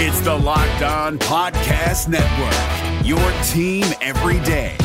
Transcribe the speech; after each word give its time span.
It's 0.00 0.20
the 0.20 0.32
Locked 0.32 0.82
On 0.82 1.18
Podcast 1.18 2.06
Network, 2.06 3.04
your 3.04 3.18
team 3.42 3.84
every 4.00 4.38
day. 4.46 4.76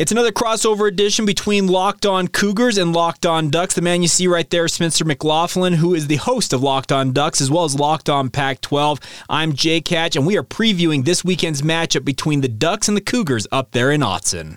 It's 0.00 0.10
another 0.10 0.32
crossover 0.32 0.88
edition 0.88 1.26
between 1.26 1.68
Locked 1.68 2.06
On 2.06 2.26
Cougars 2.26 2.76
and 2.76 2.92
Locked 2.92 3.24
On 3.24 3.50
Ducks. 3.50 3.74
The 3.74 3.82
man 3.82 4.02
you 4.02 4.08
see 4.08 4.26
right 4.26 4.50
there, 4.50 4.66
Spencer 4.66 5.04
McLaughlin, 5.04 5.74
who 5.74 5.94
is 5.94 6.08
the 6.08 6.16
host 6.16 6.52
of 6.52 6.60
Locked 6.60 6.90
On 6.90 7.12
Ducks 7.12 7.40
as 7.40 7.52
well 7.52 7.62
as 7.62 7.78
Locked 7.78 8.08
On 8.10 8.28
Pac 8.28 8.60
12. 8.60 8.98
I'm 9.28 9.52
Jake 9.52 9.86
Hatch, 9.86 10.16
and 10.16 10.26
we 10.26 10.36
are 10.36 10.42
previewing 10.42 11.04
this 11.04 11.24
weekend's 11.24 11.62
matchup 11.62 12.04
between 12.04 12.40
the 12.40 12.48
Ducks 12.48 12.88
and 12.88 12.96
the 12.96 13.00
Cougars 13.00 13.46
up 13.52 13.70
there 13.70 13.92
in 13.92 14.00
Autzen. 14.00 14.56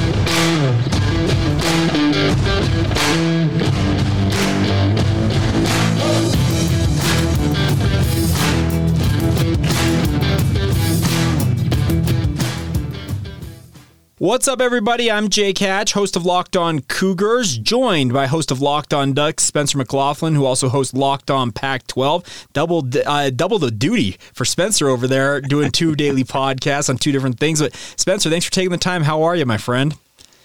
What's 14.21 14.47
up, 14.47 14.61
everybody? 14.61 15.09
I'm 15.09 15.29
Jake 15.29 15.57
Hatch, 15.57 15.93
host 15.93 16.15
of 16.15 16.27
Locked 16.27 16.55
On 16.55 16.81
Cougars, 16.81 17.57
joined 17.57 18.13
by 18.13 18.27
host 18.27 18.51
of 18.51 18.61
Locked 18.61 18.93
On 18.93 19.13
Ducks, 19.13 19.43
Spencer 19.43 19.79
McLaughlin, 19.79 20.35
who 20.35 20.45
also 20.45 20.69
hosts 20.69 20.93
Locked 20.93 21.31
On 21.31 21.51
Pac 21.51 21.87
12. 21.87 22.47
Double, 22.53 22.87
uh, 23.07 23.31
double 23.31 23.57
the 23.57 23.71
duty 23.71 24.17
for 24.31 24.45
Spencer 24.45 24.89
over 24.89 25.07
there, 25.07 25.41
doing 25.41 25.71
two 25.71 25.95
daily 25.95 26.23
podcasts 26.23 26.87
on 26.87 26.97
two 26.97 27.11
different 27.11 27.39
things. 27.39 27.61
But, 27.61 27.73
Spencer, 27.73 28.29
thanks 28.29 28.45
for 28.45 28.51
taking 28.51 28.69
the 28.69 28.77
time. 28.77 29.01
How 29.01 29.23
are 29.23 29.35
you, 29.35 29.47
my 29.47 29.57
friend? 29.57 29.97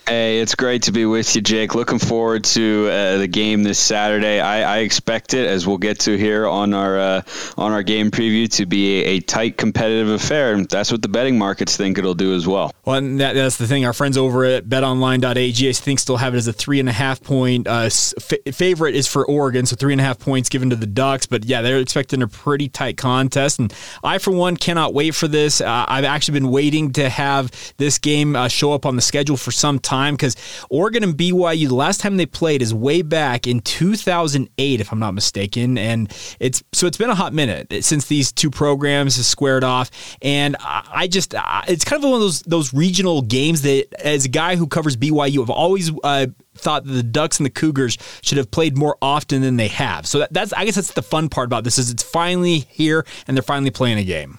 Hey, 0.08 0.38
it's 0.38 0.54
great 0.54 0.84
to 0.84 0.92
be 0.92 1.04
with 1.04 1.34
you, 1.34 1.42
Jake. 1.42 1.74
Looking 1.74 1.98
forward 1.98 2.44
to 2.44 2.88
uh, 2.88 3.18
the 3.18 3.26
game 3.26 3.64
this 3.64 3.80
Saturday. 3.80 4.38
I, 4.38 4.76
I, 4.76 4.78
expect 4.78 5.34
it, 5.34 5.48
as 5.48 5.66
we'll 5.66 5.78
get 5.78 5.98
to 6.00 6.16
here 6.16 6.46
on 6.46 6.74
our 6.74 6.96
uh, 6.96 7.22
on 7.56 7.72
our 7.72 7.82
game 7.82 8.12
preview, 8.12 8.48
to 8.52 8.66
be 8.66 9.00
a, 9.00 9.04
a, 9.04 9.20
tight, 9.20 9.56
competitive 9.56 10.08
affair, 10.10 10.54
and 10.54 10.68
that's 10.68 10.92
what 10.92 11.02
the 11.02 11.08
betting 11.08 11.36
markets 11.36 11.76
think 11.76 11.98
it'll 11.98 12.14
do 12.14 12.36
as 12.36 12.46
well. 12.46 12.72
Well, 12.84 13.00
that, 13.00 13.32
that's 13.32 13.56
the 13.56 13.66
thing. 13.66 13.84
Our 13.84 13.92
friends 13.92 14.16
over 14.16 14.44
at 14.44 14.66
BetOnline.ag, 14.66 15.72
think, 15.72 15.98
still 15.98 16.18
have 16.18 16.34
it 16.34 16.36
as 16.36 16.46
a 16.46 16.52
three 16.52 16.78
and 16.78 16.88
a 16.88 16.92
half 16.92 17.20
point 17.20 17.66
uh, 17.66 17.91
f- 17.91 18.54
favorite 18.54 18.94
is 18.94 19.08
for 19.08 19.26
Oregon, 19.26 19.66
so 19.66 19.74
three 19.74 19.92
and 19.92 20.00
a 20.00 20.04
half 20.04 20.20
points 20.20 20.48
given 20.48 20.70
to 20.70 20.76
the 20.76 20.86
Ducks. 20.86 21.26
But 21.26 21.46
yeah, 21.46 21.62
they're 21.62 21.80
expecting 21.80 22.22
a 22.22 22.28
pretty 22.28 22.68
tight 22.68 22.96
contest, 22.96 23.58
and 23.58 23.74
I, 24.04 24.18
for 24.18 24.30
one, 24.30 24.56
cannot 24.56 24.94
wait 24.94 25.16
for 25.16 25.26
this. 25.26 25.60
Uh, 25.60 25.84
I've 25.88 26.04
actually 26.04 26.38
been 26.38 26.52
waiting 26.52 26.92
to 26.92 27.08
have 27.08 27.50
this 27.76 27.98
game 27.98 28.36
uh, 28.36 28.46
show 28.46 28.72
up 28.72 28.86
on 28.86 28.94
the 28.94 29.02
schedule 29.02 29.36
for 29.36 29.50
some 29.50 29.80
time 29.80 29.95
time 29.97 30.14
because 30.14 30.36
Oregon 30.70 31.02
and 31.02 31.14
BYU, 31.16 31.69
the 31.69 31.75
last 31.75 32.00
time 32.00 32.16
they 32.16 32.27
played 32.27 32.62
is 32.62 32.72
way 32.72 33.02
back 33.02 33.47
in 33.47 33.61
2008, 33.61 34.80
if 34.80 34.92
I'm 34.92 34.98
not 34.98 35.14
mistaken, 35.14 35.78
and 35.78 36.12
it's 36.41 36.62
so 36.72 36.86
it's 36.86 36.98
been 36.98 37.11
a 37.11 37.14
hot 37.14 37.33
minute 37.33 37.84
since 37.84 38.06
these 38.06 38.33
two 38.33 38.50
programs 38.50 39.16
have 39.16 39.27
squared 39.27 39.64
off, 39.64 39.91
and 40.22 40.56
I 40.61 41.08
just 41.11 41.34
it's 41.69 41.84
kind 41.84 42.03
of 42.03 42.11
one 42.11 42.14
of 42.14 42.20
those 42.20 42.41
those 42.42 42.75
regional 42.75 43.22
games 43.22 43.62
that, 43.62 43.92
as 44.05 44.25
a 44.25 44.28
guy 44.28 44.56
who 44.56 44.66
covers 44.66 44.97
BYU, 44.97 45.42
I've 45.42 45.50
always. 45.50 45.91
Uh, 46.03 46.27
thought 46.58 46.84
that 46.84 46.92
the 46.92 47.03
Ducks 47.03 47.38
and 47.38 47.44
the 47.44 47.50
Cougars 47.50 47.98
should 48.22 48.38
have 48.38 48.50
played 48.50 48.78
more 48.78 48.97
often 49.03 49.42
than 49.42 49.58
they 49.58 49.69
have. 49.69 50.06
So 50.06 50.20
that, 50.20 50.33
that's 50.33 50.55
I 50.55 50.64
guess 50.64 50.77
that's 50.77 50.94
the 50.94 51.03
fun 51.03 51.28
part 51.28 51.44
about 51.44 51.64
this 51.64 51.77
is 51.77 51.91
it's 51.91 52.03
finally 52.03 52.60
here 52.70 53.05
and 53.27 53.36
they're 53.36 53.42
finally 53.42 53.70
playing 53.70 53.98
a 53.98 54.05
game. 54.05 54.38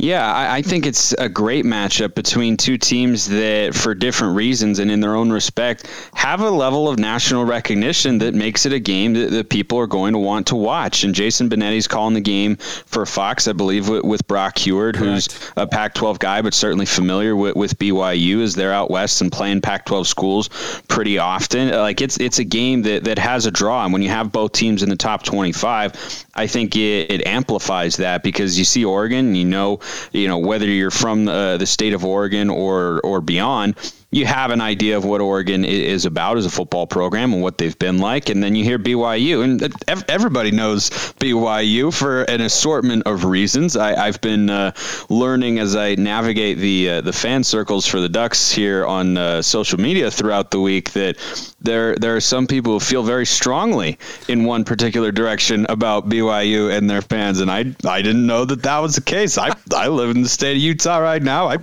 Yeah, 0.00 0.32
I, 0.32 0.56
I, 0.56 0.62
think 0.62 0.86
it's 0.86 1.12
a 1.12 1.28
great 1.28 1.66
matchup 1.66 2.14
between 2.14 2.56
two 2.56 2.78
teams 2.78 3.28
that, 3.28 3.74
for 3.74 3.94
different 3.94 4.34
reasons 4.34 4.78
and 4.78 4.90
in 4.90 5.00
their 5.00 5.14
own 5.14 5.30
respect, 5.30 5.86
have 6.14 6.40
a 6.40 6.48
level 6.48 6.88
of 6.88 6.98
national 6.98 7.44
recognition 7.44 8.18
that 8.18 8.32
makes 8.34 8.64
it 8.64 8.72
a 8.72 8.78
game 8.78 9.12
that, 9.12 9.30
that 9.30 9.50
people 9.50 9.78
are 9.78 9.86
going 9.86 10.14
to 10.14 10.18
want 10.18 10.46
to 10.48 10.56
watch. 10.56 11.04
And 11.04 11.14
Jason 11.14 11.50
Benetti's 11.50 11.86
calling 11.86 12.14
the 12.14 12.22
game 12.22 12.56
for 12.56 13.04
Fox, 13.04 13.46
I 13.46 13.52
believe, 13.52 13.90
with, 13.90 14.02
with 14.02 14.26
Brock 14.26 14.56
Huard, 14.56 14.96
who's 14.96 15.28
a 15.54 15.66
Pac 15.66 15.92
12 15.92 16.18
guy, 16.18 16.40
but 16.40 16.54
certainly 16.54 16.86
familiar 16.86 17.36
with, 17.36 17.54
with 17.54 17.78
BYU 17.78 18.42
as 18.42 18.54
they're 18.54 18.72
out 18.72 18.90
west 18.90 19.20
and 19.20 19.30
playing 19.30 19.60
Pac 19.60 19.84
12 19.84 20.06
schools 20.08 20.48
pretty 20.88 21.18
often. 21.18 21.68
Like, 21.68 22.00
it's, 22.00 22.18
it's 22.18 22.38
a 22.38 22.44
game 22.44 22.82
that, 22.82 23.04
that 23.04 23.18
has 23.18 23.44
a 23.44 23.50
draw. 23.50 23.84
And 23.84 23.92
when 23.92 24.00
you 24.00 24.08
have 24.08 24.32
both 24.32 24.52
teams 24.52 24.82
in 24.82 24.88
the 24.88 24.96
top 24.96 25.24
25, 25.24 26.24
I 26.34 26.46
think 26.46 26.74
it, 26.74 27.10
it 27.10 27.26
amplifies 27.26 27.98
that 27.98 28.22
because 28.22 28.58
you 28.58 28.64
see 28.64 28.86
Oregon, 28.86 29.34
you 29.34 29.44
know, 29.44 29.80
you 30.12 30.28
know 30.28 30.38
whether 30.38 30.66
you're 30.66 30.90
from 30.90 31.24
the, 31.24 31.56
the 31.58 31.66
state 31.66 31.92
of 31.92 32.04
Oregon 32.04 32.50
or 32.50 33.00
or 33.00 33.20
beyond 33.20 33.74
you 34.12 34.26
have 34.26 34.50
an 34.50 34.60
idea 34.60 34.96
of 34.96 35.04
what 35.04 35.20
Oregon 35.20 35.64
is 35.64 36.04
about 36.04 36.36
as 36.36 36.44
a 36.44 36.50
football 36.50 36.86
program 36.86 37.32
and 37.32 37.42
what 37.42 37.58
they've 37.58 37.78
been 37.78 37.98
like, 37.98 38.28
and 38.28 38.42
then 38.42 38.56
you 38.56 38.64
hear 38.64 38.78
BYU, 38.78 39.44
and 39.44 39.72
everybody 40.08 40.50
knows 40.50 40.90
BYU 40.90 41.94
for 41.94 42.22
an 42.22 42.40
assortment 42.40 43.04
of 43.06 43.24
reasons. 43.24 43.76
I, 43.76 44.06
have 44.06 44.20
been 44.20 44.50
uh, 44.50 44.72
learning 45.08 45.60
as 45.60 45.76
I 45.76 45.94
navigate 45.94 46.58
the 46.58 46.90
uh, 46.90 47.00
the 47.02 47.12
fan 47.12 47.44
circles 47.44 47.86
for 47.86 48.00
the 48.00 48.08
Ducks 48.08 48.50
here 48.50 48.84
on 48.84 49.16
uh, 49.16 49.42
social 49.42 49.78
media 49.78 50.10
throughout 50.10 50.50
the 50.50 50.60
week 50.60 50.90
that 50.92 51.16
there 51.60 51.96
there 51.96 52.16
are 52.16 52.20
some 52.20 52.46
people 52.46 52.74
who 52.74 52.80
feel 52.80 53.02
very 53.02 53.26
strongly 53.26 53.98
in 54.28 54.44
one 54.44 54.64
particular 54.64 55.12
direction 55.12 55.66
about 55.68 56.08
BYU 56.08 56.76
and 56.76 56.88
their 56.88 57.02
fans, 57.02 57.40
and 57.40 57.50
I 57.50 57.74
I 57.84 58.02
didn't 58.02 58.26
know 58.26 58.44
that 58.44 58.62
that 58.62 58.78
was 58.78 58.94
the 58.94 59.02
case. 59.02 59.38
I 59.38 59.54
I 59.74 59.88
live 59.88 60.10
in 60.10 60.22
the 60.22 60.28
state 60.28 60.56
of 60.56 60.62
Utah 60.62 60.98
right 60.98 61.22
now. 61.22 61.48
I 61.48 61.58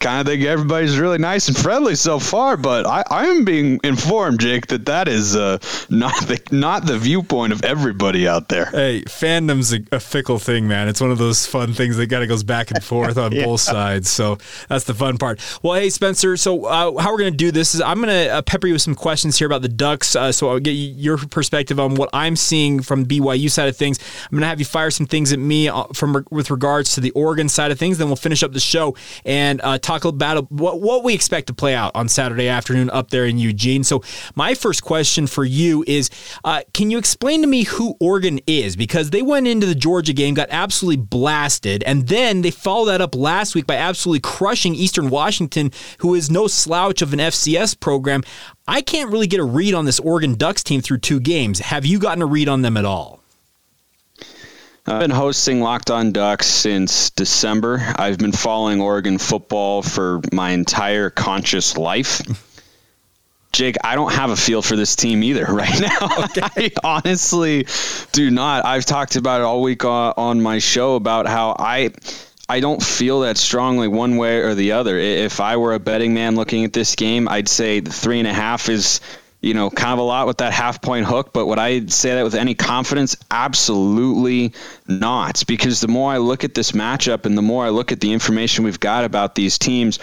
kind 0.00 0.20
of 0.20 0.26
think 0.26 0.42
everybody's 0.44 0.98
really 0.98 1.18
nice 1.18 1.48
and 1.48 1.56
friendly 1.56 1.94
so 1.94 2.18
far, 2.18 2.56
but 2.56 2.86
I, 2.86 3.04
I 3.10 3.26
am 3.26 3.44
being 3.44 3.80
informed, 3.84 4.40
Jake, 4.40 4.68
that 4.68 4.86
that 4.86 5.08
is 5.08 5.36
uh, 5.36 5.58
not 5.90 6.14
the 6.22 6.40
not 6.50 6.86
the 6.86 6.98
viewpoint 6.98 7.52
of 7.52 7.62
everybody 7.64 8.26
out 8.26 8.48
there. 8.48 8.66
Hey, 8.66 9.02
fandom's 9.02 9.72
a, 9.72 9.80
a 9.92 10.00
fickle 10.00 10.38
thing, 10.38 10.66
man. 10.66 10.88
It's 10.88 11.00
one 11.00 11.10
of 11.10 11.18
those 11.18 11.46
fun 11.46 11.74
things 11.74 11.96
that 11.98 12.08
kind 12.08 12.22
of 12.22 12.28
goes 12.28 12.42
back 12.42 12.70
and 12.70 12.82
forth 12.82 13.18
on 13.18 13.32
yeah. 13.36 13.44
both 13.44 13.60
sides. 13.60 14.08
So 14.08 14.38
that's 14.68 14.84
the 14.84 14.94
fun 14.94 15.18
part. 15.18 15.40
Well, 15.62 15.74
hey, 15.74 15.90
Spencer. 15.90 16.36
So 16.36 16.64
uh, 16.64 17.00
how 17.00 17.12
we're 17.12 17.18
gonna 17.18 17.30
do 17.32 17.52
this 17.52 17.74
is 17.74 17.82
I'm 17.82 18.00
gonna 18.00 18.12
uh, 18.12 18.42
pepper 18.42 18.66
you 18.66 18.72
with 18.72 18.82
some 18.82 18.94
questions 18.94 19.38
here 19.40 19.46
about 19.46 19.62
the 19.62 19.68
Ducks. 19.68 20.14
Uh, 20.14 20.30
so 20.30 20.50
I'll 20.50 20.60
get 20.60 20.70
your 20.70 21.18
perspective 21.18 21.80
on 21.80 21.96
what 21.96 22.10
I'm 22.12 22.36
seeing 22.36 22.80
from 22.80 23.04
BYU 23.04 23.50
side 23.50 23.68
of 23.68 23.76
things. 23.76 23.98
I'm 24.30 24.36
gonna 24.36 24.46
have 24.46 24.60
you 24.60 24.64
fire 24.64 24.90
some 24.92 25.06
things 25.06 25.32
at 25.32 25.40
me 25.40 25.68
uh, 25.68 25.84
from 25.92 26.24
with 26.30 26.50
regards 26.50 26.94
to 26.94 27.00
the 27.00 27.10
Oregon 27.12 27.48
side 27.48 27.72
of 27.72 27.78
things. 27.78 27.98
Then 27.98 28.06
we'll 28.06 28.16
finish 28.16 28.44
up 28.44 28.52
the 28.52 28.60
show 28.60 28.94
and 29.24 29.60
uh, 29.62 29.78
talk 29.78 30.04
about 30.04 30.50
what, 30.52 30.80
what 30.80 31.02
we 31.02 31.14
expect 31.14 31.48
to 31.48 31.54
play 31.54 31.74
out 31.74 31.90
on 31.96 32.08
Saturday 32.08 32.48
afternoon 32.48 32.90
up 32.90 33.10
there 33.10 33.26
in 33.26 33.38
Eugene. 33.38 33.82
So, 33.82 34.02
my 34.36 34.54
first 34.54 34.84
question 34.84 35.26
for 35.26 35.44
you 35.44 35.84
is 35.88 36.10
uh, 36.44 36.62
can 36.72 36.90
you 36.90 36.98
explain 36.98 37.40
to 37.40 37.48
me 37.48 37.64
who 37.64 37.96
Oregon 37.98 38.38
is? 38.46 38.76
Because 38.76 39.10
they 39.10 39.22
went 39.22 39.48
into 39.48 39.66
the 39.66 39.74
Georgia 39.74 40.12
game, 40.12 40.34
got 40.34 40.48
absolutely 40.50 41.02
blasted, 41.02 41.82
and 41.84 42.06
then 42.06 42.42
they 42.42 42.50
followed 42.50 42.86
that 42.86 43.00
up 43.00 43.14
last 43.14 43.54
week 43.54 43.66
by 43.66 43.76
absolutely 43.76 44.20
crushing 44.20 44.74
Eastern 44.74 45.08
Washington, 45.08 45.72
who 45.98 46.14
is 46.14 46.30
no 46.30 46.46
slouch 46.46 47.02
of 47.02 47.12
an 47.12 47.18
FCS 47.18 47.80
program. 47.80 48.22
I 48.66 48.82
can't 48.82 49.10
really 49.10 49.26
get 49.26 49.40
a 49.40 49.44
read 49.44 49.74
on 49.74 49.84
this 49.84 49.98
Oregon 49.98 50.34
Ducks 50.34 50.62
team 50.62 50.80
through 50.80 50.98
two 50.98 51.20
games. 51.20 51.58
Have 51.60 51.84
you 51.84 51.98
gotten 51.98 52.22
a 52.22 52.26
read 52.26 52.48
on 52.48 52.62
them 52.62 52.76
at 52.76 52.84
all? 52.84 53.20
I've 54.86 55.00
been 55.00 55.10
hosting 55.10 55.60
Locked 55.60 55.90
On 55.90 56.10
Ducks 56.10 56.46
since 56.46 57.10
December. 57.10 57.80
I've 57.96 58.18
been 58.18 58.32
following 58.32 58.80
Oregon 58.80 59.18
football 59.18 59.82
for 59.82 60.20
my 60.32 60.50
entire 60.50 61.10
conscious 61.10 61.76
life. 61.76 62.22
Jake, 63.52 63.76
I 63.82 63.94
don't 63.94 64.12
have 64.12 64.30
a 64.30 64.36
feel 64.36 64.62
for 64.62 64.76
this 64.76 64.96
team 64.96 65.22
either 65.22 65.44
right 65.48 65.80
now. 65.80 66.24
Okay. 66.24 66.42
I 66.42 66.70
honestly 66.84 67.66
do 68.12 68.30
not. 68.30 68.64
I've 68.64 68.84
talked 68.84 69.16
about 69.16 69.40
it 69.40 69.44
all 69.44 69.62
week 69.62 69.84
on, 69.84 70.14
on 70.16 70.40
my 70.40 70.58
show 70.58 70.94
about 70.94 71.26
how 71.26 71.56
I 71.58 71.90
I 72.50 72.58
don't 72.58 72.82
feel 72.82 73.20
that 73.20 73.36
strongly 73.36 73.86
one 73.86 74.16
way 74.16 74.38
or 74.38 74.56
the 74.56 74.72
other. 74.72 74.98
If 74.98 75.38
I 75.38 75.56
were 75.56 75.72
a 75.72 75.78
betting 75.78 76.14
man 76.14 76.34
looking 76.34 76.64
at 76.64 76.72
this 76.72 76.96
game, 76.96 77.28
I'd 77.28 77.48
say 77.48 77.78
the 77.78 77.92
three 77.92 78.18
and 78.18 78.26
a 78.26 78.32
half 78.32 78.68
is 78.68 79.00
you 79.40 79.54
know, 79.54 79.70
kind 79.70 79.92
of 79.92 80.00
a 80.00 80.02
lot 80.02 80.26
with 80.26 80.38
that 80.38 80.52
half 80.52 80.82
point 80.82 81.06
hook, 81.06 81.32
but 81.32 81.46
would 81.46 81.60
I 81.60 81.86
say 81.86 82.16
that 82.16 82.24
with 82.24 82.34
any 82.34 82.54
confidence? 82.54 83.16
Absolutely 83.30 84.52
not. 84.88 85.44
Because 85.46 85.80
the 85.80 85.88
more 85.88 86.12
I 86.12 86.18
look 86.18 86.42
at 86.42 86.54
this 86.54 86.72
matchup 86.72 87.24
and 87.24 87.38
the 87.38 87.42
more 87.42 87.64
I 87.64 87.70
look 87.70 87.92
at 87.92 88.00
the 88.00 88.12
information 88.12 88.64
we've 88.64 88.80
got 88.80 89.04
about 89.04 89.36
these 89.36 89.56
teams, 89.58 89.98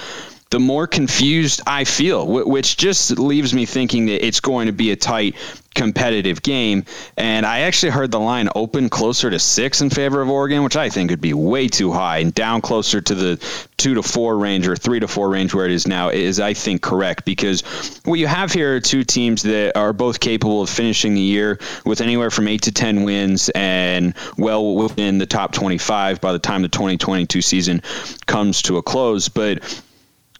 the 0.49 0.59
more 0.59 0.87
confused 0.87 1.61
I 1.67 1.83
feel, 1.83 2.25
which 2.25 2.77
just 2.77 3.19
leaves 3.19 3.53
me 3.53 3.65
thinking 3.65 4.05
that 4.07 4.25
it's 4.25 4.39
going 4.39 4.67
to 4.67 4.73
be 4.73 4.91
a 4.91 4.95
tight, 4.95 5.35
competitive 5.75 6.41
game. 6.41 6.85
And 7.17 7.45
I 7.45 7.59
actually 7.59 7.91
heard 7.91 8.11
the 8.11 8.19
line 8.19 8.49
open 8.55 8.89
closer 8.89 9.29
to 9.29 9.39
six 9.39 9.81
in 9.81 9.89
favor 9.89 10.21
of 10.21 10.29
Oregon, 10.29 10.63
which 10.63 10.77
I 10.77 10.89
think 10.89 11.11
would 11.11 11.21
be 11.21 11.33
way 11.33 11.67
too 11.67 11.91
high, 11.91 12.19
and 12.19 12.33
down 12.33 12.61
closer 12.61 13.01
to 13.01 13.15
the 13.15 13.67
two 13.75 13.93
to 13.93 14.01
four 14.01 14.37
range 14.37 14.67
or 14.67 14.75
three 14.75 14.99
to 14.99 15.07
four 15.07 15.29
range 15.29 15.53
where 15.53 15.65
it 15.65 15.71
is 15.71 15.85
now 15.85 16.09
is, 16.09 16.39
I 16.39 16.53
think, 16.53 16.81
correct. 16.81 17.25
Because 17.25 17.61
what 18.05 18.17
you 18.17 18.27
have 18.27 18.51
here 18.51 18.77
are 18.77 18.79
two 18.79 19.03
teams 19.03 19.43
that 19.43 19.77
are 19.77 19.93
both 19.93 20.19
capable 20.19 20.61
of 20.61 20.69
finishing 20.69 21.13
the 21.13 21.21
year 21.21 21.59
with 21.85 22.01
anywhere 22.01 22.31
from 22.31 22.47
eight 22.47 22.63
to 22.63 22.71
10 22.71 23.03
wins 23.03 23.49
and 23.49 24.15
well 24.37 24.75
within 24.75 25.17
the 25.17 25.25
top 25.25 25.51
25 25.51 26.21
by 26.21 26.31
the 26.31 26.39
time 26.39 26.61
the 26.61 26.69
2022 26.69 27.41
season 27.41 27.81
comes 28.25 28.61
to 28.63 28.77
a 28.77 28.81
close. 28.81 29.29
But 29.29 29.83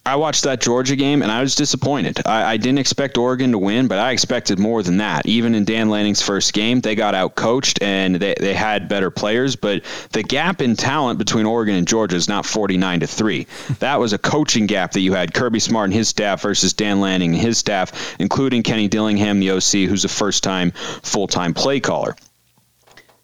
I 0.08 0.16
watched 0.16 0.46
that 0.46 0.62
Georgia 0.62 0.96
game 0.96 1.22
and 1.22 1.30
I 1.30 1.42
was 1.42 1.54
disappointed. 1.56 2.22
I, 2.26 2.54
I, 2.54 2.58
didn't 2.58 2.78
expect 2.78 3.18
Oregon 3.18 3.52
to 3.52 3.58
win, 3.58 3.90
but 3.90 4.00
I 4.00 4.14
expected 4.14 4.58
more 4.58 4.82
than 4.82 4.98
that. 4.98 5.26
Even 5.26 5.54
in 5.54 5.66
Dan 5.66 5.90
Lanning's 5.90 6.22
first 6.22 6.54
game, 6.54 6.80
they 6.80 6.96
got 6.96 7.14
out 7.14 7.36
coached 7.36 7.82
and 7.82 8.16
they, 8.16 8.34
they 8.40 8.54
had 8.54 8.88
better 8.88 9.12
players, 9.12 9.58
but 9.58 9.84
the 10.14 10.24
gap 10.24 10.62
in 10.62 10.78
talent 10.78 11.20
between 11.20 11.46
Oregon 11.46 11.76
and 11.76 11.86
Georgia 11.86 12.16
is 12.16 12.30
not 12.30 12.46
49 12.46 13.02
to 13.02 13.08
3. 13.08 13.48
That 13.80 14.00
was 14.00 14.14
a 14.14 14.18
coaching 14.18 14.66
gap 14.66 14.94
that 14.94 15.02
you 15.02 15.12
had 15.12 15.34
Kirby 15.34 15.60
Smart 15.60 15.88
and 15.88 15.94
his 15.94 16.08
staff 16.08 16.42
versus 16.42 16.72
Dan 16.72 17.02
Lanning 17.02 17.34
and 17.34 17.42
his 17.42 17.58
staff, 17.58 18.16
including 18.18 18.64
Kenny 18.64 18.88
Dillingham, 18.88 19.42
the 19.42 19.52
OC, 19.52 19.90
who's 19.90 20.06
a 20.06 20.10
first 20.10 20.42
time 20.42 20.72
full 20.72 21.28
time 21.28 21.54
play 21.54 21.82
caller. 21.82 22.16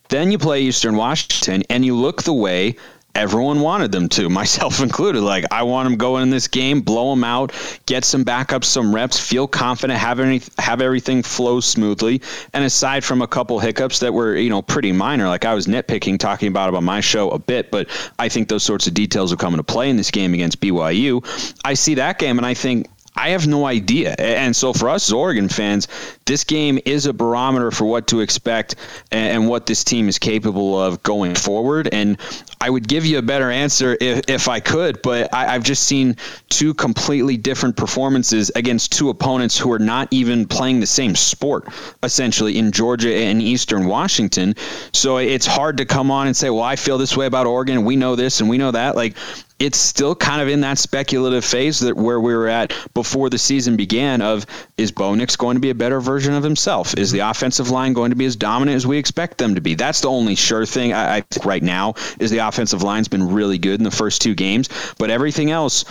Then 0.10 0.32
you 0.32 0.38
play 0.38 0.64
Eastern 0.64 0.98
Washington 0.98 1.64
and 1.70 1.86
you 1.86 1.96
look 1.96 2.24
the 2.24 2.34
way 2.34 2.76
everyone 3.16 3.60
wanted 3.62 3.92
them 3.92 4.10
to, 4.10 4.30
myself 4.44 4.82
included. 4.82 5.22
Like, 5.22 5.46
I 5.52 5.64
want 5.64 5.90
them 5.90 5.98
going 5.98 6.24
in 6.24 6.30
this 6.30 6.48
game, 6.48 6.82
blow 6.82 7.12
them 7.12 7.24
out, 7.24 7.52
get 7.86 8.06
some 8.06 8.26
backups, 8.26 8.66
some 8.66 8.94
reps, 8.94 9.20
feel 9.20 9.48
confident, 9.48 10.00
have 10.00 10.20
any, 10.20 10.42
have 10.58 10.82
everything 10.82 11.24
flow 11.24 11.60
smoothly. 11.60 12.22
And 12.54 12.64
aside 12.64 13.04
from 13.04 13.22
a 13.22 13.28
couple 13.28 13.60
hiccups 13.60 14.00
that 14.00 14.14
were, 14.14 14.36
you 14.36 14.50
know, 14.50 14.62
pretty 14.62 14.92
minor, 14.92 15.28
like 15.28 15.46
I 15.46 15.54
was 15.54 15.68
nitpicking 15.68 16.20
talking 16.20 16.48
about 16.48 16.70
it 16.70 16.76
on 16.76 16.84
my 16.84 17.02
show 17.02 17.30
a 17.32 17.40
bit, 17.40 17.72
but 17.72 17.88
I 18.18 18.30
think 18.30 18.50
those 18.50 18.64
sorts 18.64 18.88
of 18.88 18.94
details 18.94 19.32
will 19.32 19.38
come 19.38 19.54
into 19.54 19.64
play 19.64 19.90
in 19.90 19.98
this 19.98 20.12
game 20.12 20.34
against 20.34 20.60
BYU. 20.60 21.24
I 21.64 21.74
see 21.76 21.96
that 21.96 22.20
game 22.20 22.38
and 22.38 22.46
I 22.46 22.54
think 22.54 22.88
I 23.16 23.30
have 23.30 23.48
no 23.48 23.66
idea. 23.66 24.16
And 24.18 24.56
so 24.56 24.74
for 24.74 24.90
us 24.90 25.10
as 25.10 25.14
Oregon 25.14 25.50
fans, 25.50 25.88
this 26.26 26.44
game 26.44 26.80
is 26.86 27.06
a 27.06 27.14
barometer 27.14 27.70
for 27.70 27.86
what 27.86 28.08
to 28.08 28.22
expect 28.22 28.76
and 29.12 29.48
what 29.48 29.66
this 29.66 29.84
team 29.84 30.10
is 30.10 30.18
capable 30.18 30.82
of 30.82 31.04
going 31.04 31.36
forward. 31.36 31.90
And 31.92 32.18
I 32.60 32.70
would 32.70 32.88
give 32.88 33.06
you 33.06 33.20
a 33.20 33.22
better 33.22 33.52
answer 33.52 33.96
if, 34.00 34.30
if 34.30 34.48
I 34.48 34.60
could, 34.62 35.02
but 35.02 35.34
I, 35.34 35.54
have 35.54 35.64
just 35.64 35.84
seen 35.84 36.18
two 36.50 36.74
completely 36.74 37.38
different 37.38 37.78
performances 37.78 38.52
against 38.56 38.94
two 38.94 39.10
opponents 39.10 39.58
who 39.58 39.72
are 39.74 39.80
not 39.80 40.08
even 40.12 40.48
playing 40.48 40.80
the 40.80 40.88
same 40.88 41.16
sport, 41.16 41.68
essentially, 42.02 42.58
in 42.58 42.72
Georgia 42.72 43.14
and 43.14 43.42
Eastern 43.42 43.86
Washington. 43.86 44.56
So 44.92 45.18
it's 45.18 45.46
hard 45.46 45.78
to 45.78 45.86
come 45.86 46.10
on 46.10 46.28
and 46.28 46.36
say, 46.36 46.50
well, 46.50 46.64
I 46.64 46.78
feel 46.78 46.98
this 46.98 47.16
way 47.16 47.26
about 47.26 47.46
Oregon. 47.46 47.86
We 47.86 47.96
know 47.96 48.16
this 48.16 48.40
and 48.40 48.50
we 48.50 48.58
know 48.58 48.72
that. 48.72 48.96
Like, 48.96 49.18
it's 49.64 49.78
still 49.78 50.14
kind 50.14 50.42
of 50.42 50.50
in 50.50 50.60
that 50.62 50.78
speculative 50.78 51.46
phase 51.46 51.80
that 51.80 51.96
where 51.96 52.20
we 52.20 52.36
were 52.36 52.50
at 52.50 52.74
before 52.94 53.30
the 53.30 53.38
season 53.38 53.78
began 53.78 54.22
of 54.22 54.46
is 54.78 54.92
Bo 54.92 55.16
Nix 55.16 55.38
going 55.38 55.56
to 55.56 55.62
be 55.62 55.70
a 55.70 55.76
better 55.76 56.02
version 56.02 56.34
of 56.34 56.44
himself? 56.44 56.98
Is 56.98 57.14
the 57.14 57.20
offensive 57.20 57.70
line 57.70 57.94
going 57.94 58.10
to 58.10 58.18
be 58.18 58.26
as 58.26 58.36
dominant 58.36 58.76
as 58.76 58.86
we 58.86 58.98
expect 58.98 59.38
them 59.38 59.56
to 59.56 59.62
be? 59.62 59.76
That's 59.76 60.02
the 60.02 60.10
only 60.10 60.36
sure 60.36 60.66
thing 60.66 60.92
I, 60.92 61.16
I 61.16 61.22
think 61.22 61.46
right 61.46 61.64
now 61.64 61.94
is 62.20 62.30
the 62.30 62.40
offensive 62.40 62.84
line's 62.84 63.08
been 63.08 63.32
really 63.32 63.58
good 63.58 63.80
in 63.80 63.86
the 63.86 63.92
first 63.92 64.22
two 64.22 64.36
games, 64.36 64.68
but 65.00 65.10
everything 65.10 65.50
else 65.50 65.86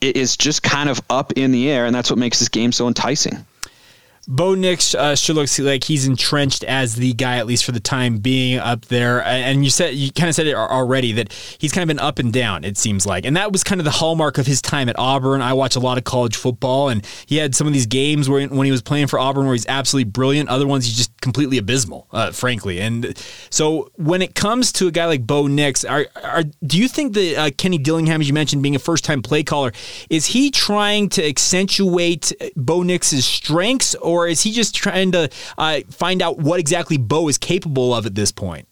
is 0.00 0.36
just 0.36 0.64
kind 0.64 0.88
of 0.88 1.00
up 1.08 1.34
in 1.34 1.52
the 1.52 1.70
air, 1.70 1.86
and 1.86 1.94
that's 1.94 2.10
what 2.10 2.18
makes 2.18 2.40
this 2.40 2.48
game 2.48 2.72
so 2.72 2.88
enticing. 2.88 3.46
Bo 4.28 4.54
Nix 4.54 4.94
uh, 4.94 5.16
sure 5.16 5.34
looks 5.34 5.58
like 5.58 5.84
he's 5.84 6.06
entrenched 6.06 6.62
as 6.64 6.94
the 6.94 7.12
guy, 7.12 7.38
at 7.38 7.46
least 7.46 7.64
for 7.64 7.72
the 7.72 7.80
time 7.80 8.18
being, 8.18 8.58
up 8.58 8.86
there. 8.86 9.24
And 9.24 9.64
you 9.64 9.70
said 9.70 9.94
you 9.94 10.12
kind 10.12 10.28
of 10.28 10.34
said 10.34 10.46
it 10.46 10.54
already 10.54 11.12
that 11.12 11.32
he's 11.58 11.72
kind 11.72 11.82
of 11.82 11.88
been 11.88 12.04
up 12.04 12.20
and 12.20 12.32
down. 12.32 12.62
It 12.64 12.78
seems 12.78 13.04
like, 13.04 13.24
and 13.26 13.36
that 13.36 13.50
was 13.50 13.64
kind 13.64 13.80
of 13.80 13.84
the 13.84 13.90
hallmark 13.90 14.38
of 14.38 14.46
his 14.46 14.62
time 14.62 14.88
at 14.88 14.96
Auburn. 14.98 15.42
I 15.42 15.54
watch 15.54 15.74
a 15.74 15.80
lot 15.80 15.98
of 15.98 16.04
college 16.04 16.36
football, 16.36 16.88
and 16.88 17.04
he 17.26 17.38
had 17.38 17.56
some 17.56 17.66
of 17.66 17.72
these 17.72 17.86
games 17.86 18.28
where 18.28 18.46
when 18.46 18.64
he 18.64 18.70
was 18.70 18.82
playing 18.82 19.08
for 19.08 19.18
Auburn, 19.18 19.46
where 19.46 19.54
he's 19.54 19.66
absolutely 19.66 20.10
brilliant. 20.10 20.48
Other 20.48 20.68
ones 20.68 20.84
he's 20.84 20.96
just 20.96 21.20
completely 21.20 21.58
abysmal, 21.58 22.06
uh, 22.12 22.30
frankly. 22.30 22.80
And 22.80 23.18
so 23.50 23.90
when 23.96 24.22
it 24.22 24.36
comes 24.36 24.70
to 24.72 24.86
a 24.86 24.92
guy 24.92 25.06
like 25.06 25.26
Bo 25.26 25.48
Nix, 25.48 25.84
are, 25.84 26.06
are 26.22 26.44
do 26.64 26.78
you 26.78 26.86
think 26.86 27.14
that 27.14 27.36
uh, 27.36 27.50
Kenny 27.56 27.78
Dillingham, 27.78 28.20
as 28.20 28.28
you 28.28 28.34
mentioned, 28.34 28.62
being 28.62 28.76
a 28.76 28.80
first 28.80 29.04
time 29.04 29.20
play 29.20 29.42
caller, 29.42 29.72
is 30.10 30.26
he 30.26 30.52
trying 30.52 31.08
to 31.08 31.26
accentuate 31.26 32.32
Bo 32.54 32.84
Nix's 32.84 33.24
strengths? 33.24 33.96
Or 33.96 34.11
or 34.12 34.28
is 34.28 34.42
he 34.42 34.52
just 34.52 34.74
trying 34.74 35.12
to 35.12 35.30
uh, 35.56 35.80
find 35.90 36.20
out 36.20 36.38
what 36.38 36.60
exactly 36.60 36.98
Bo 36.98 37.28
is 37.28 37.38
capable 37.38 37.94
of 37.94 38.04
at 38.04 38.14
this 38.14 38.30
point? 38.30 38.68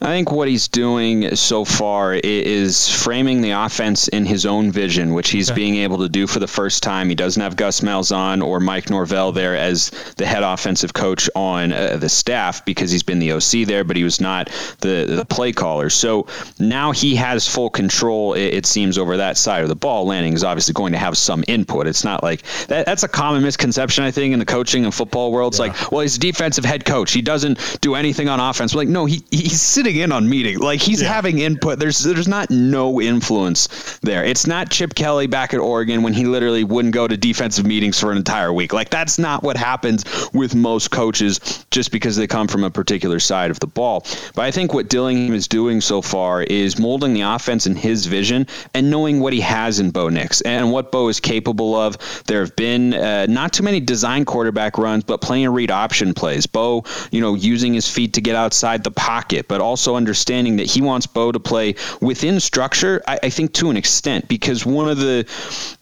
I 0.00 0.06
think 0.06 0.30
what 0.30 0.46
he's 0.46 0.68
doing 0.68 1.34
so 1.34 1.64
far 1.64 2.14
is 2.14 2.88
framing 2.88 3.40
the 3.40 3.50
offense 3.50 4.06
in 4.06 4.26
his 4.26 4.46
own 4.46 4.70
vision, 4.70 5.12
which 5.12 5.30
he's 5.30 5.50
okay. 5.50 5.56
being 5.56 5.76
able 5.78 5.98
to 5.98 6.08
do 6.08 6.28
for 6.28 6.38
the 6.38 6.46
first 6.46 6.84
time. 6.84 7.08
He 7.08 7.16
doesn't 7.16 7.42
have 7.42 7.56
Gus 7.56 7.80
Malzahn 7.80 8.40
or 8.40 8.60
Mike 8.60 8.90
Norvell 8.90 9.32
there 9.32 9.56
as 9.56 9.90
the 10.16 10.24
head 10.24 10.44
offensive 10.44 10.94
coach 10.94 11.28
on 11.34 11.72
uh, 11.72 11.96
the 11.96 12.08
staff 12.08 12.64
because 12.64 12.92
he's 12.92 13.02
been 13.02 13.18
the 13.18 13.32
OC 13.32 13.66
there, 13.66 13.82
but 13.82 13.96
he 13.96 14.04
was 14.04 14.20
not 14.20 14.50
the, 14.82 15.04
the 15.16 15.24
play 15.24 15.50
caller. 15.50 15.90
So 15.90 16.28
now 16.60 16.92
he 16.92 17.16
has 17.16 17.48
full 17.48 17.68
control, 17.68 18.34
it, 18.34 18.54
it 18.54 18.66
seems, 18.66 18.98
over 18.98 19.16
that 19.16 19.36
side 19.36 19.64
of 19.64 19.68
the 19.68 19.76
ball. 19.76 20.06
Lanning 20.06 20.32
is 20.32 20.44
obviously 20.44 20.74
going 20.74 20.92
to 20.92 20.98
have 20.98 21.18
some 21.18 21.42
input. 21.48 21.88
It's 21.88 22.04
not 22.04 22.22
like 22.22 22.42
that, 22.68 22.86
that's 22.86 23.02
a 23.02 23.08
common 23.08 23.42
misconception, 23.42 24.04
I 24.04 24.12
think, 24.12 24.32
in 24.32 24.38
the 24.38 24.46
coaching 24.46 24.84
and 24.84 24.94
football 24.94 25.32
world. 25.32 25.54
It's 25.54 25.58
yeah. 25.58 25.72
like, 25.72 25.90
well, 25.90 26.02
he's 26.02 26.18
a 26.18 26.20
defensive 26.20 26.64
head 26.64 26.84
coach. 26.84 27.10
He 27.10 27.20
doesn't 27.20 27.80
do 27.80 27.96
anything 27.96 28.28
on 28.28 28.38
offense. 28.38 28.72
We're 28.72 28.82
like, 28.82 28.88
no, 28.88 29.04
he, 29.04 29.24
he's 29.32 29.60
sitting 29.60 29.87
sitting 29.88 30.02
in 30.02 30.12
on 30.12 30.28
meeting. 30.28 30.58
Like 30.58 30.80
he's 30.80 31.00
yeah. 31.00 31.08
having 31.08 31.38
input. 31.38 31.78
There's 31.78 32.00
there's 32.00 32.28
not 32.28 32.50
no 32.50 33.00
influence 33.00 33.98
there. 34.02 34.22
It's 34.22 34.46
not 34.46 34.70
Chip 34.70 34.94
Kelly 34.94 35.26
back 35.26 35.54
at 35.54 35.60
Oregon 35.60 36.02
when 36.02 36.12
he 36.12 36.26
literally 36.26 36.62
wouldn't 36.62 36.92
go 36.92 37.08
to 37.08 37.16
defensive 37.16 37.64
meetings 37.64 37.98
for 37.98 38.12
an 38.12 38.18
entire 38.18 38.52
week. 38.52 38.74
Like 38.74 38.90
that's 38.90 39.18
not 39.18 39.42
what 39.42 39.56
happens 39.56 40.04
with 40.34 40.54
most 40.54 40.90
coaches 40.90 41.64
just 41.70 41.90
because 41.90 42.16
they 42.16 42.26
come 42.26 42.48
from 42.48 42.64
a 42.64 42.70
particular 42.70 43.18
side 43.18 43.50
of 43.50 43.60
the 43.60 43.66
ball. 43.66 44.04
But 44.34 44.44
I 44.44 44.50
think 44.50 44.74
what 44.74 44.88
Dillingham 44.90 45.34
is 45.34 45.48
doing 45.48 45.80
so 45.80 46.02
far 46.02 46.42
is 46.42 46.78
molding 46.78 47.14
the 47.14 47.22
offense 47.22 47.66
in 47.66 47.74
his 47.74 48.04
vision 48.04 48.46
and 48.74 48.90
knowing 48.90 49.20
what 49.20 49.32
he 49.32 49.40
has 49.40 49.80
in 49.80 49.90
Bo 49.90 50.10
Nix 50.10 50.42
and 50.42 50.70
what 50.70 50.92
Bo 50.92 51.08
is 51.08 51.20
capable 51.20 51.74
of. 51.74 51.96
There 52.26 52.40
have 52.40 52.54
been 52.56 52.92
uh, 52.92 53.26
not 53.26 53.54
too 53.54 53.62
many 53.62 53.80
design 53.80 54.26
quarterback 54.26 54.76
runs, 54.76 55.04
but 55.04 55.22
playing 55.22 55.48
read 55.48 55.70
option 55.70 56.12
plays. 56.12 56.46
Bo, 56.46 56.84
you 57.10 57.22
know, 57.22 57.34
using 57.34 57.72
his 57.72 57.90
feet 57.90 58.14
to 58.14 58.20
get 58.20 58.36
outside 58.36 58.84
the 58.84 58.90
pocket, 58.90 59.48
but 59.48 59.62
also 59.62 59.77
also 59.78 59.94
understanding 59.94 60.56
that 60.56 60.66
he 60.66 60.80
wants 60.80 61.06
Bo 61.06 61.30
to 61.30 61.38
play 61.38 61.76
within 62.00 62.40
structure. 62.40 63.00
I, 63.06 63.20
I 63.22 63.30
think 63.30 63.52
to 63.54 63.70
an 63.70 63.76
extent 63.76 64.26
because 64.26 64.66
one 64.66 64.88
of 64.88 64.98
the, 64.98 65.24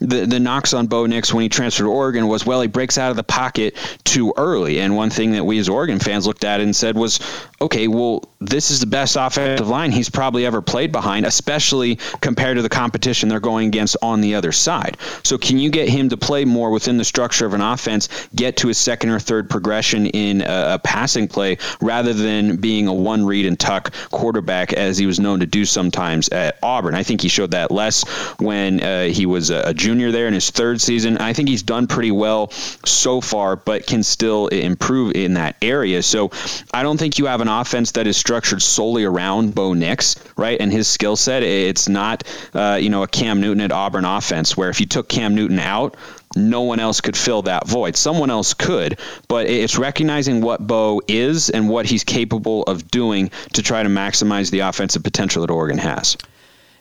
the 0.01 0.27
the 0.27 0.39
knocks 0.39 0.75
on 0.75 0.87
Bo 0.87 1.07
Nix 1.07 1.33
when 1.33 1.43
he 1.43 1.49
transferred 1.49 1.85
to 1.85 1.91
Oregon 1.91 2.29
was 2.29 2.45
well 2.45 2.61
he 2.61 2.69
breaks 2.69 2.99
out 2.99 3.11
of 3.11 3.17
the 3.17 3.25
pocket 3.25 3.75
too 4.05 4.35
early. 4.37 4.81
And 4.81 4.95
one 4.95 5.09
thing 5.09 5.33
that 5.33 5.45
we 5.45 5.59
as 5.59 5.71
Oregon 5.71 5.99
fans 5.99 6.27
looked 6.27 6.45
at 6.45 6.61
and 6.61 6.77
said 6.77 6.95
was, 6.95 7.21
okay, 7.59 7.89
well 7.89 8.23
this 8.39 8.71
is 8.71 8.81
the 8.81 8.87
best 8.87 9.17
offensive 9.19 9.67
line 9.67 9.93
he's 9.93 10.11
probably 10.11 10.45
ever 10.45 10.61
played 10.61 10.93
behind, 10.93 11.25
especially 11.25 11.97
compared 12.21 12.59
to 12.59 12.63
the 12.63 12.69
competition 12.69 13.31
they're 13.31 13.41
going 13.41 13.69
against 13.69 13.97
on 14.03 14.21
the 14.21 14.35
other 14.35 14.53
side. 14.53 14.99
So 15.23 15.39
can 15.39 15.59
you 15.59 15.71
get 15.71 15.89
him 15.89 16.11
to 16.11 16.19
play 16.19 16.45
more 16.45 16.71
within 16.71 16.99
the 16.99 17.05
structure 17.05 17.47
of 17.47 17.55
an 17.55 17.63
offense, 17.63 18.29
get 18.35 18.59
to 18.59 18.69
a 18.69 18.75
second 18.75 19.09
or 19.09 19.19
third 19.19 19.49
progression 19.49 20.07
in 20.07 20.43
a, 20.43 20.75
a 20.75 20.79
passing 20.79 21.29
play 21.29 21.57
rather 21.81 22.13
than 22.13 22.57
being 22.57 22.89
a 22.89 22.93
one 22.93 23.25
read 23.25 23.47
and 23.47 23.59
tuck 23.59 23.86
quarterback 24.11 24.73
as 24.73 24.99
he 24.99 25.07
was 25.07 25.21
known 25.21 25.41
to 25.41 25.47
do 25.47 25.65
sometimes 25.65 26.29
at 26.29 26.59
Auburn. 26.63 26.95
I 26.95 27.03
think 27.03 27.21
he 27.21 27.29
showed 27.29 27.53
that 27.53 27.71
less 27.71 28.05
when 28.39 28.83
uh, 28.83 29.05
he 29.05 29.27
was 29.27 29.51
a 29.51 29.75
junior 29.75 30.13
there 30.13 30.27
in 30.27 30.35
his 30.35 30.51
third 30.51 30.81
season. 30.81 31.19
I 31.19 31.33
think 31.33 31.49
he's 31.49 31.63
done 31.63 31.87
pretty 31.87 32.11
well 32.11 32.51
so 32.51 33.21
far, 33.21 33.57
but 33.57 33.87
can 33.87 34.03
still 34.03 34.49
improve 34.49 35.15
in 35.15 35.35
that 35.35 35.57
area. 35.63 36.03
So 36.03 36.31
I 36.73 36.83
don't 36.83 36.99
think 36.99 37.19
you 37.19 37.27
have 37.27 37.41
an 37.41 37.49
offense 37.49 37.93
that 37.93 38.07
is 38.07 38.17
structured 38.17 38.63
solely 38.63 39.05
around 39.05 39.55
Bo 39.55 39.75
Nix, 39.75 40.17
right? 40.37 40.61
And 40.61 40.73
his 40.73 40.89
skill 40.89 41.17
set. 41.17 41.43
It's 41.43 41.89
not, 41.89 42.25
uh, 42.55 42.79
you 42.81 42.89
know, 42.89 43.03
a 43.03 43.09
Cam 43.09 43.41
Newton 43.41 43.61
at 43.61 43.73
Auburn 43.73 44.05
offense 44.05 44.57
where 44.57 44.71
if 44.71 44.81
you 44.81 44.87
took 44.87 45.09
Cam 45.09 45.35
Newton 45.35 45.59
out, 45.59 45.97
no 46.37 46.63
one 46.63 46.81
else 46.81 47.01
could 47.01 47.17
fill 47.17 47.43
that 47.43 47.67
void. 47.67 47.97
Someone 47.97 48.31
else 48.31 48.55
could, 48.55 49.01
but 49.29 49.47
it's 49.47 49.79
recognizing 49.79 50.41
what 50.41 50.65
Bo 50.67 51.01
is 51.09 51.51
and 51.51 51.69
what 51.69 51.87
he's 51.87 52.05
capable 52.05 52.63
of 52.65 52.91
doing 52.91 53.31
to 53.55 53.63
try 53.63 53.83
to 53.83 53.89
maximize 53.89 54.51
the 54.51 54.61
offensive 54.61 55.03
potential 55.03 55.43
that 55.43 55.51
Oregon 55.51 55.79
has. 55.79 56.17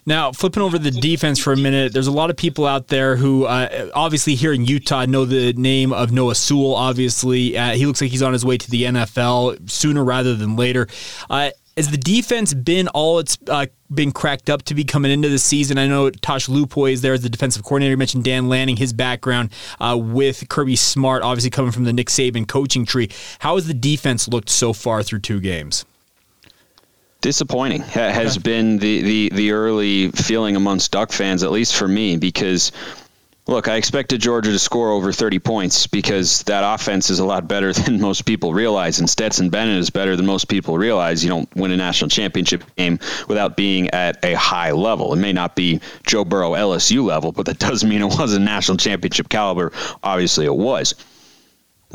Now, 0.08 0.32
flipping 0.32 0.62
over 0.62 0.78
the 0.78 0.92
defense 0.92 1.40
for 1.40 1.52
a 1.52 1.58
minute, 1.58 1.92
there's 1.92 2.06
a 2.06 2.12
lot 2.12 2.30
of 2.30 2.38
people 2.38 2.68
out 2.68 2.90
there 2.90 3.16
who, 3.16 3.46
uh, 3.46 3.90
obviously, 3.96 4.36
here 4.36 4.54
in 4.54 4.64
Utah, 4.64 5.06
know 5.06 5.26
the 5.26 5.54
name 5.54 5.92
of 5.92 6.12
Noah 6.12 6.36
Sewell. 6.36 6.76
Obviously, 6.76 7.58
uh, 7.58 7.72
he 7.72 7.88
looks 7.88 8.02
like 8.02 8.12
he's 8.12 8.22
on 8.22 8.32
his 8.32 8.46
way 8.46 8.56
to 8.56 8.70
the 8.70 8.84
NFL 8.84 9.68
sooner 9.68 10.04
rather 10.04 10.36
than 10.36 10.58
later. 10.58 10.88
Uh, 11.28 11.50
has 11.78 11.92
the 11.92 11.98
defense 11.98 12.54
been 12.54 12.88
all 12.90 13.20
it's 13.20 13.38
uh, 13.50 13.66
been 13.94 14.12
cracked 14.12 14.50
up 14.50 14.64
to 14.64 14.74
be 14.74 14.84
coming 14.84 15.12
into 15.12 15.28
the 15.28 15.40
season? 15.40 15.78
I 15.78 15.88
know 15.88 16.10
Tosh 16.10 16.48
Lupoi 16.48 16.94
is 16.94 17.02
there 17.02 17.14
as 17.14 17.22
the 17.22 17.30
defensive 17.30 17.64
coordinator. 17.64 17.92
You 17.92 17.98
mentioned 17.98 18.24
Dan 18.24 18.48
Lanning, 18.48 18.78
his 18.78 18.94
background 18.94 19.52
uh, 19.80 19.98
with 20.00 20.48
Kirby 20.48 20.78
Smart, 20.78 21.22
obviously 21.22 21.50
coming 21.50 21.72
from 21.72 21.84
the 21.84 21.94
Nick 21.94 22.08
Saban 22.08 22.48
coaching 22.48 22.86
tree. 22.86 23.10
How 23.40 23.56
has 23.56 23.68
the 23.68 23.74
defense 23.74 24.28
looked 24.28 24.50
so 24.50 24.72
far 24.72 25.04
through 25.04 25.20
two 25.20 25.42
games? 25.42 25.86
Disappointing 27.20 27.82
has 27.82 28.38
been 28.38 28.78
the, 28.78 29.02
the, 29.02 29.30
the 29.34 29.52
early 29.52 30.12
feeling 30.12 30.56
amongst 30.56 30.92
Duck 30.92 31.12
fans, 31.12 31.44
at 31.44 31.52
least 31.52 31.76
for 31.76 31.88
me, 31.88 32.18
because 32.18 32.72
Look, 33.48 33.68
I 33.68 33.76
expected 33.76 34.22
Georgia 34.22 34.52
to 34.52 34.58
score 34.58 34.90
over 34.90 35.12
30 35.12 35.38
points 35.38 35.86
because 35.86 36.42
that 36.44 36.64
offense 36.64 37.12
is 37.12 37.20
a 37.20 37.26
lot 37.26 37.48
better 37.48 37.74
than 37.74 38.02
most 38.02 38.26
people 38.26 38.54
realize, 38.54 39.00
and 39.00 39.08
Stetson 39.08 39.52
Bennett 39.52 39.78
is 39.78 39.92
better 39.92 40.16
than 40.16 40.26
most 40.26 40.48
people 40.48 40.80
realize. 40.80 41.24
You 41.24 41.30
don't 41.30 41.56
win 41.56 41.70
a 41.70 41.78
national 41.78 42.10
championship 42.10 42.64
game 42.76 42.98
without 43.28 43.56
being 43.56 43.92
at 43.92 44.26
a 44.26 44.34
high 44.34 44.72
level. 44.72 45.14
It 45.14 45.18
may 45.18 45.32
not 45.32 45.56
be 45.56 45.80
Joe 46.08 46.26
Burrow 46.26 46.54
LSU 46.54 47.04
level, 47.04 47.32
but 47.32 47.46
that 47.46 47.60
doesn't 47.66 47.88
mean 47.88 48.02
it 48.02 48.06
was 48.06 48.34
a 48.34 48.40
national 48.40 48.78
championship 48.78 49.30
caliber. 49.30 49.72
Obviously, 50.02 50.46
it 50.46 50.56
was. 50.56 50.96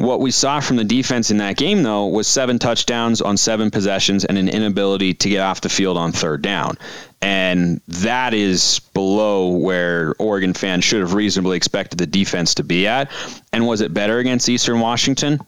What 0.00 0.21
we 0.21 0.30
saw 0.30 0.61
from 0.61 0.76
the 0.76 0.85
defense 0.85 1.30
in 1.30 1.37
that 1.38 1.59
game, 1.59 1.83
though, 1.83 2.07
was 2.07 2.26
seven 2.26 2.59
touchdowns 2.59 3.21
on 3.21 3.37
seven 3.37 3.71
possessions 3.71 4.25
and 4.25 4.38
an 4.38 4.49
inability 4.49 5.12
to 5.12 5.28
get 5.28 5.40
off 5.40 5.61
the 5.61 5.69
field 5.69 5.99
on 5.99 6.12
third 6.12 6.40
down. 6.40 6.78
And 7.21 7.83
that 7.87 8.33
is 8.33 8.80
below 8.95 9.59
where 9.59 10.14
Oregon 10.19 10.54
fans 10.54 10.85
should 10.85 11.00
have 11.00 11.12
reasonably 11.12 11.59
expected 11.59 11.99
the 11.99 12.07
defense 12.07 12.54
to 12.54 12.64
be 12.64 12.87
at. 12.87 13.12
And 13.52 13.66
was 13.66 13.83
it 13.83 13.92
better 13.92 14.19
against 14.19 14.49
Eastern 14.49 14.80
Washington? 14.80 15.38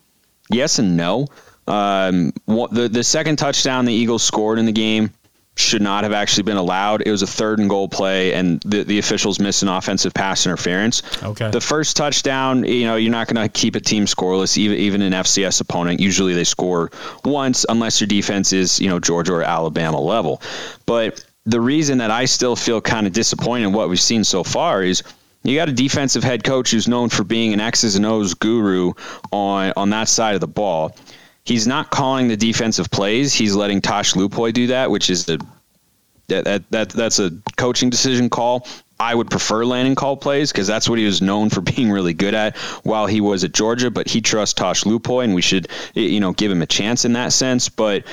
Yes 0.50 0.78
and 0.78 0.98
no. 0.98 1.28
Um, 1.66 2.34
the, 2.46 2.90
the 2.92 3.04
second 3.04 3.36
touchdown 3.36 3.86
the 3.86 3.94
Eagles 3.94 4.22
scored 4.22 4.58
in 4.58 4.66
the 4.66 4.72
game 4.72 5.14
should 5.54 5.82
not 5.82 6.04
have 6.04 6.12
actually 6.12 6.44
been 6.44 6.56
allowed. 6.56 7.02
It 7.04 7.10
was 7.10 7.22
a 7.22 7.26
third 7.26 7.58
and 7.58 7.68
goal 7.68 7.88
play, 7.88 8.32
and 8.32 8.60
the, 8.62 8.84
the 8.84 8.98
officials 8.98 9.38
missed 9.38 9.62
an 9.62 9.68
offensive 9.68 10.14
pass 10.14 10.46
interference. 10.46 11.02
Okay. 11.22 11.50
The 11.50 11.60
first 11.60 11.96
touchdown, 11.96 12.64
you 12.64 12.86
know, 12.86 12.96
you're 12.96 13.12
not 13.12 13.28
going 13.28 13.46
to 13.46 13.48
keep 13.52 13.76
a 13.76 13.80
team 13.80 14.06
scoreless, 14.06 14.56
even 14.56 14.78
even 14.78 15.02
an 15.02 15.12
FCS 15.12 15.60
opponent. 15.60 16.00
Usually 16.00 16.34
they 16.34 16.44
score 16.44 16.90
once, 17.24 17.66
unless 17.68 18.00
your 18.00 18.08
defense 18.08 18.52
is, 18.52 18.80
you 18.80 18.88
know, 18.88 18.98
Georgia 18.98 19.34
or 19.34 19.42
Alabama 19.42 20.00
level. 20.00 20.40
But 20.86 21.22
the 21.44 21.60
reason 21.60 21.98
that 21.98 22.10
I 22.10 22.24
still 22.24 22.56
feel 22.56 22.80
kind 22.80 23.06
of 23.06 23.12
disappointed 23.12 23.66
in 23.66 23.72
what 23.72 23.88
we've 23.88 24.00
seen 24.00 24.24
so 24.24 24.44
far 24.44 24.82
is 24.82 25.02
you 25.42 25.56
got 25.56 25.68
a 25.68 25.72
defensive 25.72 26.22
head 26.22 26.44
coach 26.44 26.70
who's 26.70 26.86
known 26.86 27.08
for 27.08 27.24
being 27.24 27.52
an 27.52 27.60
X's 27.60 27.96
and 27.96 28.06
O's 28.06 28.34
guru 28.34 28.92
on 29.32 29.72
on 29.76 29.90
that 29.90 30.08
side 30.08 30.34
of 30.34 30.40
the 30.40 30.48
ball 30.48 30.96
he's 31.44 31.66
not 31.66 31.90
calling 31.90 32.28
the 32.28 32.36
defensive 32.36 32.90
plays. 32.90 33.32
He's 33.32 33.54
letting 33.54 33.80
Tosh 33.80 34.14
Lupoi 34.14 34.52
do 34.52 34.68
that, 34.68 34.90
which 34.90 35.10
is 35.10 35.28
a 35.28 35.38
that, 36.28 36.44
that, 36.44 36.70
that 36.70 36.88
that's 36.90 37.18
a 37.18 37.30
coaching 37.56 37.90
decision 37.90 38.30
call. 38.30 38.66
I 38.98 39.14
would 39.14 39.30
prefer 39.30 39.64
Lanning 39.64 39.96
call 39.96 40.16
plays 40.16 40.52
because 40.52 40.68
that's 40.68 40.88
what 40.88 40.98
he 40.98 41.04
was 41.04 41.20
known 41.20 41.50
for 41.50 41.60
being 41.74 41.90
really 41.90 42.14
good 42.14 42.34
at 42.34 42.56
while 42.84 43.06
he 43.06 43.20
was 43.20 43.44
at 43.44 43.52
Georgia. 43.52 43.90
But 43.90 44.08
he 44.08 44.20
trusts 44.20 44.54
Tosh 44.54 44.84
Lupoi, 44.84 45.24
and 45.24 45.34
we 45.34 45.42
should 45.42 45.68
you 45.94 46.20
know 46.20 46.32
give 46.32 46.50
him 46.50 46.62
a 46.62 46.66
chance 46.66 47.04
in 47.04 47.14
that 47.14 47.32
sense. 47.32 47.68
But 47.68 48.04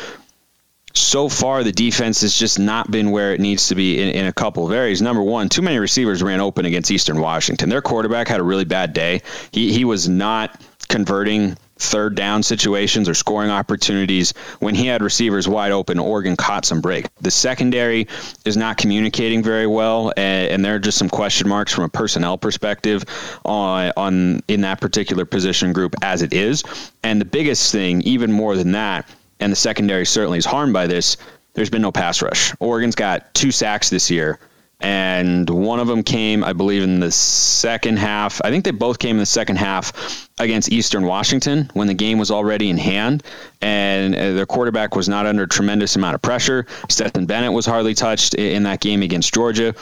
so 0.94 1.30
far 1.30 1.64
the 1.64 1.72
defense 1.72 2.22
has 2.22 2.34
just 2.36 2.58
not 2.58 2.90
been 2.90 3.12
where 3.12 3.34
it 3.34 3.40
needs 3.40 3.68
to 3.68 3.76
be 3.76 4.02
in, 4.02 4.10
in, 4.10 4.26
a 4.26 4.34
couple 4.34 4.66
of 4.66 4.74
areas. 4.74 5.04
Number 5.04 5.22
one, 5.22 5.48
too 5.48 5.62
many 5.62 5.78
receivers 5.78 6.24
ran 6.24 6.42
open 6.42 6.66
against 6.66 6.90
Eastern 6.90 7.20
Washington. 7.20 7.70
Their 7.70 7.84
quarterback 7.84 8.28
had 8.28 8.40
a 8.40 8.44
really 8.44 8.66
bad 8.66 8.94
day. 8.94 9.22
He 9.52 9.72
he 9.72 9.86
was 9.86 10.10
not 10.10 10.60
converting 10.88 11.56
third 11.80 12.16
down 12.16 12.44
situations 12.44 13.10
or 13.10 13.14
scoring 13.14 13.50
opportunities 13.50 14.34
when 14.60 14.76
he 14.76 14.86
had 14.86 15.02
receivers 15.02 15.48
wide 15.48 15.72
open. 15.72 15.98
Oregon 15.98 16.36
caught 16.36 16.66
some 16.66 16.82
break. 16.82 17.08
The 17.22 17.32
secondary 17.32 18.08
is 18.46 18.58
not 18.58 18.78
communicating 18.78 19.42
very 19.42 19.66
well, 19.66 20.12
and, 20.16 20.52
and 20.52 20.66
there 20.66 20.76
are 20.76 20.80
just 20.80 20.98
some 20.98 21.10
question 21.10 21.48
marks 21.48 21.74
from 21.74 21.86
a 21.86 21.90
personnel 21.90 22.38
perspective 22.38 23.04
on, 23.46 23.94
on 23.96 24.42
in 24.48 24.62
that 24.62 24.82
particular 24.82 25.26
position 25.26 25.74
group 25.74 25.96
as 26.02 26.22
it 26.22 26.34
is. 26.34 26.64
And 27.02 27.20
the 27.20 27.26
biggest 27.26 27.72
thing, 27.72 28.02
even 28.02 28.32
more 28.32 28.56
than 28.56 28.74
that, 28.74 29.10
and 29.40 29.52
the 29.52 29.56
secondary 29.58 30.06
certainly 30.06 30.38
is 30.38 30.46
harmed 30.46 30.74
by 30.74 30.88
this. 30.88 31.18
There's 31.54 31.70
been 31.70 31.82
no 31.82 31.92
pass 31.92 32.22
rush. 32.22 32.54
Oregon's 32.60 32.96
got 32.96 33.34
two 33.34 33.52
sacks 33.52 33.90
this 33.90 34.12
year 34.12 34.40
and 34.80 35.50
one 35.50 35.80
of 35.80 35.88
them 35.88 36.04
came, 36.04 36.44
I 36.44 36.54
believe, 36.54 36.84
in 36.84 37.00
the 37.00 37.12
second 37.12 38.00
half. 38.00 38.42
I 38.44 38.50
think 38.50 38.64
they 38.64 38.72
both 38.72 38.98
came 38.98 39.18
in 39.18 39.20
the 39.20 39.26
second 39.26 39.58
half 39.58 40.30
against 40.38 40.72
Eastern 40.72 41.06
Washington 41.06 41.70
when 41.74 41.88
the 41.88 41.94
game 41.94 42.18
was 42.18 42.32
already 42.32 42.70
in 42.70 42.78
hand, 42.78 43.24
and 43.62 44.16
uh, 44.16 44.34
their 44.34 44.46
quarterback 44.46 44.96
was 44.96 45.10
not 45.10 45.26
under 45.26 45.44
a 45.44 45.48
tremendous 45.48 45.98
amount 45.98 46.16
of 46.16 46.22
pressure. 46.22 46.66
Stetson 46.88 47.26
Bennett 47.26 47.52
was 47.52 47.66
hardly 47.66 47.94
touched 47.94 48.36
in 48.36 48.64
that 48.64 48.80
game 48.80 49.02
against 49.02 49.34
Georgia. 49.34 49.76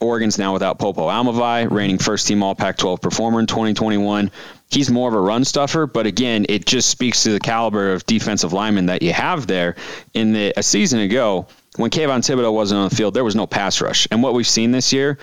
Oregon's 0.00 0.38
now 0.38 0.52
without 0.52 0.78
Popo 0.78 1.08
Aumavae, 1.08 1.70
reigning 1.70 1.98
first 1.98 2.28
team 2.28 2.42
All 2.42 2.54
Pac 2.54 2.76
12 2.76 3.00
performer 3.00 3.40
in 3.40 3.46
2021. 3.46 4.30
He's 4.70 4.90
more 4.90 5.08
of 5.08 5.14
a 5.14 5.20
run 5.20 5.44
stuffer, 5.44 5.86
but 5.86 6.06
again, 6.06 6.46
it 6.48 6.66
just 6.66 6.90
speaks 6.90 7.24
to 7.24 7.30
the 7.30 7.40
caliber 7.40 7.94
of 7.94 8.06
defensive 8.06 8.52
lineman 8.52 8.86
that 8.86 9.02
you 9.02 9.12
have 9.12 9.46
there. 9.46 9.74
In 10.14 10.32
the 10.32 10.52
a 10.56 10.62
season 10.62 11.00
ago, 11.00 11.48
when 11.78 11.90
Kayvon 11.90 12.18
Thibodeaux 12.18 12.52
wasn't 12.52 12.80
on 12.80 12.88
the 12.88 12.94
field, 12.94 13.14
there 13.14 13.24
was 13.24 13.36
no 13.36 13.46
pass 13.46 13.80
rush. 13.80 14.08
And 14.10 14.20
what 14.20 14.34
we've 14.34 14.46
seen 14.46 14.72
this 14.72 14.92
year 14.92 15.16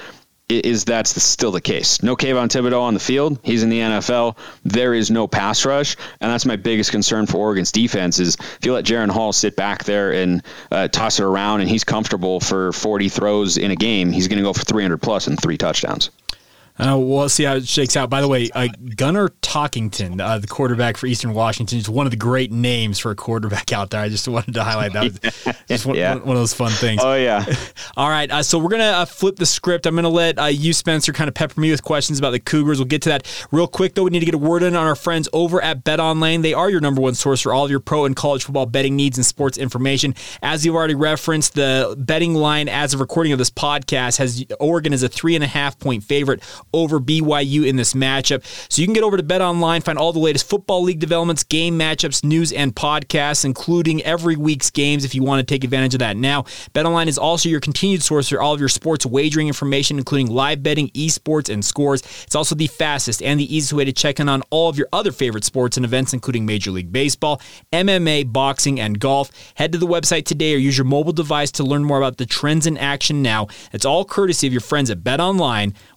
is 0.48 0.86
that's 0.86 1.14
the, 1.14 1.20
still 1.20 1.52
the 1.52 1.60
case. 1.60 2.02
No 2.02 2.16
Kayvon 2.16 2.48
Thibodeaux 2.48 2.82
on 2.82 2.94
the 2.94 3.00
field. 3.00 3.40
He's 3.44 3.62
in 3.62 3.70
the 3.70 3.80
NFL. 3.80 4.38
There 4.64 4.94
is 4.94 5.12
no 5.12 5.28
pass 5.28 5.66
rush, 5.66 5.98
and 6.22 6.32
that's 6.32 6.46
my 6.46 6.56
biggest 6.56 6.92
concern 6.92 7.26
for 7.26 7.40
Oregon's 7.40 7.74
defense. 7.74 8.20
Is 8.20 8.36
if 8.36 8.60
you 8.64 8.74
let 8.74 8.86
Jaren 8.86 9.10
Hall 9.10 9.34
sit 9.34 9.58
back 9.58 9.84
there 9.84 10.14
and 10.14 10.44
uh, 10.72 10.88
toss 10.88 11.20
it 11.20 11.24
around, 11.24 11.60
and 11.60 11.70
he's 11.70 11.84
comfortable 11.84 12.40
for 12.40 12.72
40 12.72 13.10
throws 13.10 13.58
in 13.58 13.72
a 13.72 13.76
game, 13.76 14.12
he's 14.12 14.30
going 14.30 14.38
to 14.38 14.44
go 14.44 14.54
for 14.54 14.64
300 14.64 14.98
plus 14.98 15.28
and 15.28 15.40
three 15.42 15.58
touchdowns. 15.58 16.10
Uh, 16.78 16.98
we'll 17.00 17.30
see 17.30 17.44
how 17.44 17.56
it 17.56 17.68
shakes 17.68 17.96
out. 17.96 18.10
By 18.10 18.22
the 18.22 18.28
way, 18.28 18.50
uh, 18.54 18.68
Gunner 18.96 19.30
Talkington, 19.42 20.22
uh, 20.22 20.40
the 20.40 20.48
quarterback 20.48 20.98
for 20.98 21.08
Eastern 21.08 21.34
Washington, 21.34 21.80
is 21.80 21.90
one 21.90 22.06
of 22.06 22.12
the 22.12 22.18
great 22.18 22.52
names 22.52 23.00
for 23.00 23.12
a 23.12 23.16
quarterback 23.16 23.72
out 23.72 23.92
there. 23.92 24.02
I 24.02 24.10
just 24.10 24.28
wanted 24.28 24.54
to 24.56 24.64
highlight 24.64 24.94
that. 24.94 25.64
just 25.68 25.86
one, 25.86 25.96
yeah. 25.96 26.16
one, 26.16 26.36
of 26.36 26.42
those 26.42 26.54
fun 26.54 26.72
things. 26.72 27.02
Oh 27.04 27.16
yeah. 27.16 27.46
All 27.98 28.10
right, 28.10 28.30
uh, 28.30 28.44
so 28.44 28.60
we're 28.60 28.70
gonna 28.70 28.84
uh, 28.84 29.06
flip 29.06 29.38
the 29.38 29.46
script. 29.46 29.86
I'm 29.86 29.96
gonna 29.96 30.10
let 30.10 30.38
uh, 30.38 30.46
you, 30.46 30.74
Spencer, 30.74 31.14
kind 31.14 31.30
of 31.30 31.34
pepper 31.34 31.62
me 31.62 31.72
with 31.72 31.84
questions 31.84 32.20
about 32.20 32.32
the 32.32 32.40
Cougars. 32.40 32.78
We'll 32.78 32.88
get 32.88 33.02
to 33.04 33.10
that 33.10 33.48
real 33.52 33.68
quick, 33.68 33.96
though. 33.96 34.04
We 34.04 34.10
need 34.10 34.20
to 34.20 34.26
get 34.26 34.36
a 34.36 34.40
word 34.40 34.64
in 34.64 34.76
on 34.76 34.86
our 34.86 34.96
friends 34.96 35.30
over 35.32 35.62
at 35.62 35.84
Bet 35.86 36.02
Online. 36.02 36.42
They 36.42 36.54
are 36.54 36.70
your 36.70 36.82
number 36.82 37.00
one 37.00 37.16
source 37.16 37.42
for 37.42 37.54
all 37.54 37.64
of 37.64 37.72
your 37.72 37.80
pro 37.80 38.06
and 38.06 38.16
college 38.16 38.44
football 38.44 38.66
betting 38.66 38.98
needs 38.98 39.18
and 39.18 39.26
sports 39.26 39.58
information. 39.58 40.14
As 40.42 40.66
you've 40.66 40.76
already 40.76 40.96
referenced, 40.96 41.54
the 41.54 41.96
betting 41.98 42.34
line 42.34 42.68
as 42.68 42.94
of 42.94 43.00
recording 43.00 43.32
of 43.32 43.40
this 43.40 43.50
podcast 43.50 44.18
has 44.18 44.44
Oregon 44.60 44.92
as 44.92 45.04
a 45.04 45.10
three 45.10 45.36
and 45.36 45.44
a 45.44 45.48
half 45.48 45.80
point 45.80 46.04
favorite 46.04 46.44
over 46.74 47.00
BYU 47.00 47.66
in 47.68 47.76
this 47.76 47.94
matchup. 47.94 48.44
So 48.72 48.82
you 48.82 48.88
can 48.88 48.94
get 48.94 49.04
over 49.04 49.18
to 49.18 49.24
Bet 49.24 49.42
Online, 49.42 49.82
find 49.82 49.98
all 49.98 50.14
the 50.14 50.20
latest 50.20 50.50
football 50.50 50.84
league 50.84 51.00
developments, 51.00 51.44
game 51.44 51.80
matchups, 51.80 52.24
news, 52.24 52.52
and 52.52 52.76
podcasts, 52.76 53.46
including 53.46 54.02
every 54.04 54.36
week's 54.36 54.70
games 54.70 55.06
if 55.06 55.16
you 55.16 55.24
want 55.24 55.40
to 55.40 55.54
take 55.54 55.64
advantage 55.64 55.94
of 55.94 56.00
that 56.00 56.18
now. 56.18 56.46
Bet 56.74 56.86
Online 56.86 57.08
is 57.08 57.18
also 57.18 57.50
your 57.50 57.60
continued 57.60 58.04
source 58.04 58.30
for 58.30 58.42
all 58.42 58.54
of 58.54 58.60
your 58.60 58.70
sports 58.70 59.06
wagering 59.06 59.48
information, 59.48 59.98
including 59.98 60.28
live 60.28 60.64
betting, 60.64 60.90
esports, 60.90 61.52
and 61.52 61.64
scores. 61.64 62.02
It's 62.24 62.36
also 62.36 62.56
the 62.56 62.68
fastest 62.68 63.22
and 63.22 63.40
the 63.40 63.56
easiest 63.56 63.74
way 63.74 63.86
to 63.86 63.94
check 63.94 64.20
in 64.20 64.30
on 64.30 64.42
all 64.50 64.70
of 64.70 64.78
your 64.78 64.88
other 64.92 65.12
favorite 65.12 65.44
sports 65.44 65.78
and 65.78 65.86
events, 65.86 66.14
including 66.14 66.46
Major 66.46 66.72
League 66.72 66.92
Baseball, 66.92 67.42
MMA, 67.72 68.32
boxing, 68.32 68.80
and 68.80 69.00
golf. 69.00 69.32
Head 69.56 69.72
to 69.72 69.78
the 69.78 69.88
website 69.88 70.26
today 70.26 70.54
or 70.54 70.58
use 70.58 70.78
your 70.78 70.86
mobile 70.86 71.14
device 71.14 71.52
to 71.52 71.64
learn 71.64 71.84
more 71.84 71.98
about 71.98 72.18
the 72.18 72.26
trends 72.26 72.68
in 72.68 72.78
action 72.78 73.22
now. 73.22 73.48
It's 73.72 73.86
all 73.86 74.06
courtesy 74.06 74.48
of 74.48 74.54
your 74.54 74.62
friends 74.62 74.90
at 74.90 75.04
Bet 75.04 75.20
Online, 75.20 75.74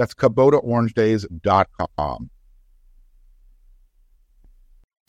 That's 0.00 0.14
KubotaOrangeDays.com. 0.14 2.30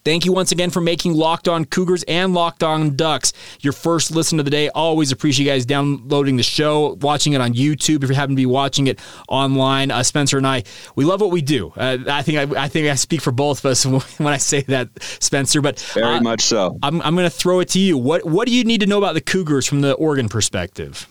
Thank 0.03 0.25
you 0.25 0.33
once 0.33 0.51
again 0.51 0.69
for 0.69 0.81
making 0.81 1.13
Locked 1.13 1.47
On 1.47 1.63
Cougars 1.63 2.03
and 2.09 2.33
Locked 2.33 2.61
On 2.61 2.97
Ducks 2.97 3.31
your 3.61 3.71
first 3.71 4.11
listen 4.11 4.37
of 4.39 4.43
the 4.43 4.51
day. 4.51 4.67
Always 4.67 5.13
appreciate 5.13 5.45
you 5.45 5.49
guys 5.49 5.65
downloading 5.65 6.35
the 6.35 6.43
show, 6.43 6.97
watching 6.99 7.31
it 7.31 7.39
on 7.39 7.53
YouTube. 7.53 8.03
If 8.03 8.09
you 8.09 8.15
happen 8.15 8.31
to 8.31 8.35
be 8.35 8.45
watching 8.45 8.87
it 8.87 8.99
online, 9.29 9.91
uh, 9.91 10.03
Spencer 10.03 10.37
and 10.37 10.45
I, 10.45 10.63
we 10.97 11.05
love 11.05 11.21
what 11.21 11.31
we 11.31 11.41
do. 11.41 11.71
Uh, 11.77 11.99
I 12.09 12.21
think 12.21 12.57
I, 12.57 12.63
I, 12.63 12.67
think 12.67 12.89
I 12.89 12.95
speak 12.95 13.21
for 13.21 13.31
both 13.31 13.63
of 13.63 13.71
us 13.71 13.85
when 14.17 14.33
I 14.33 14.37
say 14.37 14.59
that, 14.63 14.89
Spencer. 15.01 15.61
But 15.61 15.79
very 15.93 16.17
uh, 16.17 16.21
much 16.21 16.41
so. 16.41 16.77
I'm, 16.83 17.01
I'm 17.01 17.15
going 17.15 17.29
to 17.29 17.33
throw 17.33 17.61
it 17.61 17.69
to 17.69 17.79
you. 17.79 17.97
What 17.97 18.25
what 18.25 18.45
do 18.45 18.53
you 18.53 18.65
need 18.65 18.81
to 18.81 18.87
know 18.87 18.97
about 18.97 19.13
the 19.13 19.21
Cougars 19.21 19.65
from 19.65 19.79
the 19.79 19.93
Oregon 19.93 20.27
perspective? 20.27 21.07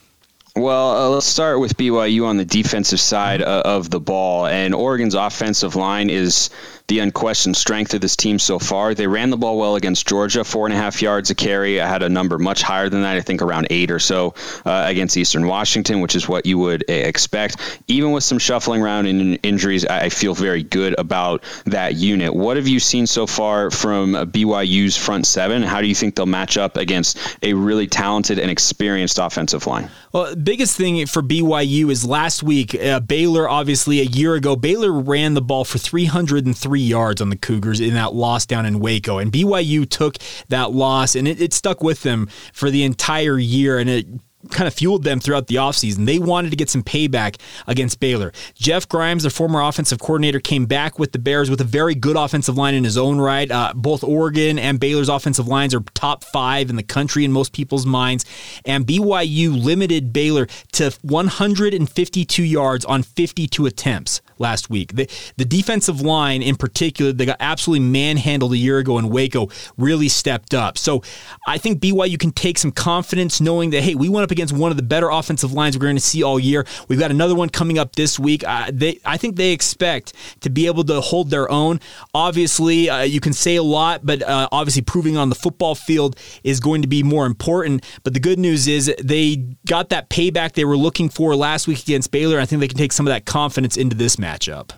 Well, 0.60 0.90
uh, 0.90 1.08
let's 1.08 1.24
start 1.24 1.58
with 1.58 1.74
BYU 1.78 2.26
on 2.26 2.36
the 2.36 2.44
defensive 2.44 3.00
side 3.00 3.40
uh, 3.40 3.62
of 3.64 3.88
the 3.88 3.98
ball. 3.98 4.44
And 4.44 4.74
Oregon's 4.74 5.14
offensive 5.14 5.74
line 5.74 6.10
is 6.10 6.50
the 6.90 6.98
unquestioned 6.98 7.56
strength 7.56 7.94
of 7.94 8.00
this 8.00 8.16
team 8.16 8.40
so 8.40 8.58
far. 8.58 8.94
They 8.94 9.06
ran 9.06 9.30
the 9.30 9.36
ball 9.36 9.56
well 9.56 9.76
against 9.76 10.08
Georgia, 10.08 10.42
four 10.42 10.66
and 10.66 10.74
a 10.74 10.76
half 10.76 11.00
yards 11.00 11.30
a 11.30 11.36
carry. 11.36 11.80
I 11.80 11.86
had 11.86 12.02
a 12.02 12.08
number 12.08 12.36
much 12.36 12.62
higher 12.62 12.88
than 12.88 13.02
that, 13.02 13.16
I 13.16 13.20
think 13.20 13.42
around 13.42 13.68
eight 13.70 13.92
or 13.92 14.00
so 14.00 14.34
uh, 14.66 14.84
against 14.88 15.16
Eastern 15.16 15.46
Washington, 15.46 16.00
which 16.00 16.16
is 16.16 16.28
what 16.28 16.46
you 16.46 16.58
would 16.58 16.84
uh, 16.90 16.92
expect. 16.92 17.80
Even 17.86 18.10
with 18.10 18.24
some 18.24 18.38
shuffling 18.38 18.82
around 18.82 19.06
and 19.06 19.38
injuries, 19.44 19.86
I 19.86 20.08
feel 20.08 20.34
very 20.34 20.64
good 20.64 20.98
about 20.98 21.44
that 21.66 21.94
unit. 21.94 22.34
What 22.34 22.56
have 22.56 22.66
you 22.66 22.80
seen 22.80 23.06
so 23.06 23.24
far 23.24 23.70
from 23.70 24.14
BYU's 24.14 24.96
front 24.96 25.26
seven? 25.26 25.62
How 25.62 25.80
do 25.80 25.86
you 25.86 25.94
think 25.94 26.16
they'll 26.16 26.26
match 26.26 26.58
up 26.58 26.76
against 26.76 27.18
a 27.40 27.54
really 27.54 27.86
talented 27.86 28.40
and 28.40 28.50
experienced 28.50 29.20
offensive 29.20 29.64
line? 29.68 29.88
Well, 30.12 30.34
biggest 30.34 30.76
thing 30.76 31.06
for 31.06 31.22
BYU 31.22 31.88
is 31.88 32.04
last 32.04 32.42
week, 32.42 32.74
uh, 32.74 32.98
Baylor, 32.98 33.48
obviously 33.48 34.00
a 34.00 34.04
year 34.04 34.34
ago, 34.34 34.56
Baylor 34.56 34.90
ran 34.90 35.34
the 35.34 35.40
ball 35.40 35.64
for 35.64 35.78
303 35.78 36.79
yards 36.80 37.20
on 37.20 37.30
the 37.30 37.36
Cougars 37.36 37.80
in 37.80 37.94
that 37.94 38.14
loss 38.14 38.46
down 38.46 38.66
in 38.66 38.80
Waco. 38.80 39.18
And 39.18 39.32
BYU 39.32 39.88
took 39.88 40.16
that 40.48 40.72
loss 40.72 41.14
and 41.14 41.26
it, 41.26 41.40
it 41.40 41.52
stuck 41.52 41.82
with 41.82 42.02
them 42.02 42.28
for 42.52 42.70
the 42.70 42.84
entire 42.84 43.38
year. 43.38 43.78
And 43.78 43.88
it 43.88 44.06
kind 44.48 44.66
of 44.66 44.74
fueled 44.74 45.04
them 45.04 45.20
throughout 45.20 45.48
the 45.48 45.56
offseason. 45.56 46.06
They 46.06 46.18
wanted 46.18 46.50
to 46.50 46.56
get 46.56 46.70
some 46.70 46.82
payback 46.82 47.36
against 47.66 48.00
Baylor. 48.00 48.32
Jeff 48.54 48.88
Grimes, 48.88 49.22
the 49.22 49.30
former 49.30 49.60
offensive 49.60 50.00
coordinator, 50.00 50.40
came 50.40 50.66
back 50.66 50.98
with 50.98 51.12
the 51.12 51.18
Bears 51.18 51.50
with 51.50 51.60
a 51.60 51.64
very 51.64 51.94
good 51.94 52.16
offensive 52.16 52.56
line 52.56 52.74
in 52.74 52.84
his 52.84 52.96
own 52.96 53.20
right. 53.20 53.50
Uh, 53.50 53.72
both 53.74 54.02
Oregon 54.02 54.58
and 54.58 54.80
Baylor's 54.80 55.08
offensive 55.08 55.46
lines 55.46 55.74
are 55.74 55.80
top 55.94 56.24
five 56.24 56.70
in 56.70 56.76
the 56.76 56.82
country 56.82 57.24
in 57.24 57.32
most 57.32 57.52
people's 57.52 57.84
minds. 57.84 58.24
And 58.64 58.86
BYU 58.86 59.62
limited 59.62 60.12
Baylor 60.12 60.46
to 60.72 60.96
152 61.02 62.42
yards 62.42 62.84
on 62.84 63.02
52 63.02 63.66
attempts 63.66 64.22
last 64.40 64.70
week. 64.70 64.94
The, 64.94 65.08
the 65.36 65.44
defensive 65.44 66.00
line, 66.00 66.42
in 66.42 66.56
particular, 66.56 67.12
they 67.12 67.26
got 67.26 67.36
absolutely 67.38 67.86
manhandled 67.86 68.52
a 68.52 68.56
year 68.56 68.78
ago 68.78 68.98
in 68.98 69.10
Waco, 69.10 69.48
really 69.76 70.08
stepped 70.08 70.54
up. 70.54 70.78
So 70.78 71.02
I 71.46 71.58
think 71.58 71.80
BYU 71.80 72.18
can 72.18 72.32
take 72.32 72.58
some 72.58 72.72
confidence 72.72 73.40
knowing 73.40 73.70
that, 73.70 73.82
hey, 73.82 73.94
we 73.94 74.08
went 74.08 74.24
up 74.24 74.30
against 74.30 74.52
one 74.52 74.70
of 74.70 74.76
the 74.76 74.82
better 74.82 75.10
offensive 75.10 75.52
lines 75.52 75.76
we're 75.76 75.84
going 75.84 75.96
to 75.96 76.00
see 76.00 76.22
all 76.22 76.40
year. 76.40 76.66
We've 76.88 76.98
got 76.98 77.10
another 77.10 77.34
one 77.34 77.50
coming 77.50 77.78
up 77.78 77.94
this 77.94 78.18
week. 78.18 78.42
Uh, 78.46 78.70
they, 78.72 78.98
I 79.04 79.16
think 79.16 79.36
they 79.36 79.52
expect 79.52 80.14
to 80.40 80.50
be 80.50 80.66
able 80.66 80.84
to 80.84 81.00
hold 81.00 81.30
their 81.30 81.50
own. 81.50 81.80
Obviously, 82.14 82.88
uh, 82.88 83.02
you 83.02 83.20
can 83.20 83.32
say 83.32 83.56
a 83.56 83.62
lot, 83.62 84.04
but 84.04 84.22
uh, 84.22 84.48
obviously 84.50 84.82
proving 84.82 85.16
on 85.16 85.28
the 85.28 85.34
football 85.34 85.74
field 85.74 86.16
is 86.42 86.60
going 86.60 86.82
to 86.82 86.88
be 86.88 87.02
more 87.02 87.26
important. 87.26 87.84
But 88.02 88.14
the 88.14 88.20
good 88.20 88.38
news 88.38 88.66
is 88.66 88.92
they 89.02 89.36
got 89.66 89.90
that 89.90 90.08
payback 90.08 90.52
they 90.52 90.64
were 90.64 90.76
looking 90.76 91.08
for 91.08 91.36
last 91.36 91.68
week 91.68 91.82
against 91.82 92.10
Baylor. 92.10 92.40
I 92.40 92.46
think 92.46 92.60
they 92.60 92.68
can 92.68 92.78
take 92.78 92.92
some 92.92 93.06
of 93.06 93.10
that 93.10 93.26
confidence 93.26 93.76
into 93.76 93.96
this 93.96 94.18
match 94.18 94.29
matchup. 94.30 94.70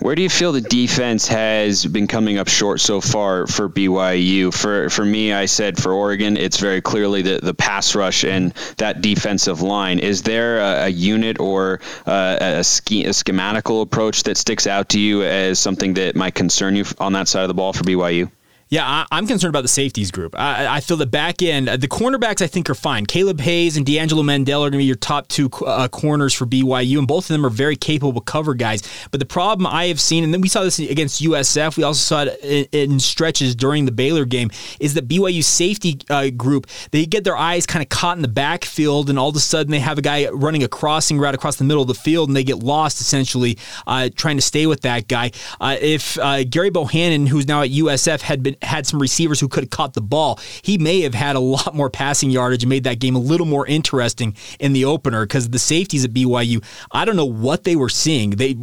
Where 0.00 0.14
do 0.14 0.22
you 0.22 0.28
feel 0.28 0.52
the 0.52 0.60
defense 0.60 1.28
has 1.28 1.84
been 1.84 2.06
coming 2.06 2.38
up 2.38 2.48
short 2.48 2.80
so 2.80 3.00
far 3.00 3.46
for 3.46 3.68
BYU? 3.68 4.52
For 4.52 4.90
for 4.90 5.04
me, 5.04 5.32
I 5.32 5.46
said 5.46 5.80
for 5.80 5.92
Oregon, 5.92 6.36
it's 6.36 6.58
very 6.58 6.80
clearly 6.80 7.22
the, 7.22 7.40
the 7.42 7.54
pass 7.54 7.94
rush 7.94 8.24
and 8.24 8.54
that 8.76 9.00
defensive 9.02 9.62
line. 9.62 9.98
Is 9.98 10.22
there 10.22 10.58
a, 10.58 10.86
a 10.86 10.88
unit 10.88 11.40
or 11.40 11.80
uh, 12.06 12.38
a, 12.40 12.64
sch- 12.64 13.06
a 13.06 13.14
schematical 13.14 13.82
approach 13.82 14.24
that 14.24 14.36
sticks 14.36 14.66
out 14.66 14.90
to 14.90 15.00
you 15.00 15.22
as 15.22 15.58
something 15.58 15.94
that 15.94 16.16
might 16.16 16.34
concern 16.34 16.76
you 16.76 16.84
on 16.98 17.12
that 17.14 17.28
side 17.28 17.42
of 17.42 17.48
the 17.48 17.54
ball 17.54 17.72
for 17.72 17.84
BYU? 17.84 18.30
Yeah, 18.70 19.06
I, 19.10 19.18
am 19.18 19.26
concerned 19.26 19.50
about 19.50 19.62
the 19.62 19.68
safeties 19.68 20.10
group. 20.10 20.38
I, 20.38 20.76
I, 20.76 20.80
feel 20.80 20.98
the 20.98 21.06
back 21.06 21.40
end, 21.40 21.68
the 21.68 21.88
cornerbacks, 21.88 22.42
I 22.42 22.46
think 22.46 22.68
are 22.68 22.74
fine. 22.74 23.06
Caleb 23.06 23.40
Hayes 23.40 23.78
and 23.78 23.86
D'Angelo 23.86 24.22
Mendel 24.22 24.62
are 24.62 24.68
going 24.68 24.72
to 24.72 24.78
be 24.78 24.84
your 24.84 24.96
top 24.96 25.26
two 25.28 25.48
uh, 25.66 25.88
corners 25.88 26.34
for 26.34 26.44
BYU, 26.44 26.98
and 26.98 27.08
both 27.08 27.24
of 27.24 27.28
them 27.28 27.46
are 27.46 27.50
very 27.50 27.76
capable 27.76 28.20
cover 28.20 28.52
guys. 28.52 28.82
But 29.10 29.20
the 29.20 29.26
problem 29.26 29.66
I 29.66 29.86
have 29.86 30.00
seen, 30.00 30.22
and 30.22 30.34
then 30.34 30.42
we 30.42 30.48
saw 30.48 30.64
this 30.64 30.78
against 30.78 31.22
USF, 31.22 31.78
we 31.78 31.82
also 31.82 32.00
saw 32.00 32.30
it 32.30 32.68
in, 32.74 32.92
in 32.92 33.00
stretches 33.00 33.56
during 33.56 33.86
the 33.86 33.92
Baylor 33.92 34.26
game, 34.26 34.50
is 34.80 34.92
that 34.94 35.08
BYU 35.08 35.42
safety 35.42 35.98
uh, 36.10 36.28
group 36.28 36.66
they 36.90 37.06
get 37.06 37.24
their 37.24 37.38
eyes 37.38 37.64
kind 37.64 37.82
of 37.82 37.88
caught 37.88 38.18
in 38.18 38.22
the 38.22 38.28
backfield, 38.28 39.08
and 39.08 39.18
all 39.18 39.30
of 39.30 39.36
a 39.36 39.40
sudden 39.40 39.70
they 39.70 39.80
have 39.80 39.96
a 39.96 40.02
guy 40.02 40.28
running 40.28 40.62
a 40.62 40.68
crossing 40.68 41.18
route 41.18 41.34
across 41.34 41.56
the 41.56 41.64
middle 41.64 41.82
of 41.82 41.88
the 41.88 41.94
field, 41.94 42.28
and 42.28 42.36
they 42.36 42.44
get 42.44 42.58
lost 42.58 43.00
essentially 43.00 43.56
uh, 43.86 44.10
trying 44.14 44.36
to 44.36 44.42
stay 44.42 44.66
with 44.66 44.82
that 44.82 45.08
guy. 45.08 45.30
Uh, 45.58 45.76
if 45.80 46.18
uh, 46.18 46.44
Gerry 46.44 46.68
Bohanon, 46.68 47.26
who's 47.26 47.48
now 47.48 47.62
at 47.62 47.70
USF, 47.70 48.20
had 48.20 48.42
been 48.42 48.57
had 48.62 48.86
some 48.86 49.00
receivers 49.00 49.40
who 49.40 49.48
could 49.48 49.64
have 49.64 49.70
caught 49.70 49.94
the 49.94 50.00
ball, 50.00 50.38
he 50.62 50.78
may 50.78 51.00
have 51.02 51.14
had 51.14 51.36
a 51.36 51.40
lot 51.40 51.74
more 51.74 51.90
passing 51.90 52.30
yardage 52.30 52.62
and 52.62 52.70
made 52.70 52.84
that 52.84 52.98
game 52.98 53.16
a 53.16 53.20
little 53.20 53.46
more 53.46 53.66
interesting 53.66 54.36
in 54.58 54.72
the 54.72 54.84
opener 54.84 55.24
because 55.24 55.48
the 55.50 55.58
safeties 55.58 56.04
at 56.04 56.12
BYU, 56.12 56.62
I 56.90 57.04
don't 57.04 57.16
know 57.16 57.24
what 57.24 57.64
they 57.64 57.76
were 57.76 57.88
seeing. 57.88 58.30
They 58.30 58.54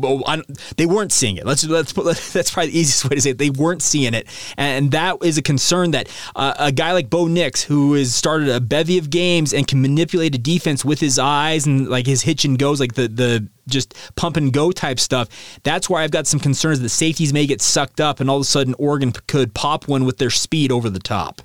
they 0.77 0.85
weren't 0.85 1.11
seeing 1.11 1.37
it. 1.37 1.45
Let's 1.45 1.65
let's 1.65 1.93
that's 2.33 2.51
probably 2.51 2.71
the 2.71 2.79
easiest 2.79 3.09
way 3.09 3.15
to 3.15 3.21
say 3.21 3.29
it. 3.31 3.37
They 3.37 3.49
weren't 3.49 3.81
seeing 3.81 4.13
it, 4.13 4.27
and 4.57 4.91
that 4.91 5.17
is 5.23 5.37
a 5.37 5.41
concern 5.41 5.91
that 5.91 6.09
uh, 6.35 6.53
a 6.59 6.71
guy 6.71 6.93
like 6.93 7.09
Bo 7.09 7.27
Nix, 7.27 7.63
who 7.63 7.93
has 7.93 8.13
started 8.13 8.49
a 8.49 8.59
bevy 8.59 8.97
of 8.97 9.09
games 9.09 9.53
and 9.53 9.67
can 9.67 9.81
manipulate 9.81 10.35
a 10.35 10.37
defense 10.37 10.83
with 10.83 10.99
his 10.99 11.19
eyes 11.19 11.65
and 11.65 11.87
like 11.87 12.05
his 12.05 12.21
hitch 12.21 12.45
and 12.45 12.57
goes, 12.59 12.79
like 12.79 12.93
the 12.93 13.07
the 13.07 13.47
just 13.67 13.93
pump 14.15 14.37
and 14.37 14.51
go 14.53 14.71
type 14.71 14.99
stuff. 14.99 15.29
That's 15.63 15.89
why 15.89 16.03
I've 16.03 16.11
got 16.11 16.27
some 16.27 16.39
concerns 16.39 16.79
that 16.81 16.89
safeties 16.89 17.33
may 17.33 17.45
get 17.45 17.61
sucked 17.61 17.99
up 17.99 18.19
and 18.19 18.29
all 18.29 18.37
of 18.37 18.41
a 18.41 18.45
sudden 18.45 18.75
Oregon 18.77 19.11
could 19.27 19.53
pop 19.53 19.87
one 19.87 20.05
with 20.05 20.17
their 20.17 20.29
speed 20.29 20.71
over 20.71 20.89
the 20.89 20.99
top. 20.99 21.41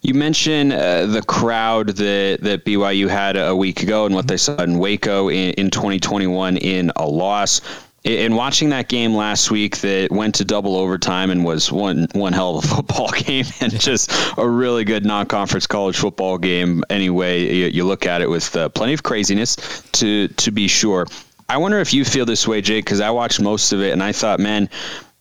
You 0.00 0.14
mentioned 0.14 0.72
uh, 0.72 1.06
the 1.06 1.22
crowd 1.22 1.88
that, 1.88 2.38
that 2.42 2.64
BYU 2.64 3.08
had 3.08 3.36
a 3.36 3.54
week 3.54 3.82
ago 3.82 4.06
and 4.06 4.14
what 4.14 4.26
they 4.26 4.36
saw 4.36 4.62
in 4.62 4.78
Waco 4.78 5.28
in, 5.28 5.52
in 5.54 5.70
2021 5.70 6.56
in 6.56 6.92
a 6.96 7.06
loss 7.06 7.60
in 8.08 8.34
watching 8.34 8.70
that 8.70 8.88
game 8.88 9.14
last 9.14 9.50
week 9.50 9.78
that 9.78 10.10
went 10.10 10.36
to 10.36 10.44
double 10.44 10.76
overtime 10.76 11.30
and 11.30 11.44
was 11.44 11.70
one 11.70 12.08
one 12.12 12.32
hell 12.32 12.58
of 12.58 12.64
a 12.64 12.68
football 12.76 13.10
game 13.10 13.44
and 13.60 13.78
just 13.78 14.10
a 14.38 14.48
really 14.48 14.84
good 14.84 15.04
non-conference 15.04 15.66
college 15.66 15.96
football 15.96 16.38
game. 16.38 16.82
Anyway 16.88 17.54
you, 17.54 17.66
you 17.66 17.84
look 17.84 18.06
at 18.06 18.22
it 18.22 18.30
with 18.30 18.54
uh, 18.56 18.68
plenty 18.70 18.94
of 18.94 19.02
craziness 19.02 19.56
to 19.92 20.28
to 20.28 20.50
be 20.50 20.68
sure. 20.68 21.06
I 21.48 21.58
wonder 21.58 21.78
if 21.80 21.94
you 21.94 22.04
feel 22.04 22.26
this 22.26 22.46
way 22.46 22.60
jake 22.60 22.84
because 22.84 23.00
i 23.00 23.10
watched 23.10 23.40
most 23.40 23.72
of 23.72 23.80
it 23.80 23.92
and 23.92 24.02
i 24.02 24.12
thought 24.12 24.38
man 24.38 24.68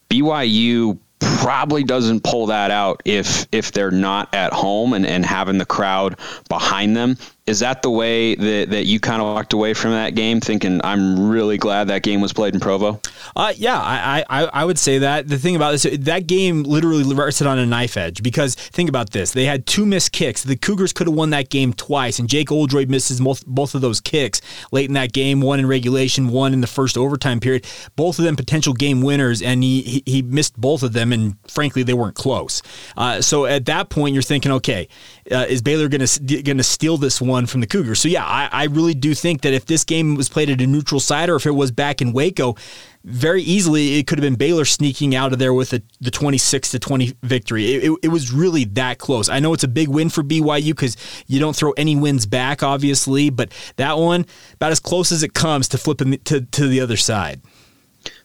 byu 0.10 0.97
probably 1.19 1.84
doesn't 1.84 2.21
pull 2.21 2.47
that 2.47 2.69
out 2.69 3.02
if 3.06 3.47
if 3.52 3.71
they're 3.71 3.91
not 3.91 4.34
at 4.36 4.52
home 4.52 4.93
and, 4.93 5.06
and 5.06 5.26
having 5.26 5.58
the 5.58 5.65
crowd 5.65 6.19
behind 6.50 6.95
them 6.97 7.17
is 7.48 7.60
that 7.60 7.82
the 7.82 7.90
way 7.90 8.36
that, 8.36 8.70
that 8.70 8.86
you 8.86 9.00
kind 9.00 9.22
of 9.22 9.28
walked 9.28 9.54
away 9.54 9.74
from 9.74 9.92
that 9.92 10.16
game 10.16 10.40
thinking 10.40 10.80
i'm 10.84 11.30
really 11.30 11.58
glad 11.58 11.88
that 11.88 12.04
game 12.04 12.22
was 12.22 12.34
played 12.34 12.54
in 12.54 12.60
provo 12.60 13.00
uh, 13.36 13.54
yeah 13.56 13.78
I, 13.80 14.26
I, 14.30 14.44
I 14.46 14.66
would 14.66 14.78
say 14.78 15.00
that. 15.00 15.28
The 15.28 15.38
thing 15.38 15.56
about 15.56 15.72
this 15.72 15.88
that 16.00 16.28
game 16.28 16.64
literally 16.64 17.04
rested 17.14 17.48
on 17.48 17.58
a 17.58 17.66
knife 17.66 17.98
edge 17.98 18.22
because 18.22 18.56
think 18.56 18.90
about 18.90 19.12
this. 19.12 19.32
They 19.32 19.46
had 19.46 19.66
two 19.66 19.86
missed 19.86 20.12
kicks. 20.12 20.44
The 20.44 20.56
cougars 20.56 20.94
could 20.94 21.08
have 21.08 21.16
won 21.16 21.32
that 21.32 21.50
game 21.50 21.74
twice 21.74 22.20
and 22.20 22.30
jake 22.30 22.52
oldroyd 22.52 22.90
misses 22.90 23.20
both, 23.20 23.46
both 23.46 23.76
of 23.76 23.82
those 23.82 24.02
kicks 24.02 24.42
late 24.72 24.88
in 24.88 24.94
that 24.94 25.14
game 25.14 25.42
one 25.42 25.60
in 25.60 25.68
regulation 25.68 26.30
one 26.30 26.54
in 26.54 26.62
the 26.62 26.68
first 26.68 26.98
overtime 26.98 27.40
period. 27.40 27.66
Both 27.96 28.20
of 28.20 28.26
them 28.26 28.36
potential 28.36 28.74
game 28.74 29.02
winners 29.02 29.42
and 29.42 29.64
he, 29.64 30.04
he, 30.06 30.22
missed 30.28 30.60
both 30.60 30.84
of 30.84 30.94
them 30.94 31.14
and 31.14 31.36
frankly 31.48 31.84
they 31.84 31.94
weren't 31.94 32.16
close. 32.16 32.62
Uh, 32.98 33.22
so 33.22 33.46
at 33.46 33.66
that 33.66 33.90
point 33.90 34.14
you're 34.14 34.22
thinking 34.22 34.52
okay 34.52 34.88
uh, 35.32 35.46
is 35.48 35.62
baylor 35.62 35.88
going 35.88 36.06
to 36.06 36.42
going 36.44 36.58
to 36.58 36.64
steal 36.64 36.98
this 36.98 37.22
one 37.22 37.37
one 37.38 37.45
from 37.45 37.62
the 37.62 37.67
Cougars. 37.67 38.00
So 38.00 38.10
yeah, 38.10 38.26
I, 38.26 38.50
I 38.52 38.63
really 38.65 38.95
do 38.95 39.13
think 39.13 39.41
that 39.41 39.54
if 39.54 39.65
this 39.65 39.84
game 39.84 40.15
was 40.15 40.28
played 40.28 40.50
at 40.50 40.60
a 40.60 40.67
neutral 40.67 41.00
site 41.00 41.30
or 41.30 41.36
if 41.36 41.45
it 41.45 41.52
was 41.52 41.71
back 41.71 42.02
in 42.02 42.12
Waco, 42.12 42.56
very 43.04 43.43
easily 43.43 44.00
it 44.00 44.08
could 44.08 44.17
have 44.17 44.23
been 44.23 44.36
Baylor 44.36 44.65
sneaking 44.65 45.15
out 45.15 45.34
of 45.34 45.39
there 45.39 45.54
with 45.54 45.71
a, 45.73 45.82
the 46.02 46.10
26 46.10 46.71
to 46.71 46.80
20 46.80 47.13
victory. 47.21 47.76
It, 47.76 47.91
it, 47.91 47.97
it, 48.04 48.08
was 48.08 48.34
really 48.34 48.65
that 48.65 48.97
close. 48.97 49.30
I 49.30 49.39
know 49.39 49.54
it's 49.54 49.63
a 49.63 49.67
big 49.67 49.88
win 49.88 50.10
for 50.10 50.23
BYU 50.23 50.69
because 50.69 50.97
you 51.28 51.39
don't 51.39 51.56
throw 51.56 51.71
any 51.73 51.95
wins 51.95 52.26
back, 52.26 52.63
obviously, 52.63 53.30
but 53.30 53.54
that 53.76 53.97
one 53.97 54.26
about 54.56 54.71
as 54.71 54.80
close 54.80 55.12
as 55.12 55.21
it 55.21 55.34
comes 55.34 55.67
to 55.69 55.78
flipping 55.78 56.17
to, 56.26 56.41
to 56.41 56.67
the 56.67 56.82
other 56.82 56.97
side 56.97 57.41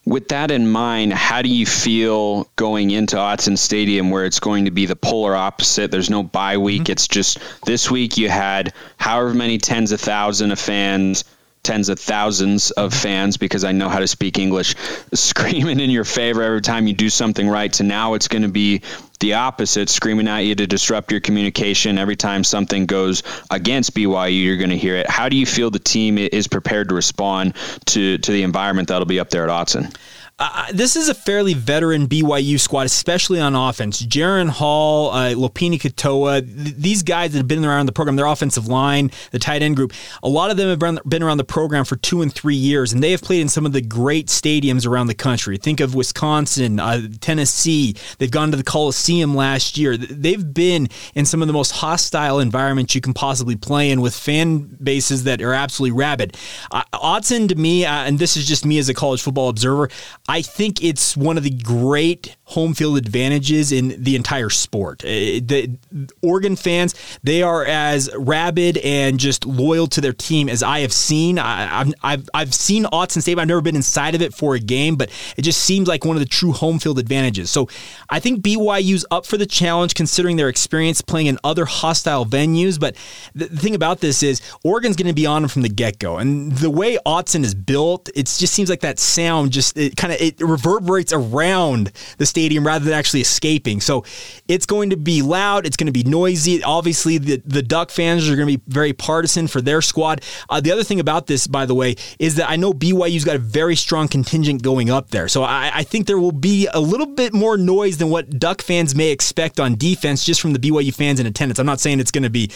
with 0.04 0.28
that 0.28 0.50
in 0.50 0.70
mind, 0.70 1.12
how 1.12 1.42
do 1.42 1.48
you 1.48 1.66
feel 1.66 2.48
going 2.56 2.90
into 2.90 3.16
Autzen 3.16 3.56
Stadium 3.56 4.10
where 4.10 4.24
it's 4.24 4.40
going 4.40 4.64
to 4.64 4.70
be 4.70 4.86
the 4.86 4.96
polar 4.96 5.34
opposite? 5.34 5.90
There's 5.90 6.10
no 6.10 6.22
bye 6.22 6.58
week. 6.58 6.82
Mm-hmm. 6.82 6.92
It's 6.92 7.08
just 7.08 7.38
this 7.64 7.90
week 7.90 8.18
you 8.18 8.28
had 8.28 8.72
however 8.96 9.32
many 9.34 9.58
tens 9.58 9.92
of 9.92 10.00
thousands 10.00 10.52
of 10.52 10.58
fans 10.58 11.24
tens 11.62 11.88
of 11.88 11.98
thousands 11.98 12.72
of 12.72 12.92
fans 12.92 13.36
because 13.36 13.62
I 13.62 13.70
know 13.70 13.88
how 13.88 14.00
to 14.00 14.08
speak 14.08 14.38
English 14.38 14.74
screaming 15.14 15.78
in 15.78 15.90
your 15.90 16.04
favor 16.04 16.42
every 16.42 16.60
time 16.60 16.88
you 16.88 16.94
do 16.94 17.08
something 17.08 17.48
right 17.48 17.72
to 17.74 17.84
now 17.84 18.14
it's 18.14 18.26
going 18.26 18.42
to 18.42 18.48
be 18.48 18.82
the 19.22 19.34
opposite, 19.34 19.88
screaming 19.88 20.28
at 20.28 20.40
you 20.40 20.54
to 20.54 20.66
disrupt 20.66 21.10
your 21.10 21.20
communication. 21.20 21.96
Every 21.96 22.16
time 22.16 22.44
something 22.44 22.84
goes 22.84 23.22
against 23.50 23.94
BYU, 23.94 24.44
you're 24.44 24.58
going 24.58 24.70
to 24.70 24.76
hear 24.76 24.96
it. 24.96 25.08
How 25.08 25.30
do 25.30 25.36
you 25.36 25.46
feel 25.46 25.70
the 25.70 25.78
team 25.78 26.18
is 26.18 26.48
prepared 26.48 26.90
to 26.90 26.94
respond 26.94 27.54
to, 27.86 28.18
to 28.18 28.32
the 28.32 28.42
environment 28.42 28.88
that'll 28.88 29.06
be 29.06 29.20
up 29.20 29.30
there 29.30 29.48
at 29.48 29.50
Autzen? 29.50 29.96
Uh, 30.44 30.66
this 30.72 30.96
is 30.96 31.08
a 31.08 31.14
fairly 31.14 31.54
veteran 31.54 32.08
BYU 32.08 32.58
squad, 32.58 32.86
especially 32.86 33.38
on 33.38 33.54
offense. 33.54 34.02
Jaren 34.02 34.48
Hall, 34.48 35.10
uh, 35.10 35.34
Lopini 35.34 35.78
Katoa, 35.80 36.40
th- 36.40 36.74
these 36.76 37.04
guys 37.04 37.30
that 37.30 37.38
have 37.38 37.46
been 37.46 37.64
around 37.64 37.86
the 37.86 37.92
program, 37.92 38.16
their 38.16 38.26
offensive 38.26 38.66
line, 38.66 39.12
the 39.30 39.38
tight 39.38 39.62
end 39.62 39.76
group, 39.76 39.92
a 40.20 40.28
lot 40.28 40.50
of 40.50 40.56
them 40.56 40.68
have 40.68 40.80
been, 40.80 40.98
been 41.06 41.22
around 41.22 41.36
the 41.36 41.44
program 41.44 41.84
for 41.84 41.94
two 41.94 42.22
and 42.22 42.34
three 42.34 42.56
years, 42.56 42.92
and 42.92 43.04
they 43.04 43.12
have 43.12 43.22
played 43.22 43.40
in 43.40 43.48
some 43.48 43.64
of 43.64 43.72
the 43.72 43.80
great 43.80 44.26
stadiums 44.26 44.84
around 44.84 45.06
the 45.06 45.14
country. 45.14 45.58
Think 45.58 45.78
of 45.78 45.94
Wisconsin, 45.94 46.80
uh, 46.80 47.02
Tennessee. 47.20 47.94
They've 48.18 48.28
gone 48.28 48.50
to 48.50 48.56
the 48.56 48.64
Coliseum 48.64 49.11
last 49.20 49.78
year. 49.78 49.96
They've 49.96 50.52
been 50.52 50.88
in 51.14 51.24
some 51.24 51.42
of 51.42 51.46
the 51.46 51.52
most 51.52 51.72
hostile 51.72 52.40
environments 52.40 52.94
you 52.94 53.00
can 53.00 53.14
possibly 53.14 53.56
play 53.56 53.90
in 53.90 54.00
with 54.00 54.14
fan 54.14 54.76
bases 54.82 55.24
that 55.24 55.40
are 55.42 55.52
absolutely 55.54 55.96
rabid. 55.96 56.36
Uh, 56.70 56.82
to 57.22 57.54
me, 57.54 57.84
uh, 57.84 58.04
and 58.04 58.18
this 58.18 58.36
is 58.36 58.46
just 58.46 58.64
me 58.64 58.78
as 58.78 58.88
a 58.88 58.94
college 58.94 59.22
football 59.22 59.48
observer, 59.48 59.88
I 60.28 60.42
think 60.42 60.82
it's 60.82 61.16
one 61.16 61.36
of 61.36 61.44
the 61.44 61.50
great 61.50 62.36
home 62.44 62.74
field 62.74 62.98
advantages 62.98 63.72
in 63.72 64.02
the 64.02 64.14
entire 64.14 64.50
sport. 64.50 65.02
Uh, 65.04 65.08
the 65.08 65.76
Oregon 66.22 66.56
fans, 66.56 66.94
they 67.22 67.42
are 67.42 67.64
as 67.64 68.10
rabid 68.16 68.78
and 68.78 69.18
just 69.18 69.46
loyal 69.46 69.86
to 69.88 70.00
their 70.00 70.12
team 70.12 70.48
as 70.48 70.62
I 70.62 70.80
have 70.80 70.92
seen. 70.92 71.38
I, 71.38 71.66
have 71.66 71.94
I've, 72.02 72.28
I've 72.34 72.54
seen 72.54 72.84
Autzen 72.84 73.22
Stadium. 73.22 73.40
I've 73.40 73.48
never 73.48 73.60
been 73.62 73.76
inside 73.76 74.14
of 74.14 74.22
it 74.22 74.34
for 74.34 74.54
a 74.54 74.60
game, 74.60 74.96
but 74.96 75.10
it 75.36 75.42
just 75.42 75.62
seems 75.62 75.88
like 75.88 76.04
one 76.04 76.16
of 76.16 76.20
the 76.20 76.28
true 76.28 76.52
home 76.52 76.78
field 76.78 76.98
advantages. 76.98 77.50
So 77.50 77.68
I 78.10 78.20
think 78.20 78.42
BYU's 78.42 79.01
up 79.10 79.26
for 79.26 79.36
the 79.36 79.46
challenge 79.46 79.94
considering 79.94 80.36
their 80.36 80.48
experience 80.48 81.00
playing 81.00 81.26
in 81.26 81.38
other 81.42 81.64
hostile 81.64 82.24
venues. 82.24 82.78
But 82.78 82.96
the, 83.34 83.46
thing 83.46 83.74
about 83.74 84.00
this 84.00 84.22
is 84.22 84.40
Oregon's 84.64 84.96
going 84.96 85.08
to 85.08 85.14
be 85.14 85.26
on 85.26 85.42
them 85.42 85.48
from 85.48 85.62
the 85.62 85.68
get 85.68 85.98
go. 85.98 86.18
And 86.18 86.52
the 86.52 86.70
way 86.70 86.98
Autzen 87.06 87.44
is 87.44 87.54
built, 87.54 88.08
it 88.14 88.26
just 88.26 88.52
seems 88.52 88.68
like 88.70 88.80
that 88.80 88.98
sound 88.98 89.52
just 89.52 89.76
it 89.76 89.96
kind 89.96 90.12
of 90.12 90.20
it 90.20 90.40
reverberates 90.40 91.12
around 91.12 91.92
the 92.18 92.26
stadium 92.26 92.42
stadium 92.42 92.66
rather 92.66 92.84
than 92.84 92.94
actually 92.94 93.20
escaping. 93.20 93.80
So 93.80 94.04
it's 94.48 94.66
going 94.66 94.90
to 94.90 94.96
be 94.96 95.22
loud. 95.22 95.64
It's 95.64 95.76
going 95.76 95.86
to 95.86 95.92
be 95.92 96.02
noisy. 96.02 96.62
Obviously, 96.62 97.18
the, 97.18 97.40
the 97.46 97.62
Duck 97.62 97.90
fans 97.90 98.28
are 98.28 98.36
going 98.36 98.48
to 98.48 98.58
be 98.58 98.64
very 98.66 98.92
partisan 98.92 99.46
for 99.46 99.60
their 99.60 99.80
squad. 99.80 100.22
Uh, 100.50 100.60
the 100.60 100.72
other 100.72 100.84
thing 100.84 101.00
about 101.00 101.28
this, 101.28 101.46
by 101.46 101.66
the 101.66 101.74
way, 101.74 101.94
is 102.18 102.34
that 102.36 102.50
I 102.50 102.56
know 102.56 102.72
BYU's 102.72 103.24
got 103.24 103.36
a 103.36 103.38
very 103.38 103.76
strong 103.76 104.08
contingent 104.08 104.62
going 104.62 104.90
up 104.90 105.10
there. 105.10 105.28
So 105.28 105.44
I, 105.44 105.70
I 105.72 105.82
think 105.84 106.06
there 106.06 106.18
will 106.18 106.32
be 106.32 106.68
a 106.74 106.80
little 106.80 107.06
bit 107.06 107.32
more 107.32 107.56
noise 107.56 107.98
than 107.98 108.10
what 108.10 108.38
Duck 108.38 108.60
fans 108.60 108.91
may 108.94 109.10
expect 109.10 109.60
on 109.60 109.76
defense 109.76 110.24
just 110.24 110.40
from 110.40 110.52
the 110.52 110.58
BYU 110.58 110.94
fans 110.94 111.20
in 111.20 111.26
attendance. 111.26 111.58
I'm 111.58 111.66
not 111.66 111.80
saying 111.80 112.00
it's 112.00 112.10
going 112.10 112.24
to 112.24 112.30
be 112.30 112.50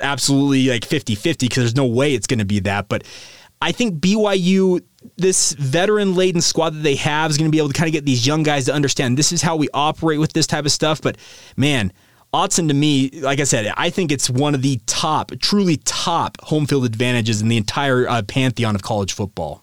absolutely 0.00 0.68
like 0.68 0.84
50 0.84 1.14
50 1.14 1.46
because 1.46 1.62
there's 1.62 1.76
no 1.76 1.86
way 1.86 2.14
it's 2.14 2.26
going 2.26 2.38
to 2.40 2.44
be 2.44 2.60
that. 2.60 2.88
But 2.88 3.04
I 3.60 3.72
think 3.72 4.00
BYU, 4.00 4.82
this 5.16 5.52
veteran 5.52 6.14
laden 6.14 6.40
squad 6.40 6.70
that 6.70 6.82
they 6.82 6.96
have, 6.96 7.30
is 7.30 7.38
going 7.38 7.48
to 7.48 7.52
be 7.52 7.58
able 7.58 7.68
to 7.68 7.74
kind 7.74 7.88
of 7.88 7.92
get 7.92 8.04
these 8.04 8.26
young 8.26 8.42
guys 8.42 8.64
to 8.66 8.74
understand 8.74 9.16
this 9.16 9.32
is 9.32 9.40
how 9.40 9.56
we 9.56 9.68
operate 9.72 10.18
with 10.18 10.32
this 10.32 10.46
type 10.46 10.64
of 10.64 10.72
stuff. 10.72 11.00
But 11.00 11.16
man, 11.56 11.92
Autzen 12.34 12.66
to 12.68 12.74
me, 12.74 13.10
like 13.20 13.40
I 13.40 13.44
said, 13.44 13.72
I 13.76 13.90
think 13.90 14.10
it's 14.10 14.30
one 14.30 14.54
of 14.54 14.62
the 14.62 14.80
top, 14.86 15.32
truly 15.40 15.76
top 15.76 16.40
home 16.40 16.66
field 16.66 16.86
advantages 16.86 17.42
in 17.42 17.48
the 17.48 17.56
entire 17.56 18.08
uh, 18.08 18.22
pantheon 18.22 18.74
of 18.74 18.82
college 18.82 19.12
football. 19.12 19.61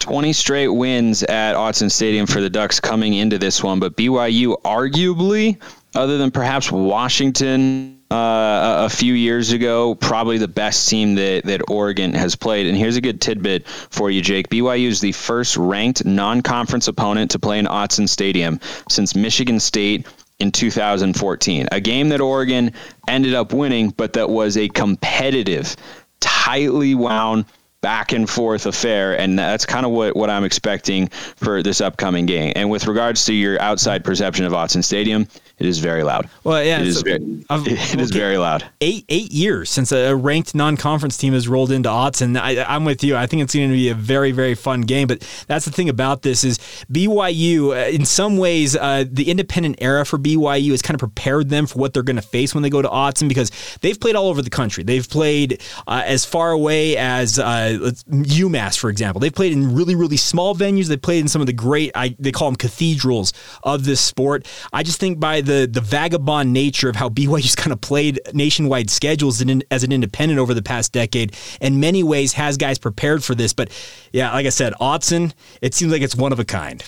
20 0.00 0.32
straight 0.32 0.68
wins 0.68 1.22
at 1.22 1.54
Autzen 1.54 1.90
Stadium 1.90 2.26
for 2.26 2.40
the 2.40 2.50
Ducks 2.50 2.80
coming 2.80 3.14
into 3.14 3.38
this 3.38 3.62
one, 3.62 3.80
but 3.80 3.96
BYU 3.96 4.60
arguably, 4.62 5.62
other 5.94 6.18
than 6.18 6.30
perhaps 6.30 6.72
Washington 6.72 8.00
uh, 8.10 8.86
a 8.86 8.88
few 8.88 9.14
years 9.14 9.52
ago, 9.52 9.94
probably 9.94 10.38
the 10.38 10.48
best 10.48 10.88
team 10.88 11.14
that, 11.14 11.44
that 11.44 11.70
Oregon 11.70 12.14
has 12.14 12.34
played. 12.34 12.66
And 12.66 12.76
here's 12.76 12.96
a 12.96 13.00
good 13.00 13.20
tidbit 13.20 13.68
for 13.68 14.10
you, 14.10 14.20
Jake. 14.22 14.48
BYU 14.48 14.88
is 14.88 15.00
the 15.00 15.12
first 15.12 15.56
ranked 15.56 16.04
non 16.04 16.42
conference 16.42 16.88
opponent 16.88 17.32
to 17.32 17.38
play 17.38 17.58
in 17.58 17.66
Autzen 17.66 18.08
Stadium 18.08 18.58
since 18.88 19.14
Michigan 19.14 19.60
State 19.60 20.06
in 20.40 20.50
2014. 20.50 21.68
A 21.70 21.80
game 21.80 22.08
that 22.08 22.20
Oregon 22.20 22.72
ended 23.06 23.34
up 23.34 23.52
winning, 23.52 23.90
but 23.90 24.14
that 24.14 24.30
was 24.30 24.56
a 24.56 24.68
competitive, 24.68 25.76
tightly 26.20 26.94
wound 26.94 27.44
back 27.80 28.12
and 28.12 28.28
forth 28.28 28.66
affair, 28.66 29.18
and 29.18 29.38
that's 29.38 29.64
kind 29.64 29.86
of 29.86 29.92
what, 29.92 30.14
what 30.14 30.30
I'm 30.30 30.44
expecting 30.44 31.08
for 31.08 31.62
this 31.62 31.80
upcoming 31.80 32.26
game. 32.26 32.52
And 32.56 32.70
with 32.70 32.86
regards 32.86 33.24
to 33.26 33.34
your 33.34 33.60
outside 33.60 34.04
perception 34.04 34.44
of 34.44 34.52
Autzen 34.52 34.84
Stadium, 34.84 35.26
it 35.60 35.66
is 35.66 35.78
very 35.78 36.02
loud. 36.02 36.28
Well, 36.42 36.64
yeah, 36.64 36.80
it 36.80 36.86
is, 36.86 37.02
very, 37.02 37.18
it 37.50 38.00
is 38.00 38.10
very 38.10 38.38
loud. 38.38 38.64
Eight 38.80 39.04
eight 39.10 39.30
years 39.30 39.68
since 39.68 39.92
a 39.92 40.16
ranked 40.16 40.54
non-conference 40.54 41.18
team 41.18 41.34
has 41.34 41.48
rolled 41.48 41.70
into 41.70 41.90
Autzen. 41.90 42.40
I, 42.40 42.62
I'm 42.64 42.86
with 42.86 43.04
you. 43.04 43.14
I 43.14 43.26
think 43.26 43.42
it's 43.42 43.54
going 43.54 43.68
to 43.68 43.76
be 43.76 43.90
a 43.90 43.94
very 43.94 44.32
very 44.32 44.54
fun 44.54 44.80
game. 44.80 45.06
But 45.06 45.20
that's 45.48 45.66
the 45.66 45.70
thing 45.70 45.90
about 45.90 46.22
this 46.22 46.44
is 46.44 46.58
BYU. 46.90 47.76
Uh, 47.76 47.90
in 47.90 48.06
some 48.06 48.38
ways, 48.38 48.74
uh, 48.74 49.04
the 49.10 49.30
independent 49.30 49.76
era 49.82 50.06
for 50.06 50.18
BYU 50.18 50.70
has 50.70 50.80
kind 50.80 50.94
of 50.94 51.00
prepared 51.00 51.50
them 51.50 51.66
for 51.66 51.78
what 51.78 51.92
they're 51.92 52.02
going 52.02 52.16
to 52.16 52.22
face 52.22 52.54
when 52.54 52.62
they 52.62 52.70
go 52.70 52.80
to 52.80 52.88
Autzen 52.88 53.28
because 53.28 53.50
they've 53.82 54.00
played 54.00 54.16
all 54.16 54.28
over 54.28 54.40
the 54.40 54.50
country. 54.50 54.82
They've 54.82 55.08
played 55.08 55.60
uh, 55.86 56.02
as 56.06 56.24
far 56.24 56.52
away 56.52 56.96
as 56.96 57.38
uh, 57.38 57.69
Uh, 57.76 57.90
UMass, 58.10 58.78
for 58.78 58.90
example. 58.90 59.20
They've 59.20 59.34
played 59.34 59.52
in 59.52 59.74
really 59.74 59.94
really 59.94 60.16
small 60.16 60.54
venues. 60.54 60.88
They 60.88 60.96
played 60.96 61.20
in 61.20 61.28
some 61.28 61.40
of 61.40 61.46
the 61.46 61.52
great. 61.52 61.92
I, 61.94 62.16
they 62.18 62.32
call 62.32 62.48
them 62.48 62.56
cathedrals 62.56 63.32
of 63.62 63.84
this 63.84 64.00
sport. 64.00 64.46
I 64.72 64.82
just 64.82 65.00
think 65.00 65.20
by 65.20 65.40
the 65.40 65.68
the 65.70 65.80
vagabond 65.80 66.52
nature 66.52 66.88
of 66.88 66.96
how 66.96 67.08
BYU's 67.08 67.54
kind 67.56 67.72
of 67.72 67.80
played 67.80 68.20
nationwide 68.32 68.90
schedules 68.90 69.42
as 69.70 69.82
an 69.84 69.92
independent 69.92 70.38
over 70.38 70.54
the 70.54 70.62
past 70.62 70.92
decade. 70.92 71.36
In 71.60 71.80
many 71.80 72.02
ways, 72.02 72.32
has 72.34 72.56
guys 72.56 72.78
prepared 72.78 73.24
for 73.24 73.34
this. 73.34 73.52
But 73.52 73.70
yeah, 74.12 74.32
like 74.32 74.46
I 74.46 74.50
said, 74.50 74.72
Autzen, 74.80 75.32
it 75.60 75.74
seems 75.74 75.92
like 75.92 76.02
it's 76.02 76.16
one 76.16 76.32
of 76.32 76.38
a 76.38 76.44
kind. 76.44 76.82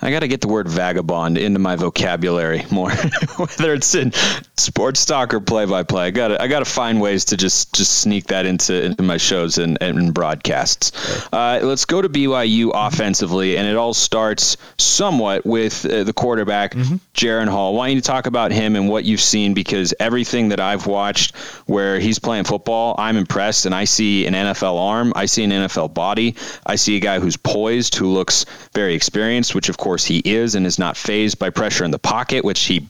I 0.00 0.12
got 0.12 0.20
to 0.20 0.28
get 0.28 0.40
the 0.40 0.48
word 0.48 0.68
vagabond 0.68 1.38
into 1.38 1.58
my 1.58 1.74
vocabulary 1.74 2.64
more, 2.70 2.90
whether 3.36 3.74
it's 3.74 3.96
in 3.96 4.12
sports 4.56 5.04
talk 5.04 5.34
or 5.34 5.40
play 5.40 5.64
by 5.64 5.82
play. 5.82 6.06
I 6.06 6.10
got 6.10 6.28
to 6.28 6.40
I 6.40 6.46
got 6.46 6.60
to 6.60 6.64
find 6.64 7.00
ways 7.00 7.26
to 7.26 7.36
just 7.36 7.74
just 7.74 7.98
sneak 7.98 8.28
that 8.28 8.46
into 8.46 8.80
into 8.80 9.02
my 9.02 9.16
shows 9.16 9.58
and, 9.58 9.76
and 9.80 10.14
broadcasts. 10.14 10.92
Uh, 11.32 11.58
let's 11.64 11.84
go 11.84 12.00
to 12.00 12.08
BYU 12.08 12.70
offensively, 12.72 13.56
and 13.56 13.66
it 13.66 13.74
all 13.74 13.92
starts 13.92 14.56
somewhat 14.78 15.44
with 15.44 15.84
uh, 15.84 16.04
the 16.04 16.12
quarterback, 16.12 16.74
mm-hmm. 16.74 16.96
Jaren 17.12 17.48
Hall. 17.48 17.74
Why 17.74 17.88
don't 17.88 17.96
you 17.96 18.02
talk 18.02 18.26
about 18.26 18.52
him 18.52 18.76
and 18.76 18.88
what 18.88 19.04
you've 19.04 19.20
seen? 19.20 19.52
Because 19.52 19.94
everything 19.98 20.50
that 20.50 20.60
I've 20.60 20.86
watched 20.86 21.34
where 21.66 21.98
he's 21.98 22.20
playing 22.20 22.44
football, 22.44 22.94
I'm 22.98 23.16
impressed, 23.16 23.66
and 23.66 23.74
I 23.74 23.84
see 23.84 24.26
an 24.26 24.34
NFL 24.34 24.78
arm, 24.78 25.12
I 25.16 25.26
see 25.26 25.42
an 25.42 25.50
NFL 25.50 25.92
body, 25.92 26.36
I 26.64 26.76
see 26.76 26.96
a 26.96 27.00
guy 27.00 27.18
who's 27.18 27.36
poised, 27.36 27.96
who 27.96 28.06
looks 28.06 28.46
very 28.74 28.94
experienced, 28.94 29.56
which 29.56 29.68
of 29.68 29.76
course 29.76 29.87
course, 29.88 30.04
he 30.04 30.18
is 30.22 30.54
and 30.54 30.66
is 30.66 30.78
not 30.78 30.98
phased 30.98 31.38
by 31.38 31.48
pressure 31.48 31.82
in 31.82 31.90
the 31.90 31.98
pocket, 31.98 32.44
which 32.44 32.60
he 32.64 32.86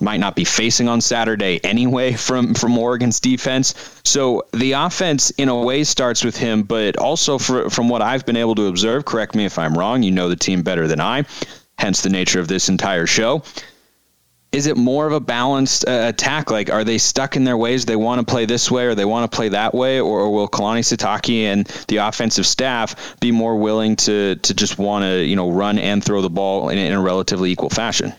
might 0.00 0.18
not 0.18 0.34
be 0.34 0.44
facing 0.44 0.88
on 0.88 1.00
Saturday 1.00 1.60
anyway 1.62 2.12
from 2.26 2.54
from 2.54 2.76
Oregon's 2.76 3.20
defense. 3.20 3.74
So 4.04 4.46
the 4.52 4.72
offense, 4.72 5.30
in 5.30 5.48
a 5.48 5.56
way, 5.56 5.84
starts 5.84 6.24
with 6.24 6.36
him, 6.36 6.64
but 6.64 6.96
also 6.96 7.38
for, 7.38 7.70
from 7.70 7.88
what 7.88 8.02
I've 8.02 8.26
been 8.26 8.36
able 8.36 8.56
to 8.56 8.66
observe, 8.66 9.04
correct 9.04 9.36
me 9.36 9.44
if 9.44 9.60
I'm 9.60 9.74
wrong. 9.74 10.02
You 10.02 10.10
know 10.10 10.28
the 10.28 10.34
team 10.34 10.62
better 10.62 10.88
than 10.88 11.00
I, 11.00 11.24
hence 11.78 12.02
the 12.02 12.10
nature 12.10 12.40
of 12.40 12.48
this 12.48 12.68
entire 12.68 13.06
show 13.06 13.44
is 14.52 14.66
it 14.66 14.76
more 14.76 15.06
of 15.06 15.12
a 15.12 15.20
balanced 15.20 15.86
uh, 15.86 16.06
attack? 16.08 16.50
Like, 16.50 16.70
are 16.70 16.82
they 16.82 16.98
stuck 16.98 17.36
in 17.36 17.44
their 17.44 17.56
ways? 17.56 17.86
They 17.86 17.96
want 17.96 18.26
to 18.26 18.30
play 18.30 18.46
this 18.46 18.70
way 18.70 18.86
or 18.86 18.94
they 18.94 19.04
want 19.04 19.30
to 19.30 19.34
play 19.34 19.50
that 19.50 19.74
way, 19.74 20.00
or, 20.00 20.20
or 20.20 20.32
will 20.32 20.48
Kalani 20.48 20.80
Sitake 20.80 21.44
and 21.44 21.66
the 21.88 21.98
offensive 21.98 22.46
staff 22.46 23.18
be 23.20 23.30
more 23.30 23.56
willing 23.56 23.96
to 23.96 24.36
to 24.36 24.54
just 24.54 24.78
want 24.78 25.04
to 25.04 25.24
you 25.24 25.36
know 25.36 25.50
run 25.50 25.78
and 25.78 26.02
throw 26.02 26.22
the 26.22 26.30
ball 26.30 26.68
in, 26.68 26.78
in 26.78 26.92
a 26.92 27.00
relatively 27.00 27.50
equal 27.50 27.70
fashion? 27.70 28.12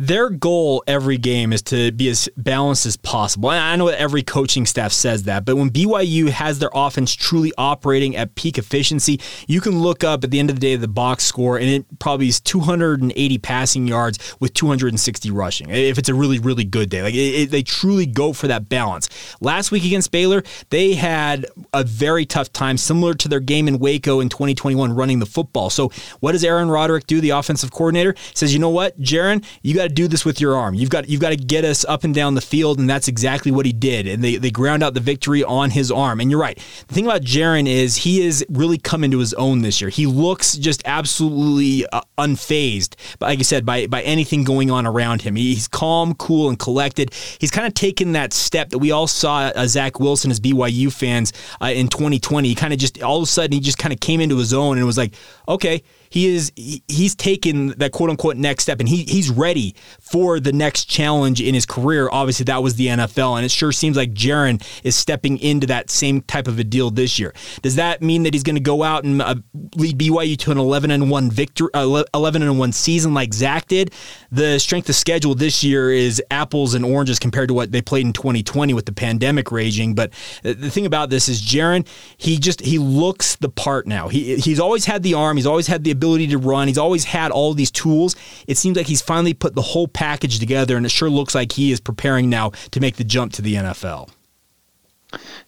Their 0.00 0.30
goal 0.30 0.82
every 0.86 1.18
game 1.18 1.52
is 1.52 1.60
to 1.60 1.92
be 1.92 2.08
as 2.08 2.26
balanced 2.34 2.86
as 2.86 2.96
possible. 2.96 3.50
I 3.50 3.76
know 3.76 3.88
every 3.88 4.22
coaching 4.22 4.64
staff 4.64 4.92
says 4.92 5.24
that, 5.24 5.44
but 5.44 5.56
when 5.56 5.68
BYU 5.68 6.30
has 6.30 6.58
their 6.58 6.70
offense 6.72 7.14
truly 7.14 7.52
operating 7.58 8.16
at 8.16 8.34
peak 8.34 8.56
efficiency, 8.56 9.20
you 9.46 9.60
can 9.60 9.78
look 9.80 10.02
up 10.02 10.24
at 10.24 10.30
the 10.30 10.38
end 10.38 10.48
of 10.48 10.56
the 10.56 10.60
day 10.60 10.74
the 10.76 10.88
box 10.88 11.24
score, 11.24 11.58
and 11.58 11.68
it 11.68 11.98
probably 11.98 12.28
is 12.28 12.40
280 12.40 13.38
passing 13.38 13.86
yards 13.86 14.36
with 14.40 14.54
260 14.54 15.30
rushing. 15.32 15.68
If 15.68 15.98
it's 15.98 16.08
a 16.08 16.14
really 16.14 16.38
really 16.38 16.64
good 16.64 16.88
day, 16.88 17.02
like 17.02 17.12
it, 17.12 17.18
it, 17.18 17.50
they 17.50 17.62
truly 17.62 18.06
go 18.06 18.32
for 18.32 18.48
that 18.48 18.70
balance. 18.70 19.10
Last 19.42 19.70
week 19.70 19.84
against 19.84 20.10
Baylor, 20.10 20.42
they 20.70 20.94
had 20.94 21.44
a 21.74 21.84
very 21.84 22.24
tough 22.24 22.50
time, 22.54 22.78
similar 22.78 23.12
to 23.12 23.28
their 23.28 23.40
game 23.40 23.68
in 23.68 23.78
Waco 23.78 24.20
in 24.20 24.30
2021, 24.30 24.94
running 24.94 25.18
the 25.18 25.26
football. 25.26 25.68
So 25.68 25.92
what 26.20 26.32
does 26.32 26.42
Aaron 26.42 26.70
Roderick 26.70 27.06
do, 27.06 27.20
the 27.20 27.30
offensive 27.30 27.70
coordinator? 27.70 28.14
Says, 28.34 28.54
you 28.54 28.58
know 28.58 28.70
what, 28.70 28.98
Jaren, 28.98 29.44
you 29.60 29.74
got 29.74 29.89
to 29.90 29.94
do 29.94 30.08
this 30.08 30.24
with 30.24 30.40
your 30.40 30.56
arm. 30.56 30.74
You've 30.74 30.90
got 30.90 31.08
you've 31.08 31.20
got 31.20 31.30
to 31.30 31.36
get 31.36 31.64
us 31.64 31.84
up 31.84 32.04
and 32.04 32.14
down 32.14 32.34
the 32.34 32.40
field, 32.40 32.78
and 32.78 32.88
that's 32.88 33.08
exactly 33.08 33.52
what 33.52 33.66
he 33.66 33.72
did. 33.72 34.06
And 34.06 34.22
they 34.22 34.36
they 34.36 34.50
ground 34.50 34.82
out 34.82 34.94
the 34.94 35.00
victory 35.00 35.44
on 35.44 35.70
his 35.70 35.90
arm. 35.90 36.20
And 36.20 36.30
you're 36.30 36.40
right. 36.40 36.56
The 36.88 36.94
thing 36.94 37.06
about 37.06 37.22
Jaren 37.22 37.68
is 37.68 37.96
he 37.96 38.22
is 38.22 38.44
really 38.48 38.78
come 38.78 39.04
into 39.04 39.18
his 39.18 39.34
own 39.34 39.62
this 39.62 39.80
year. 39.80 39.90
He 39.90 40.06
looks 40.06 40.56
just 40.56 40.82
absolutely 40.84 41.86
uh, 41.92 42.02
unfazed, 42.18 42.94
like 43.20 43.38
I 43.38 43.42
said, 43.42 43.66
by 43.66 43.86
by 43.86 44.02
anything 44.02 44.44
going 44.44 44.70
on 44.70 44.86
around 44.86 45.22
him. 45.22 45.36
He's 45.36 45.68
calm, 45.68 46.14
cool, 46.14 46.48
and 46.48 46.58
collected. 46.58 47.12
He's 47.38 47.50
kind 47.50 47.66
of 47.66 47.74
taken 47.74 48.12
that 48.12 48.32
step 48.32 48.70
that 48.70 48.78
we 48.78 48.92
all 48.92 49.06
saw 49.06 49.50
uh, 49.54 49.66
Zach 49.66 50.00
Wilson 50.00 50.30
as 50.30 50.40
BYU 50.40 50.92
fans 50.92 51.32
uh, 51.60 51.66
in 51.66 51.88
2020. 51.88 52.48
He 52.48 52.54
kind 52.54 52.72
of 52.72 52.78
just 52.78 53.02
all 53.02 53.18
of 53.18 53.24
a 53.24 53.26
sudden 53.26 53.52
he 53.52 53.60
just 53.60 53.78
kind 53.78 53.92
of 53.92 54.00
came 54.00 54.20
into 54.20 54.36
his 54.36 54.54
own 54.54 54.78
and 54.78 54.86
was 54.86 54.98
like, 54.98 55.14
okay 55.48 55.82
he 56.10 56.26
is 56.26 56.52
he's 56.56 57.14
taken 57.14 57.68
that 57.78 57.92
quote 57.92 58.10
unquote 58.10 58.36
next 58.36 58.64
step 58.64 58.80
and 58.80 58.88
he 58.88 59.04
he's 59.04 59.30
ready 59.30 59.74
for 60.00 60.40
the 60.40 60.52
next 60.52 60.86
challenge 60.86 61.40
in 61.40 61.54
his 61.54 61.64
career. 61.64 62.08
Obviously, 62.10 62.44
that 62.44 62.62
was 62.62 62.74
the 62.74 62.88
NFL, 62.88 63.36
and 63.36 63.44
it 63.44 63.50
sure 63.50 63.72
seems 63.72 63.96
like 63.96 64.12
Jaren 64.12 64.62
is 64.84 64.96
stepping 64.96 65.38
into 65.38 65.66
that 65.68 65.88
same 65.88 66.20
type 66.22 66.48
of 66.48 66.58
a 66.58 66.64
deal 66.64 66.90
this 66.90 67.18
year. 67.18 67.32
Does 67.62 67.76
that 67.76 68.02
mean 68.02 68.24
that 68.24 68.34
he's 68.34 68.42
going 68.42 68.56
to 68.56 68.60
go 68.60 68.82
out 68.82 69.04
and 69.04 69.22
uh, 69.22 69.36
lead 69.76 69.98
BYU 69.98 70.36
to 70.38 70.50
an 70.50 70.58
11 70.58 70.90
and 70.90 71.10
one 71.10 71.30
victory, 71.30 71.70
uh, 71.74 72.04
11 72.12 72.42
and 72.42 72.58
one 72.58 72.72
season 72.72 73.14
like 73.14 73.32
Zach 73.32 73.66
did? 73.68 73.92
The 74.32 74.58
strength 74.58 74.88
of 74.88 74.96
schedule 74.96 75.34
this 75.34 75.62
year 75.62 75.92
is 75.92 76.22
apples 76.30 76.74
and 76.74 76.84
oranges 76.84 77.18
compared 77.18 77.48
to 77.48 77.54
what 77.54 77.70
they 77.70 77.82
played 77.82 78.06
in 78.06 78.12
2020 78.12 78.74
with 78.74 78.86
the 78.86 78.92
pandemic 78.92 79.52
raging. 79.52 79.94
But 79.94 80.12
the 80.42 80.70
thing 80.70 80.86
about 80.86 81.10
this 81.10 81.28
is 81.28 81.40
Jaren, 81.40 81.86
he 82.16 82.38
just 82.38 82.60
he 82.60 82.78
looks 82.78 83.36
the 83.36 83.48
part 83.48 83.86
now. 83.86 84.08
He 84.08 84.36
he's 84.36 84.58
always 84.58 84.84
had 84.84 85.02
the 85.02 85.14
arm, 85.14 85.36
he's 85.36 85.46
always 85.46 85.66
had 85.66 85.84
the 85.84 85.90
ability 86.00 86.28
to 86.28 86.38
run. 86.38 86.66
He's 86.66 86.78
always 86.78 87.04
had 87.04 87.30
all 87.30 87.52
these 87.52 87.70
tools. 87.70 88.16
It 88.46 88.56
seems 88.56 88.76
like 88.76 88.86
he's 88.86 89.02
finally 89.02 89.34
put 89.34 89.54
the 89.54 89.62
whole 89.62 89.86
package 89.86 90.38
together, 90.38 90.76
and 90.78 90.86
it 90.86 90.88
sure 90.88 91.10
looks 91.10 91.34
like 91.34 91.52
he 91.52 91.72
is 91.72 91.80
preparing 91.80 92.30
now 92.30 92.50
to 92.70 92.80
make 92.80 92.96
the 92.96 93.04
jump 93.04 93.34
to 93.34 93.42
the 93.42 93.54
NFL. 93.54 94.08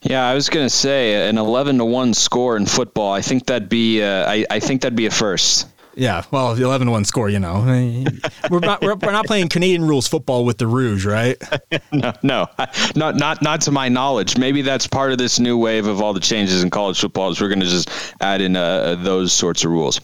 Yeah, 0.03 0.27
I 0.27 0.35
was 0.35 0.51
going 0.51 0.67
to 0.67 0.71
say 0.71 1.29
an 1.29 1.39
eleven 1.39 1.79
to 1.79 1.85
one 1.85 2.13
score 2.13 2.57
in 2.57 2.67
football. 2.67 3.13
I 3.13 3.23
think 3.23 3.47
that'd 3.47 3.69
be 3.69 4.03
uh, 4.03 4.29
I, 4.29 4.45
I 4.51 4.61
think 4.61 4.83
that'd 4.83 4.97
be 4.97 5.07
a 5.07 5.11
first. 5.11 5.69
Yeah, 5.95 6.25
well, 6.31 6.55
the 6.55 6.65
11 6.65 6.91
1 6.91 7.05
score, 7.05 7.29
you 7.29 7.39
know. 7.39 7.61
we're, 8.51 8.61
not, 8.61 8.81
we're, 8.81 8.95
we're, 8.95 9.13
not 9.13 9.27
playing 9.27 9.49
Canadian 9.49 9.87
rules 9.87 10.09
football 10.09 10.45
with 10.45 10.59
the 10.59 10.67
Rouge, 10.67 11.05
right? 11.05 11.37
no, 11.93 12.13
no, 12.23 12.47
not, 12.97 13.17
not, 13.17 13.43
not 13.43 13.61
to 13.63 13.71
my 13.71 13.89
knowledge. 13.89 14.39
Maybe 14.39 14.63
that's 14.63 14.87
part 14.87 15.13
of 15.13 15.19
this 15.19 15.39
new 15.39 15.59
wave 15.59 15.87
of 15.87 16.01
all 16.01 16.15
the 16.15 16.21
changes 16.21 16.63
in 16.63 16.71
college 16.71 16.99
football 16.99 17.31
is 17.31 17.41
we're 17.41 17.49
going 17.49 17.61
to 17.61 17.67
just 17.67 17.91
add 18.21 18.41
in 18.41 18.57
uh, 18.57 18.95
those 18.97 19.33
sorts 19.33 19.65
of 19.65 19.71
rules 19.71 20.01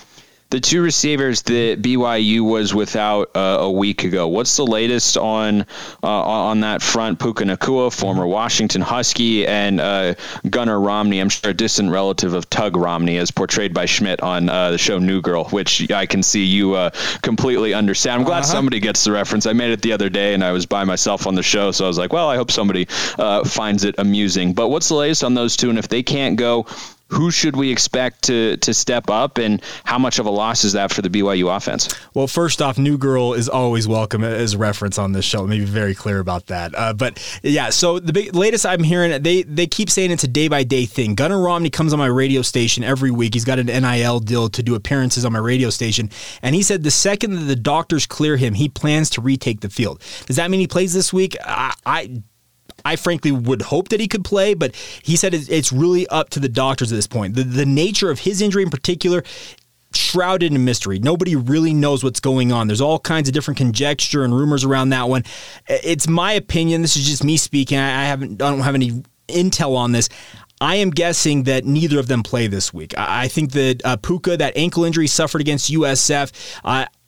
the 0.50 0.60
two 0.60 0.80
receivers 0.80 1.42
that 1.42 1.82
BYU 1.82 2.40
was 2.40 2.74
without 2.74 3.36
uh, 3.36 3.58
a 3.60 3.70
week 3.70 4.04
ago. 4.04 4.28
What's 4.28 4.56
the 4.56 4.64
latest 4.64 5.18
on 5.18 5.66
uh, 6.02 6.06
on 6.06 6.60
that 6.60 6.80
front? 6.80 7.18
Puka 7.18 7.44
Nacua, 7.44 7.92
former 7.92 8.26
Washington 8.26 8.80
Husky, 8.80 9.46
and 9.46 9.78
uh, 9.78 10.14
Gunnar 10.48 10.80
Romney. 10.80 11.20
I'm 11.20 11.28
sure 11.28 11.50
a 11.50 11.54
distant 11.54 11.90
relative 11.90 12.32
of 12.32 12.48
Tug 12.48 12.76
Romney, 12.76 13.18
as 13.18 13.30
portrayed 13.30 13.74
by 13.74 13.84
Schmidt 13.84 14.22
on 14.22 14.48
uh, 14.48 14.70
the 14.70 14.78
show 14.78 14.98
New 14.98 15.20
Girl, 15.20 15.44
which 15.44 15.90
I 15.90 16.06
can 16.06 16.22
see 16.22 16.44
you 16.44 16.74
uh, 16.74 16.90
completely 17.20 17.74
understand. 17.74 18.20
I'm 18.20 18.26
glad 18.26 18.44
uh-huh. 18.44 18.52
somebody 18.52 18.80
gets 18.80 19.04
the 19.04 19.12
reference. 19.12 19.44
I 19.44 19.52
made 19.52 19.70
it 19.70 19.82
the 19.82 19.92
other 19.92 20.08
day, 20.08 20.32
and 20.32 20.42
I 20.42 20.52
was 20.52 20.64
by 20.64 20.84
myself 20.84 21.26
on 21.26 21.34
the 21.34 21.42
show, 21.42 21.72
so 21.72 21.84
I 21.84 21.88
was 21.88 21.98
like, 21.98 22.12
well, 22.12 22.28
I 22.28 22.36
hope 22.36 22.50
somebody 22.50 22.88
uh, 23.18 23.44
finds 23.44 23.84
it 23.84 23.96
amusing. 23.98 24.54
But 24.54 24.68
what's 24.68 24.88
the 24.88 24.94
latest 24.94 25.24
on 25.24 25.34
those 25.34 25.56
two? 25.56 25.68
And 25.68 25.78
if 25.78 25.88
they 25.88 26.02
can't 26.02 26.36
go, 26.36 26.66
who 27.08 27.30
should 27.30 27.56
we 27.56 27.70
expect 27.72 28.24
to 28.24 28.56
to 28.58 28.74
step 28.74 29.10
up, 29.10 29.38
and 29.38 29.62
how 29.84 29.98
much 29.98 30.18
of 30.18 30.26
a 30.26 30.30
loss 30.30 30.64
is 30.64 30.74
that 30.74 30.92
for 30.92 31.02
the 31.02 31.08
BYU 31.08 31.54
offense? 31.54 31.88
Well, 32.14 32.26
first 32.26 32.60
off, 32.60 32.78
New 32.78 32.98
Girl 32.98 33.32
is 33.34 33.48
always 33.48 33.88
welcome 33.88 34.22
as 34.22 34.56
reference 34.56 34.98
on 34.98 35.12
this 35.12 35.24
show. 35.24 35.40
Let 35.40 35.48
me 35.48 35.60
be 35.60 35.64
very 35.64 35.94
clear 35.94 36.18
about 36.18 36.46
that. 36.46 36.74
Uh, 36.74 36.92
but 36.92 37.18
yeah, 37.42 37.70
so 37.70 37.98
the 37.98 38.12
big, 38.12 38.34
latest 38.34 38.66
I'm 38.66 38.82
hearing, 38.82 39.22
they 39.22 39.42
they 39.42 39.66
keep 39.66 39.90
saying 39.90 40.10
it's 40.10 40.24
a 40.24 40.28
day 40.28 40.48
by 40.48 40.64
day 40.64 40.84
thing. 40.84 41.14
Gunnar 41.14 41.40
Romney 41.40 41.70
comes 41.70 41.92
on 41.92 41.98
my 41.98 42.06
radio 42.06 42.42
station 42.42 42.84
every 42.84 43.10
week. 43.10 43.34
He's 43.34 43.44
got 43.44 43.58
an 43.58 43.66
NIL 43.66 44.20
deal 44.20 44.48
to 44.50 44.62
do 44.62 44.74
appearances 44.74 45.24
on 45.24 45.32
my 45.32 45.38
radio 45.38 45.70
station, 45.70 46.10
and 46.42 46.54
he 46.54 46.62
said 46.62 46.82
the 46.82 46.90
second 46.90 47.32
that 47.32 47.44
the 47.44 47.56
doctors 47.56 48.06
clear 48.06 48.36
him, 48.36 48.54
he 48.54 48.68
plans 48.68 49.10
to 49.10 49.20
retake 49.20 49.60
the 49.60 49.70
field. 49.70 50.02
Does 50.26 50.36
that 50.36 50.50
mean 50.50 50.60
he 50.60 50.66
plays 50.66 50.92
this 50.92 51.12
week? 51.12 51.36
I, 51.44 51.74
I 51.86 52.22
I 52.88 52.96
frankly 52.96 53.30
would 53.32 53.60
hope 53.60 53.90
that 53.90 54.00
he 54.00 54.08
could 54.08 54.24
play, 54.24 54.54
but 54.54 54.74
he 55.02 55.14
said 55.16 55.34
it's 55.34 55.70
really 55.72 56.06
up 56.08 56.30
to 56.30 56.40
the 56.40 56.48
doctors 56.48 56.90
at 56.90 56.96
this 56.96 57.06
point. 57.06 57.34
The, 57.34 57.44
the 57.44 57.66
nature 57.66 58.10
of 58.10 58.20
his 58.20 58.40
injury 58.40 58.62
in 58.62 58.70
particular 58.70 59.22
shrouded 59.92 60.52
in 60.54 60.64
mystery. 60.64 60.98
Nobody 60.98 61.36
really 61.36 61.74
knows 61.74 62.02
what's 62.02 62.20
going 62.20 62.50
on. 62.50 62.66
There's 62.66 62.80
all 62.80 62.98
kinds 62.98 63.28
of 63.28 63.34
different 63.34 63.58
conjecture 63.58 64.24
and 64.24 64.34
rumors 64.34 64.64
around 64.64 64.88
that 64.90 65.08
one. 65.08 65.24
It's 65.68 66.08
my 66.08 66.32
opinion. 66.32 66.80
This 66.80 66.96
is 66.96 67.06
just 67.06 67.24
me 67.24 67.36
speaking. 67.36 67.78
I 67.78 68.04
haven't 68.04 68.40
I 68.40 68.50
don't 68.50 68.60
have 68.60 68.74
any 68.74 69.02
intel 69.28 69.76
on 69.76 69.92
this. 69.92 70.08
I 70.60 70.76
am 70.76 70.90
guessing 70.90 71.44
that 71.44 71.64
neither 71.66 72.00
of 72.00 72.08
them 72.08 72.22
play 72.22 72.46
this 72.46 72.72
week. 72.72 72.94
I 72.96 73.28
think 73.28 73.52
that 73.52 73.84
uh, 73.84 73.96
Puka, 73.96 74.38
that 74.38 74.56
ankle 74.56 74.84
injury 74.84 75.06
suffered 75.06 75.40
against 75.40 75.70
USF, 75.70 76.32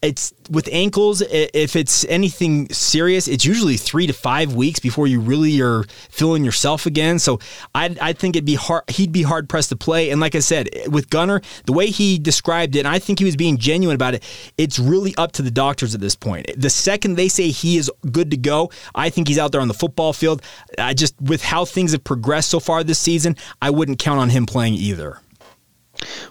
it's 0.02 0.32
with 0.50 0.68
ankles 0.72 1.22
if 1.30 1.76
it's 1.76 2.06
anything 2.06 2.66
serious 2.70 3.28
it's 3.28 3.44
usually 3.44 3.76
three 3.76 4.06
to 4.06 4.14
five 4.14 4.54
weeks 4.54 4.80
before 4.80 5.06
you 5.06 5.20
really 5.20 5.60
are 5.60 5.84
feeling 6.08 6.42
yourself 6.44 6.86
again. 6.86 7.18
So 7.18 7.38
i 7.74 7.94
i 8.00 8.12
think 8.12 8.36
it'd 8.36 8.46
be 8.46 8.54
hard 8.54 8.88
he'd 8.88 9.12
be 9.12 9.22
hard 9.22 9.48
pressed 9.48 9.68
to 9.70 9.76
play. 9.76 10.10
And 10.10 10.20
like 10.20 10.34
i 10.34 10.38
said 10.38 10.68
with 10.88 11.10
Gunnar 11.10 11.42
the 11.66 11.72
way 11.72 11.88
he 11.88 12.18
described 12.18 12.76
it 12.76 12.80
and 12.80 12.88
i 12.88 12.98
think 12.98 13.18
he 13.18 13.24
was 13.24 13.36
being 13.36 13.58
genuine 13.58 13.94
about 13.94 14.14
it 14.14 14.24
it's 14.56 14.78
really 14.78 15.14
up 15.16 15.32
to 15.32 15.42
the 15.42 15.50
doctors 15.50 15.94
at 15.94 16.00
this 16.00 16.14
point. 16.14 16.50
The 16.56 16.70
second 16.70 17.16
they 17.16 17.28
say 17.28 17.50
he 17.50 17.76
is 17.76 17.90
good 18.10 18.30
to 18.30 18.36
go 18.36 18.70
i 18.94 19.10
think 19.10 19.28
he's 19.28 19.38
out 19.38 19.52
there 19.52 19.60
on 19.60 19.68
the 19.68 19.74
football 19.74 20.12
field. 20.12 20.42
I 20.78 20.94
just 20.94 21.20
with 21.20 21.42
how 21.42 21.64
things 21.64 21.92
have 21.92 22.04
progressed 22.04 22.50
so 22.50 22.60
far 22.60 22.82
this 22.82 22.98
season 22.98 23.36
i 23.60 23.68
wouldn't 23.68 23.98
count 23.98 24.18
on 24.18 24.30
him 24.30 24.46
playing 24.46 24.74
either 24.74 25.20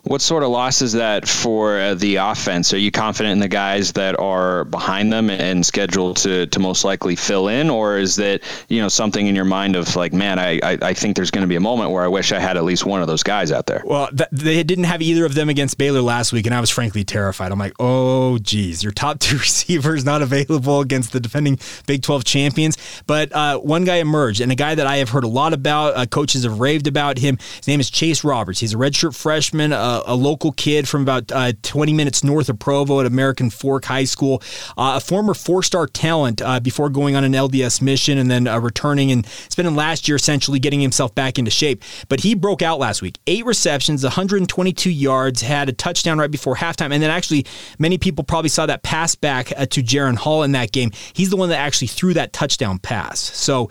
what 0.03 0.21
sort 0.21 0.43
of 0.43 0.49
loss 0.49 0.82
is 0.82 0.93
that 0.93 1.27
for 1.27 1.79
uh, 1.79 1.93
the 1.95 2.17
offense? 2.17 2.73
Are 2.73 2.77
you 2.77 2.91
confident 2.91 3.34
in 3.34 3.39
the 3.39 3.47
guys 3.47 3.93
that 3.93 4.19
are 4.19 4.65
behind 4.65 5.12
them 5.12 5.29
and 5.29 5.65
scheduled 5.65 6.17
to, 6.17 6.47
to 6.47 6.60
most 6.60 6.84
likely 6.84 7.15
fill 7.15 7.47
in, 7.47 7.69
or 7.69 7.97
is 7.97 8.15
that 8.17 8.41
you 8.67 8.82
know 8.82 8.88
something 8.88 9.27
in 9.27 9.36
your 9.36 9.45
mind 9.45 9.75
of 9.75 9.95
like, 9.95 10.13
man, 10.13 10.39
I 10.39 10.60
I, 10.63 10.77
I 10.82 10.93
think 10.93 11.15
there's 11.15 11.32
going 11.32 11.43
to 11.43 11.47
be 11.47 11.55
a 11.55 11.62
moment 11.62 11.91
where 11.91 12.03
I 12.03 12.08
wish 12.08 12.32
I 12.32 12.39
had 12.39 12.58
at 12.58 12.63
least 12.63 12.86
one 12.86 13.01
of 13.01 13.08
those 13.08 13.23
guys 13.23 13.51
out 13.51 13.65
there. 13.65 13.84
Well, 13.86 14.08
th- 14.08 14.29
they 14.32 14.63
didn't 14.63 14.86
have 14.86 15.01
either 15.01 15.25
of 15.25 15.36
them 15.36 15.49
against 15.49 15.77
Baylor 15.77 16.01
last 16.01 16.34
week, 16.34 16.45
and 16.45 16.55
I 16.55 16.62
was 16.62 16.69
frankly 16.69 17.03
terrified. 17.03 17.51
I'm 17.51 17.60
like, 17.60 17.73
oh 17.79 18.38
geez, 18.39 18.84
your 18.84 18.91
top 18.91 19.19
two 19.19 19.38
receivers 19.38 20.05
not 20.05 20.21
available 20.21 20.82
against 20.82 21.12
the 21.12 21.19
defending 21.19 21.60
Big 21.88 22.01
12 22.01 22.23
champions. 22.23 22.77
But 23.05 23.32
uh, 23.34 23.60
one 23.60 23.86
guy 23.86 23.97
emerged, 23.97 24.41
and 24.41 24.51
a 24.51 24.55
guy 24.55 24.75
that 24.75 24.88
I 24.88 24.97
have 24.97 25.10
heard 25.10 25.23
a 25.23 25.27
lot 25.27 25.53
about. 25.53 25.95
Uh, 25.95 26.05
coaches 26.05 26.43
have 26.43 26.60
raved 26.60 26.88
about 26.88 27.17
him. 27.17 27.38
His 27.58 27.67
name 27.67 27.79
is 27.79 27.89
Chase 27.89 28.23
Roberts. 28.23 28.60
He's 28.60 28.73
a 28.73 28.77
redshirt 28.77 29.15
freshman. 29.15 29.59
Uh, 29.60 30.04
a, 30.06 30.15
local 30.15 30.54
kid 30.54 30.88
from 30.88 31.02
about 31.02 31.30
uh, 31.34 31.52
20 31.63 31.91
minutes 31.91 32.24
north 32.24 32.48
of 32.48 32.58
Provo 32.60 33.02
at 33.02 33.06
American 33.06 33.50
Fork 33.50 33.84
High 33.86 34.06
School, 34.06 34.41
uh, 34.78 34.93
a 34.95 35.00
former 35.02 35.34
four 35.34 35.63
star 35.63 35.86
talent 35.86 36.41
uh, 36.41 36.62
before 36.62 36.89
going 36.89 37.17
on 37.17 37.26
an 37.26 37.34
LDS 37.34 37.82
mission 37.82 38.17
and 38.17 38.32
then 38.32 38.48
uh, 38.48 38.58
returning 38.58 39.12
and 39.12 39.26
spending 39.50 39.76
last 39.76 40.08
year 40.08 40.15
essentially 40.15 40.60
getting 40.60 40.80
himself 40.80 41.13
back 41.13 41.38
into 41.38 41.52
shape. 41.52 41.84
But 42.08 42.22
he 42.22 42.36
broke 42.36 42.62
out 42.62 42.80
last 42.80 43.02
week. 43.02 43.19
Eight 43.28 43.45
receptions, 43.45 44.04
122 44.04 44.89
yards, 44.89 45.41
had 45.41 45.67
a 45.67 45.74
touchdown 45.74 46.17
right 46.19 46.32
before 46.32 46.56
halftime. 46.56 46.93
And 46.93 47.04
then 47.04 47.12
actually, 47.12 47.45
many 47.78 47.98
people 47.98 48.24
probably 48.24 48.50
saw 48.50 48.65
that 48.65 48.84
pass 48.84 49.15
back 49.15 49.48
to 49.48 49.84
Jaren 49.84 50.15
Hall 50.15 50.43
in 50.43 50.54
that 50.54 50.72
game. 50.72 50.91
He's 51.12 51.32
the 51.32 51.38
one 51.38 51.50
that 51.50 51.60
actually 51.60 51.88
threw 51.88 52.13
that 52.13 52.32
touchdown 52.32 52.80
pass. 52.80 53.19
So 53.19 53.69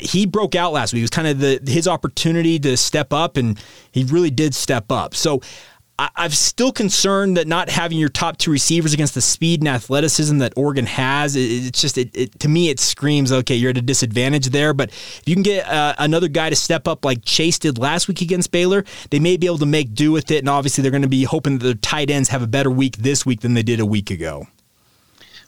he 0.00 0.26
broke 0.26 0.54
out 0.54 0.72
last 0.72 0.92
week. 0.92 1.00
It 1.00 1.04
was 1.04 1.10
kind 1.10 1.26
of 1.26 1.40
the 1.40 1.60
his 1.66 1.88
opportunity 1.88 2.60
to 2.60 2.76
step 2.76 3.12
up, 3.12 3.36
and 3.36 3.58
he 3.90 4.04
really 4.04 4.30
did 4.30 4.54
step 4.54 4.92
up. 4.92 5.15
So 5.16 5.40
I, 5.98 6.10
am 6.16 6.30
still 6.30 6.72
concerned 6.72 7.38
that 7.38 7.46
not 7.46 7.70
having 7.70 7.96
your 7.98 8.10
top 8.10 8.36
two 8.36 8.50
receivers 8.50 8.92
against 8.92 9.14
the 9.14 9.22
speed 9.22 9.60
and 9.60 9.68
athleticism 9.68 10.38
that 10.38 10.52
Oregon 10.54 10.84
has, 10.84 11.36
it, 11.36 11.40
it's 11.40 11.80
just 11.80 11.96
it, 11.96 12.10
it, 12.14 12.38
to 12.40 12.48
me 12.48 12.68
it 12.68 12.78
screams 12.78 13.32
okay 13.32 13.54
you're 13.54 13.70
at 13.70 13.78
a 13.78 13.82
disadvantage 13.82 14.46
there. 14.46 14.74
But 14.74 14.90
if 14.90 15.22
you 15.24 15.34
can 15.34 15.42
get 15.42 15.66
uh, 15.66 15.94
another 15.98 16.28
guy 16.28 16.50
to 16.50 16.56
step 16.56 16.86
up 16.86 17.04
like 17.04 17.24
Chase 17.24 17.58
did 17.58 17.78
last 17.78 18.08
week 18.08 18.20
against 18.20 18.50
Baylor, 18.52 18.84
they 19.10 19.18
may 19.18 19.38
be 19.38 19.46
able 19.46 19.58
to 19.58 19.66
make 19.66 19.94
do 19.94 20.12
with 20.12 20.30
it. 20.30 20.40
And 20.40 20.50
obviously 20.50 20.82
they're 20.82 20.90
going 20.90 21.02
to 21.02 21.08
be 21.08 21.24
hoping 21.24 21.58
that 21.58 21.64
their 21.64 21.74
tight 21.74 22.10
ends 22.10 22.28
have 22.28 22.42
a 22.42 22.46
better 22.46 22.70
week 22.70 22.98
this 22.98 23.24
week 23.24 23.40
than 23.40 23.54
they 23.54 23.62
did 23.62 23.80
a 23.80 23.86
week 23.86 24.10
ago. 24.10 24.46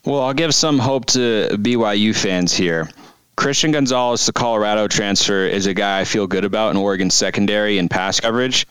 Well, 0.07 0.23
I'll 0.23 0.35
give 0.35 0.55
some 0.55 0.79
hope 0.79 1.07
to 1.07 1.49
BYU 1.53 2.17
fans 2.17 2.55
here. 2.55 2.89
Christian 3.37 3.71
Gonzalez, 3.71 4.25
the 4.25 4.33
Colorado 4.33 4.89
transfer, 4.89 5.45
is 5.45 5.67
a 5.67 5.75
guy 5.75 6.01
I 6.01 6.05
feel 6.05 6.27
good 6.27 6.45
about 6.45 6.71
in 6.71 6.79
Oregon 6.79 7.11
secondary 7.11 7.77
and 7.79 7.91
pass 7.91 8.19
coverage 8.19 8.67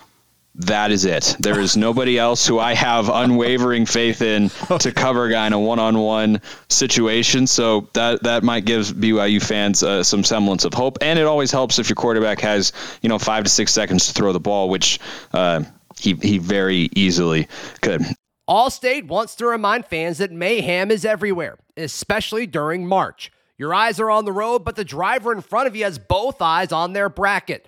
that 0.57 0.91
is 0.91 1.05
it. 1.05 1.35
There 1.39 1.59
is 1.59 1.77
nobody 1.77 2.17
else 2.17 2.47
who 2.47 2.57
I 2.57 2.73
have 2.73 3.09
unwavering 3.09 3.85
faith 3.85 4.21
in 4.21 4.49
to 4.79 4.91
cover 4.91 5.25
a 5.25 5.31
guy 5.31 5.47
in 5.47 5.53
a 5.53 5.59
one-on-one 5.59 6.41
situation. 6.67 7.45
So 7.47 7.89
that 7.93 8.23
that 8.23 8.43
might 8.43 8.65
give 8.65 8.87
BYU 8.87 9.41
fans 9.41 9.83
uh, 9.83 10.03
some 10.03 10.23
semblance 10.23 10.65
of 10.65 10.73
hope, 10.73 10.97
and 11.01 11.19
it 11.19 11.25
always 11.25 11.51
helps 11.51 11.77
if 11.79 11.89
your 11.89 11.95
quarterback 11.95 12.41
has 12.41 12.73
you 13.01 13.09
know 13.09 13.19
five 13.19 13.43
to 13.43 13.49
six 13.49 13.71
seconds 13.71 14.07
to 14.07 14.13
throw 14.13 14.33
the 14.33 14.39
ball, 14.39 14.69
which 14.69 14.99
uh, 15.33 15.63
he 15.97 16.13
he 16.13 16.39
very 16.39 16.89
easily 16.95 17.47
could. 17.81 18.01
Allstate 18.49 19.07
wants 19.07 19.35
to 19.35 19.45
remind 19.45 19.85
fans 19.85 20.19
that 20.19 20.31
mayhem 20.31 20.89
is 20.89 21.05
everywhere, 21.05 21.57
especially 21.75 22.47
during 22.47 22.87
March. 22.87 23.31
Your 23.57 23.73
eyes 23.73 23.99
are 23.99 24.09
on 24.09 24.25
the 24.25 24.31
road, 24.31 24.63
but 24.63 24.75
the 24.75 24.85
driver 24.85 25.31
in 25.31 25.41
front 25.41 25.67
of 25.67 25.75
you 25.75 25.83
has 25.83 25.97
both 25.97 26.41
eyes 26.41 26.71
on 26.71 26.93
their 26.93 27.09
bracket. 27.09 27.67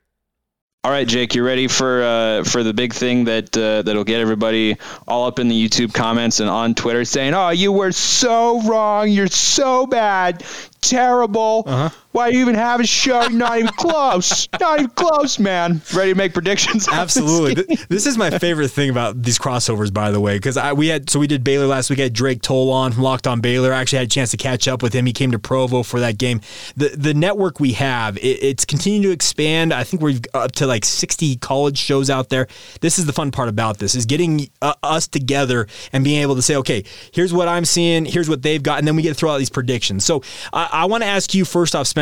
All 0.83 0.89
right, 0.89 1.07
Jake, 1.07 1.35
you 1.35 1.45
ready 1.45 1.67
for 1.67 2.01
uh, 2.01 2.43
for 2.43 2.63
the 2.63 2.73
big 2.73 2.91
thing 2.91 3.25
that 3.25 3.55
uh, 3.55 3.83
that'll 3.83 4.03
get 4.03 4.19
everybody 4.19 4.77
all 5.07 5.27
up 5.27 5.37
in 5.37 5.47
the 5.47 5.69
YouTube 5.69 5.93
comments 5.93 6.39
and 6.39 6.49
on 6.49 6.73
Twitter 6.73 7.05
saying, 7.05 7.35
"Oh, 7.35 7.49
you 7.49 7.71
were 7.71 7.91
so 7.91 8.59
wrong. 8.63 9.07
You're 9.07 9.27
so 9.27 9.85
bad 9.85 10.43
terrible. 10.81 11.63
Uh-huh. 11.67 11.89
Why 12.11 12.27
you 12.27 12.39
even 12.41 12.55
have 12.55 12.79
a 12.79 12.85
show? 12.85 13.27
Not 13.27 13.57
even 13.57 13.71
close. 13.73 14.49
Not 14.59 14.79
even 14.79 14.91
close, 14.91 15.39
man. 15.39 15.81
Ready 15.93 16.11
to 16.11 16.17
make 16.17 16.33
predictions? 16.33 16.87
Absolutely. 16.91 17.63
This, 17.63 17.85
this, 17.85 18.05
is 18.05 18.17
my 18.17 18.29
favorite 18.37 18.69
thing 18.69 18.89
about 18.89 19.21
these 19.21 19.39
crossovers, 19.39 19.93
by 19.93 20.11
the 20.11 20.19
way, 20.19 20.35
because 20.35 20.57
we 20.75 20.87
had 20.87 21.09
so 21.09 21.19
we 21.19 21.27
did 21.27 21.43
Baylor 21.43 21.67
last 21.67 21.89
week. 21.89 21.99
I 21.99 22.03
had 22.03 22.13
Drake 22.13 22.41
Toll 22.41 22.69
on 22.71 22.91
from 22.91 23.03
Locked 23.03 23.27
On 23.27 23.39
Baylor. 23.39 23.73
I 23.73 23.79
actually 23.79 23.99
had 23.99 24.07
a 24.07 24.09
chance 24.09 24.31
to 24.31 24.37
catch 24.37 24.67
up 24.67 24.83
with 24.83 24.93
him. 24.93 25.05
He 25.05 25.13
came 25.13 25.31
to 25.31 25.39
Provo 25.39 25.83
for 25.83 25.99
that 26.01 26.17
game. 26.17 26.41
The 26.75 26.89
the 26.89 27.13
network 27.13 27.59
we 27.59 27.73
have, 27.73 28.17
it, 28.17 28.43
it's 28.43 28.65
continuing 28.65 29.03
to 29.03 29.11
expand. 29.11 29.73
I 29.73 29.83
think 29.83 30.01
we're 30.01 30.19
up 30.33 30.51
to 30.53 30.67
like 30.67 30.83
60 30.83 31.37
college 31.37 31.77
shows 31.77 32.09
out 32.09 32.29
there. 32.29 32.47
This 32.81 32.99
is 32.99 33.05
the 33.05 33.13
fun 33.13 33.31
part 33.31 33.47
about 33.47 33.77
this 33.77 33.95
is 33.95 34.05
getting 34.05 34.49
uh, 34.61 34.73
us 34.83 35.07
together 35.07 35.67
and 35.93 36.03
being 36.03 36.21
able 36.21 36.35
to 36.35 36.41
say, 36.41 36.55
okay, 36.57 36.83
here's 37.13 37.33
what 37.33 37.47
I'm 37.47 37.65
seeing, 37.65 38.05
here's 38.05 38.29
what 38.29 38.41
they've 38.41 38.61
got, 38.61 38.79
and 38.79 38.87
then 38.87 38.95
we 38.95 39.01
get 39.01 39.09
to 39.09 39.15
throw 39.15 39.31
out 39.31 39.37
these 39.37 39.49
predictions. 39.49 40.03
So 40.03 40.23
uh, 40.51 40.67
I 40.71 40.85
want 40.85 41.03
to 41.03 41.07
ask 41.07 41.33
you 41.33 41.45
first 41.45 41.75
off, 41.75 41.87
Spencer, 41.87 42.00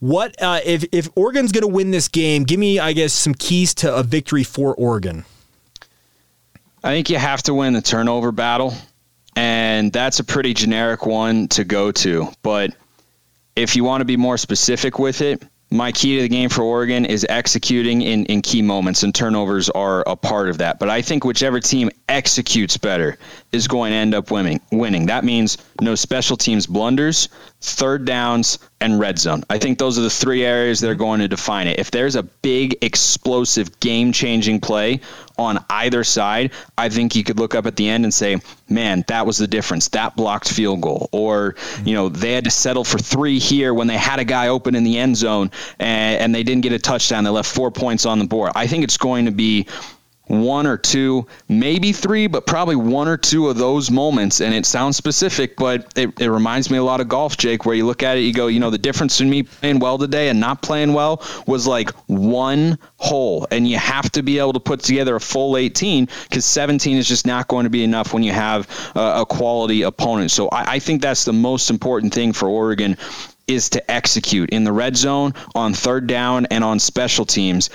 what 0.00 0.40
uh, 0.42 0.60
if 0.64 0.84
if 0.92 1.08
Oregon's 1.14 1.52
going 1.52 1.62
to 1.62 1.68
win 1.68 1.90
this 1.90 2.08
game? 2.08 2.44
Give 2.44 2.58
me, 2.58 2.78
I 2.78 2.92
guess, 2.92 3.12
some 3.12 3.34
keys 3.34 3.74
to 3.76 3.94
a 3.94 4.02
victory 4.02 4.44
for 4.44 4.74
Oregon. 4.74 5.24
I 6.82 6.90
think 6.90 7.10
you 7.10 7.18
have 7.18 7.42
to 7.44 7.54
win 7.54 7.72
the 7.72 7.82
turnover 7.82 8.32
battle, 8.32 8.74
and 9.34 9.92
that's 9.92 10.20
a 10.20 10.24
pretty 10.24 10.54
generic 10.54 11.04
one 11.04 11.48
to 11.48 11.64
go 11.64 11.90
to. 11.92 12.28
But 12.42 12.76
if 13.56 13.74
you 13.74 13.84
want 13.84 14.02
to 14.02 14.04
be 14.04 14.16
more 14.16 14.38
specific 14.38 14.98
with 14.98 15.20
it, 15.20 15.42
my 15.70 15.90
key 15.90 16.16
to 16.16 16.22
the 16.22 16.28
game 16.28 16.48
for 16.48 16.62
Oregon 16.62 17.04
is 17.04 17.26
executing 17.28 18.02
in, 18.02 18.26
in 18.26 18.40
key 18.40 18.62
moments, 18.62 19.02
and 19.02 19.14
turnovers 19.14 19.68
are 19.70 20.04
a 20.06 20.14
part 20.14 20.48
of 20.48 20.58
that. 20.58 20.78
But 20.78 20.90
I 20.90 21.02
think 21.02 21.24
whichever 21.24 21.58
team 21.58 21.90
executes 22.08 22.76
better 22.76 23.18
is 23.50 23.66
going 23.66 23.90
to 23.90 23.96
end 23.96 24.14
up 24.14 24.30
winning. 24.30 24.60
Winning. 24.70 25.06
That 25.06 25.24
means 25.24 25.58
no 25.80 25.94
special 25.94 26.36
teams 26.36 26.66
blunders, 26.66 27.28
third 27.60 28.04
downs, 28.04 28.58
and 28.80 29.00
red 29.00 29.18
zone. 29.18 29.42
I 29.48 29.58
think 29.58 29.78
those 29.78 29.98
are 29.98 30.02
the 30.02 30.10
three 30.10 30.44
areas 30.44 30.80
that 30.80 30.90
are 30.90 30.94
going 30.94 31.20
to 31.20 31.28
define 31.28 31.66
it. 31.66 31.78
If 31.78 31.90
there's 31.90 32.14
a 32.14 32.22
big, 32.22 32.78
explosive, 32.82 33.80
game 33.80 34.12
changing 34.12 34.60
play 34.60 35.00
on 35.38 35.64
either 35.70 36.04
side, 36.04 36.52
I 36.76 36.88
think 36.88 37.16
you 37.16 37.24
could 37.24 37.38
look 37.38 37.54
up 37.54 37.66
at 37.66 37.76
the 37.76 37.88
end 37.88 38.04
and 38.04 38.12
say, 38.12 38.38
man, 38.68 39.04
that 39.08 39.26
was 39.26 39.38
the 39.38 39.46
difference. 39.46 39.88
That 39.88 40.16
blocked 40.16 40.48
field 40.50 40.82
goal. 40.82 41.08
Or, 41.12 41.54
you 41.84 41.94
know, 41.94 42.08
they 42.08 42.32
had 42.32 42.44
to 42.44 42.50
settle 42.50 42.84
for 42.84 42.98
three 42.98 43.38
here 43.38 43.72
when 43.72 43.86
they 43.86 43.96
had 43.96 44.18
a 44.18 44.24
guy 44.24 44.48
open 44.48 44.74
in 44.74 44.84
the 44.84 44.98
end 44.98 45.16
zone 45.16 45.50
and, 45.78 46.20
and 46.20 46.34
they 46.34 46.42
didn't 46.42 46.62
get 46.62 46.72
a 46.72 46.78
touchdown. 46.78 47.24
They 47.24 47.30
left 47.30 47.50
four 47.50 47.70
points 47.70 48.06
on 48.06 48.18
the 48.18 48.26
board. 48.26 48.52
I 48.54 48.66
think 48.66 48.84
it's 48.84 48.98
going 48.98 49.26
to 49.26 49.32
be 49.32 49.66
one 50.26 50.66
or 50.66 50.76
two, 50.76 51.26
maybe 51.48 51.92
three, 51.92 52.26
but 52.26 52.46
probably 52.46 52.76
one 52.76 53.08
or 53.08 53.16
two 53.16 53.48
of 53.48 53.56
those 53.56 53.90
moments. 53.90 54.40
And 54.40 54.54
it 54.54 54.66
sounds 54.66 54.96
specific, 54.96 55.56
but 55.56 55.92
it, 55.96 56.20
it 56.20 56.28
reminds 56.28 56.70
me 56.70 56.78
a 56.78 56.82
lot 56.82 57.00
of 57.00 57.08
golf, 57.08 57.36
Jake, 57.36 57.64
where 57.64 57.74
you 57.74 57.86
look 57.86 58.02
at 58.02 58.16
it, 58.16 58.22
you 58.22 58.32
go, 58.32 58.48
you 58.48 58.60
know, 58.60 58.70
the 58.70 58.78
difference 58.78 59.20
in 59.20 59.30
me 59.30 59.44
playing 59.44 59.78
well 59.78 59.98
today 59.98 60.28
and 60.28 60.40
not 60.40 60.62
playing 60.62 60.92
well 60.92 61.22
was 61.46 61.66
like 61.66 61.90
one 62.06 62.78
hole. 62.96 63.46
And 63.50 63.68
you 63.68 63.78
have 63.78 64.10
to 64.12 64.22
be 64.22 64.38
able 64.38 64.54
to 64.54 64.60
put 64.60 64.80
together 64.80 65.14
a 65.14 65.20
full 65.20 65.56
18 65.56 66.08
because 66.24 66.44
17 66.44 66.96
is 66.96 67.06
just 67.06 67.26
not 67.26 67.48
going 67.48 67.64
to 67.64 67.70
be 67.70 67.84
enough 67.84 68.12
when 68.12 68.22
you 68.22 68.32
have 68.32 68.68
a, 68.96 69.20
a 69.20 69.26
quality 69.26 69.82
opponent. 69.82 70.30
So 70.30 70.48
I, 70.48 70.74
I 70.74 70.78
think 70.80 71.02
that's 71.02 71.24
the 71.24 71.32
most 71.32 71.70
important 71.70 72.12
thing 72.12 72.32
for 72.32 72.48
Oregon 72.48 72.96
is 73.46 73.70
to 73.70 73.90
execute 73.90 74.50
in 74.50 74.64
the 74.64 74.72
red 74.72 74.96
zone, 74.96 75.34
on 75.54 75.72
third 75.72 76.06
down, 76.06 76.46
and 76.46 76.64
on 76.64 76.78
special 76.78 77.24
teams. 77.24 77.70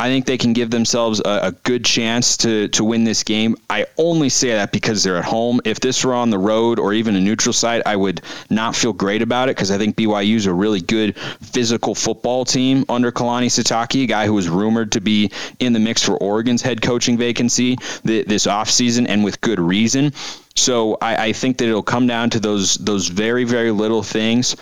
I 0.00 0.08
think 0.08 0.24
they 0.24 0.38
can 0.38 0.54
give 0.54 0.70
themselves 0.70 1.20
a, 1.20 1.48
a, 1.48 1.52
good 1.52 1.84
chance 1.84 2.38
to 2.38 2.68
to 2.68 2.84
win 2.84 3.04
this 3.04 3.22
game. 3.22 3.56
I 3.68 3.84
only 3.98 4.30
say 4.30 4.48
that 4.54 4.72
because 4.72 5.02
they're 5.02 5.18
at 5.18 5.26
home. 5.26 5.60
If 5.66 5.80
this 5.80 6.02
were 6.02 6.14
on 6.14 6.30
the 6.30 6.38
road 6.38 6.78
or 6.78 6.94
even 6.94 7.16
a 7.16 7.20
neutral 7.20 7.52
site, 7.52 7.82
I 7.84 7.96
would 7.96 8.22
not 8.48 8.74
feel 8.74 8.94
great 8.94 9.20
about 9.20 9.50
it 9.50 9.56
because 9.56 9.70
I 9.70 9.76
think 9.76 9.96
BYU 9.96 10.36
is 10.36 10.46
a 10.46 10.54
really 10.54 10.80
good 10.80 11.18
physical 11.18 11.94
football 11.94 12.46
team 12.46 12.86
under 12.88 13.12
Kalani 13.12 13.48
Sitake, 13.48 14.04
a 14.04 14.06
guy 14.06 14.24
who 14.24 14.32
was 14.32 14.48
rumored 14.48 14.92
to 14.92 15.02
be 15.02 15.32
in 15.58 15.74
the 15.74 15.80
mix 15.80 16.02
for 16.02 16.16
Oregon's 16.16 16.62
head 16.62 16.80
coaching 16.80 17.18
vacancy 17.18 17.76
this 18.02 18.46
offseason, 18.46 19.06
and 19.06 19.22
with 19.22 19.42
good 19.42 19.60
reason. 19.60 20.14
So 20.56 20.96
I, 21.02 21.26
I 21.26 21.32
think 21.34 21.58
that 21.58 21.68
it'll 21.68 21.82
come 21.82 22.06
down 22.06 22.30
to 22.30 22.40
those 22.40 22.76
those 22.76 23.06
very 23.08 23.44
very 23.44 23.70
little 23.70 24.02
things. 24.02 24.56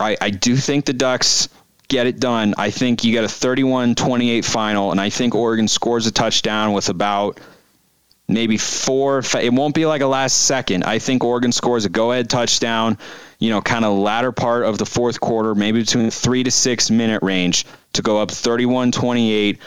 I, 0.00 0.16
I 0.20 0.30
do 0.30 0.56
think 0.56 0.84
the 0.84 0.92
Ducks 0.92 1.48
get 1.88 2.06
it 2.06 2.20
done. 2.20 2.54
I 2.58 2.70
think 2.70 3.04
you 3.04 3.12
get 3.12 3.24
a 3.24 3.28
31 3.28 3.94
28 3.94 4.44
final, 4.44 4.90
and 4.90 5.00
I 5.00 5.10
think 5.10 5.34
Oregon 5.34 5.68
scores 5.68 6.06
a 6.06 6.12
touchdown 6.12 6.72
with 6.72 6.88
about 6.88 7.40
maybe 8.28 8.56
four. 8.56 9.22
It 9.40 9.52
won't 9.52 9.74
be 9.74 9.86
like 9.86 10.00
a 10.00 10.06
last 10.06 10.42
second. 10.44 10.84
I 10.84 10.98
think 10.98 11.24
Oregon 11.24 11.52
scores 11.52 11.84
a 11.84 11.88
go 11.88 12.12
ahead 12.12 12.30
touchdown, 12.30 12.98
you 13.38 13.50
know, 13.50 13.60
kind 13.60 13.84
of 13.84 13.98
latter 13.98 14.32
part 14.32 14.64
of 14.64 14.78
the 14.78 14.86
fourth 14.86 15.20
quarter, 15.20 15.54
maybe 15.54 15.80
between 15.80 16.10
three 16.10 16.42
to 16.42 16.50
six 16.50 16.90
minute 16.90 17.22
range 17.22 17.66
to 17.94 18.02
go 18.02 18.20
up 18.20 18.30
31 18.30 18.92
28 18.92 19.58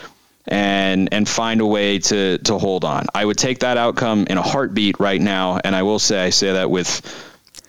and 0.50 1.10
and 1.12 1.28
find 1.28 1.62
a 1.62 1.66
way 1.66 2.00
to 2.00 2.38
to 2.40 2.58
hold 2.58 2.86
on. 2.86 3.06
I 3.14 3.26
would 3.26 3.38
take 3.38 3.60
that 3.60 3.78
outcome 3.78 4.26
in 4.30 4.38
a 4.38 4.42
heartbeat 4.42 5.00
right 5.00 5.22
now, 5.22 5.60
and 5.64 5.76
I 5.76 5.84
will 5.84 6.00
say 6.00 6.24
I 6.24 6.30
say 6.30 6.54
that 6.54 6.70
with 6.70 7.02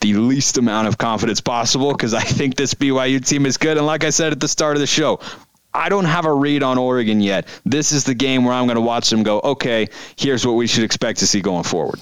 the 0.00 0.14
least 0.14 0.58
amount 0.58 0.88
of 0.88 0.98
confidence 0.98 1.40
possible 1.40 1.92
because 1.92 2.14
I 2.14 2.22
think 2.22 2.56
this 2.56 2.74
BYU 2.74 3.24
team 3.24 3.46
is 3.46 3.56
good. 3.56 3.76
And 3.76 3.86
like 3.86 4.04
I 4.04 4.10
said 4.10 4.32
at 4.32 4.40
the 4.40 4.48
start 4.48 4.76
of 4.76 4.80
the 4.80 4.86
show, 4.86 5.20
I 5.72 5.88
don't 5.88 6.06
have 6.06 6.24
a 6.24 6.32
read 6.32 6.62
on 6.62 6.78
Oregon 6.78 7.20
yet. 7.20 7.46
This 7.64 7.92
is 7.92 8.04
the 8.04 8.14
game 8.14 8.44
where 8.44 8.54
I'm 8.54 8.66
going 8.66 8.76
to 8.76 8.80
watch 8.80 9.10
them 9.10 9.22
go, 9.22 9.40
okay, 9.40 9.88
here's 10.16 10.46
what 10.46 10.54
we 10.54 10.66
should 10.66 10.84
expect 10.84 11.20
to 11.20 11.26
see 11.26 11.40
going 11.40 11.64
forward. 11.64 12.00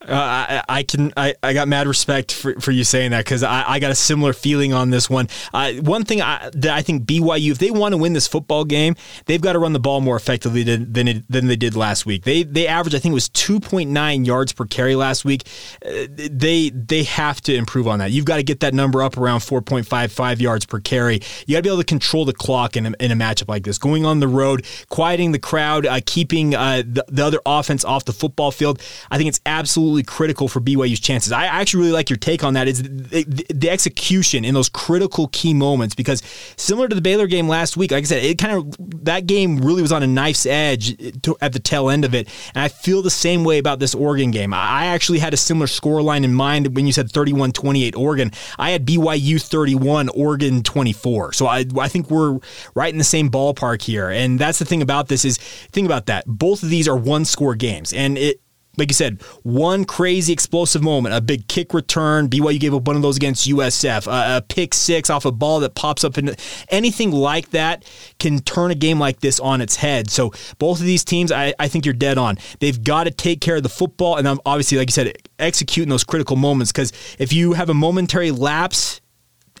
Uh, 0.00 0.12
I, 0.12 0.62
I, 0.68 0.82
can 0.84 1.12
I, 1.16 1.34
I 1.42 1.52
got 1.54 1.66
mad 1.66 1.88
respect 1.88 2.32
for, 2.32 2.54
for 2.60 2.70
you 2.70 2.84
saying 2.84 3.10
that 3.10 3.24
because 3.24 3.42
I, 3.42 3.64
I 3.68 3.78
got 3.80 3.90
a 3.90 3.96
similar 3.96 4.32
feeling 4.32 4.72
on 4.72 4.90
this 4.90 5.10
one. 5.10 5.26
Uh, 5.52 5.72
one 5.72 6.04
thing 6.04 6.22
I, 6.22 6.50
that 6.52 6.70
I 6.70 6.82
think 6.82 7.04
BYU, 7.04 7.50
if 7.50 7.58
they 7.58 7.72
want 7.72 7.94
to 7.94 7.96
win 7.96 8.12
this 8.12 8.28
football 8.28 8.64
game, 8.64 8.94
they've 9.26 9.40
got 9.40 9.54
to 9.54 9.58
run 9.58 9.72
the 9.72 9.80
ball 9.80 10.00
more 10.00 10.14
effectively 10.14 10.62
than 10.62 10.92
than, 10.92 11.08
it, 11.08 11.24
than 11.28 11.48
they 11.48 11.56
did 11.56 11.74
last 11.74 12.06
week. 12.06 12.22
They 12.22 12.44
they 12.44 12.68
averaged 12.68 12.94
I 12.94 13.00
think 13.00 13.10
it 13.10 13.14
was 13.14 13.28
two 13.28 13.58
point 13.58 13.90
nine 13.90 14.24
yards 14.24 14.52
per 14.52 14.66
carry 14.66 14.94
last 14.94 15.24
week. 15.24 15.48
Uh, 15.84 16.06
they 16.16 16.70
they 16.70 17.02
have 17.02 17.40
to 17.42 17.54
improve 17.54 17.88
on 17.88 17.98
that. 17.98 18.12
You've 18.12 18.24
got 18.24 18.36
to 18.36 18.44
get 18.44 18.60
that 18.60 18.74
number 18.74 19.02
up 19.02 19.16
around 19.16 19.40
four 19.40 19.62
point 19.62 19.84
five 19.84 20.12
five 20.12 20.40
yards 20.40 20.64
per 20.64 20.78
carry. 20.78 21.20
You 21.46 21.54
got 21.54 21.58
to 21.58 21.62
be 21.62 21.68
able 21.70 21.78
to 21.78 21.84
control 21.84 22.24
the 22.24 22.32
clock 22.32 22.76
in 22.76 22.86
a, 22.86 22.92
in 23.00 23.10
a 23.10 23.16
matchup 23.16 23.48
like 23.48 23.64
this. 23.64 23.78
Going 23.78 24.06
on 24.06 24.20
the 24.20 24.28
road, 24.28 24.64
quieting 24.90 25.32
the 25.32 25.40
crowd, 25.40 25.86
uh, 25.86 25.98
keeping 26.06 26.54
uh, 26.54 26.84
the, 26.86 27.04
the 27.08 27.24
other 27.24 27.40
offense 27.44 27.84
off 27.84 28.04
the 28.04 28.12
football 28.12 28.52
field. 28.52 28.80
I 29.10 29.16
think 29.16 29.28
it's 29.28 29.40
absolutely 29.44 29.87
absolutely 29.88 30.02
critical 30.02 30.48
for 30.48 30.60
BYU's 30.60 31.00
chances. 31.00 31.32
I 31.32 31.46
actually 31.46 31.80
really 31.80 31.92
like 31.92 32.10
your 32.10 32.18
take 32.18 32.44
on 32.44 32.52
that. 32.54 32.68
Is 32.68 32.82
the, 32.82 33.24
the, 33.54 33.70
execution 33.70 34.44
in 34.44 34.52
those 34.52 34.68
critical 34.68 35.28
key 35.28 35.54
moments 35.54 35.94
because 35.94 36.22
similar 36.56 36.88
to 36.88 36.94
the 36.94 37.00
Baylor 37.00 37.26
game 37.26 37.48
last 37.48 37.76
week, 37.76 37.90
like 37.90 38.02
I 38.02 38.06
said, 38.06 38.22
it 38.22 38.36
kind 38.36 38.54
of 38.58 39.04
that 39.04 39.26
game 39.26 39.58
really 39.58 39.80
was 39.80 39.92
on 39.92 40.02
a 40.02 40.06
knife's 40.06 40.44
edge 40.44 40.96
to, 41.22 41.36
at 41.40 41.54
the 41.54 41.58
tail 41.58 41.88
end 41.88 42.04
of 42.04 42.14
it, 42.14 42.28
and 42.54 42.62
I 42.62 42.68
feel 42.68 43.00
the 43.00 43.10
same 43.10 43.44
way 43.44 43.58
about 43.58 43.78
this 43.78 43.94
Oregon 43.94 44.30
game. 44.30 44.52
I 44.52 44.86
actually 44.86 45.20
had 45.20 45.32
a 45.32 45.38
similar 45.38 45.66
score 45.66 46.02
line 46.02 46.24
in 46.24 46.34
mind 46.34 46.76
when 46.76 46.86
you 46.86 46.92
said 46.92 47.08
31-28 47.08 47.96
Oregon. 47.96 48.30
I 48.58 48.70
had 48.70 48.84
BYU 48.84 49.40
31, 49.40 50.10
Oregon 50.10 50.62
24. 50.62 51.32
So 51.32 51.46
I 51.46 51.64
I 51.80 51.88
think 51.88 52.10
we're 52.10 52.40
right 52.74 52.92
in 52.92 52.98
the 52.98 53.04
same 53.04 53.30
ballpark 53.30 53.80
here, 53.80 54.10
and 54.10 54.38
that's 54.38 54.58
the 54.58 54.66
thing 54.66 54.82
about 54.82 55.08
this 55.08 55.24
is 55.24 55.38
think 55.38 55.86
about 55.86 56.06
that. 56.06 56.24
Both 56.26 56.62
of 56.62 56.68
these 56.68 56.88
are 56.88 56.96
one 56.96 57.24
score 57.24 57.54
games, 57.54 57.92
and 57.92 58.18
it 58.18 58.40
like 58.78 58.90
you 58.90 58.94
said, 58.94 59.20
one 59.42 59.84
crazy 59.84 60.32
explosive 60.32 60.82
moment, 60.82 61.14
a 61.14 61.20
big 61.20 61.48
kick 61.48 61.74
return. 61.74 62.28
BYU 62.28 62.60
gave 62.60 62.74
up 62.74 62.86
one 62.86 62.96
of 62.96 63.02
those 63.02 63.16
against 63.16 63.48
USF, 63.48 64.06
a, 64.06 64.38
a 64.38 64.42
pick 64.42 64.72
six 64.74 65.10
off 65.10 65.24
a 65.24 65.32
ball 65.32 65.60
that 65.60 65.74
pops 65.74 66.04
up, 66.04 66.16
and 66.16 66.36
anything 66.70 67.10
like 67.10 67.50
that 67.50 67.84
can 68.18 68.38
turn 68.40 68.70
a 68.70 68.74
game 68.74 68.98
like 68.98 69.20
this 69.20 69.40
on 69.40 69.60
its 69.60 69.76
head. 69.76 70.10
So 70.10 70.32
both 70.58 70.80
of 70.80 70.86
these 70.86 71.04
teams, 71.04 71.32
I, 71.32 71.54
I 71.58 71.68
think 71.68 71.84
you're 71.84 71.94
dead 71.94 72.18
on. 72.18 72.38
They've 72.60 72.82
got 72.82 73.04
to 73.04 73.10
take 73.10 73.40
care 73.40 73.56
of 73.56 73.62
the 73.62 73.68
football, 73.68 74.16
and 74.16 74.26
um, 74.26 74.40
obviously, 74.46 74.78
like 74.78 74.88
you 74.88 74.92
said, 74.92 75.12
execute 75.38 75.84
in 75.84 75.90
those 75.90 76.04
critical 76.04 76.36
moments. 76.36 76.72
Because 76.72 76.92
if 77.18 77.32
you 77.32 77.54
have 77.54 77.68
a 77.68 77.74
momentary 77.74 78.30
lapse, 78.30 79.00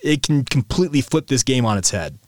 it 0.02 0.22
can 0.22 0.44
completely 0.44 1.00
flip 1.00 1.26
this 1.26 1.42
game 1.42 1.64
on 1.66 1.76
its 1.76 1.90
head. 1.90 2.18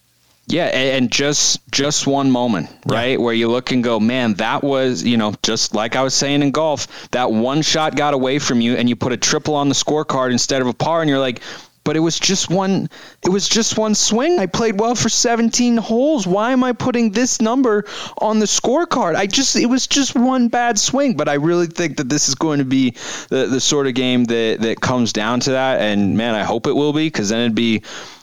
Yeah, 0.50 0.66
and 0.66 1.10
just 1.10 1.60
just 1.70 2.06
one 2.06 2.30
moment, 2.30 2.70
right, 2.86 3.12
yeah. 3.12 3.16
where 3.16 3.34
you 3.34 3.48
look 3.48 3.70
and 3.70 3.84
go, 3.84 4.00
man, 4.00 4.34
that 4.34 4.62
was 4.62 5.02
you 5.02 5.16
know 5.16 5.34
just 5.42 5.74
like 5.74 5.96
I 5.96 6.02
was 6.02 6.14
saying 6.14 6.42
in 6.42 6.50
golf, 6.50 7.08
that 7.10 7.30
one 7.30 7.62
shot 7.62 7.96
got 7.96 8.14
away 8.14 8.38
from 8.38 8.60
you, 8.60 8.74
and 8.74 8.88
you 8.88 8.96
put 8.96 9.12
a 9.12 9.16
triple 9.16 9.54
on 9.54 9.68
the 9.68 9.74
scorecard 9.74 10.32
instead 10.32 10.60
of 10.60 10.68
a 10.68 10.74
par, 10.74 11.00
and 11.00 11.08
you're 11.08 11.20
like, 11.20 11.40
but 11.84 11.96
it 11.96 12.00
was 12.00 12.18
just 12.18 12.50
one 12.50 12.88
it 13.24 13.30
was 13.30 13.48
just 13.48 13.78
one 13.78 13.94
swing. 13.94 14.38
I 14.38 14.46
played 14.46 14.78
well 14.78 14.94
for 14.94 15.08
17 15.08 15.76
holes. 15.76 16.26
Why 16.26 16.52
am 16.52 16.62
I 16.62 16.72
putting 16.72 17.12
this 17.12 17.40
number 17.40 17.84
on 18.18 18.38
the 18.38 18.46
scorecard? 18.46 19.16
I 19.16 19.26
just 19.26 19.56
it 19.56 19.66
was 19.66 19.86
just 19.86 20.14
one 20.14 20.48
bad 20.48 20.78
swing, 20.78 21.16
but 21.16 21.28
I 21.28 21.34
really 21.34 21.66
think 21.66 21.96
that 21.96 22.08
this 22.08 22.28
is 22.28 22.34
going 22.34 22.58
to 22.58 22.64
be 22.64 22.90
the 23.28 23.46
the 23.46 23.60
sort 23.60 23.86
of 23.86 23.94
game 23.94 24.24
that 24.24 24.58
that 24.60 24.80
comes 24.80 25.12
down 25.12 25.40
to 25.40 25.52
that 25.52 25.80
and 25.80 26.16
man, 26.16 26.34
I 26.34 26.44
hope 26.44 26.66
it 26.66 26.74
will 26.74 26.92
be 26.92 27.10
cuz 27.10 27.30
then 27.30 27.40
it'd 27.40 27.54
be 27.54 27.82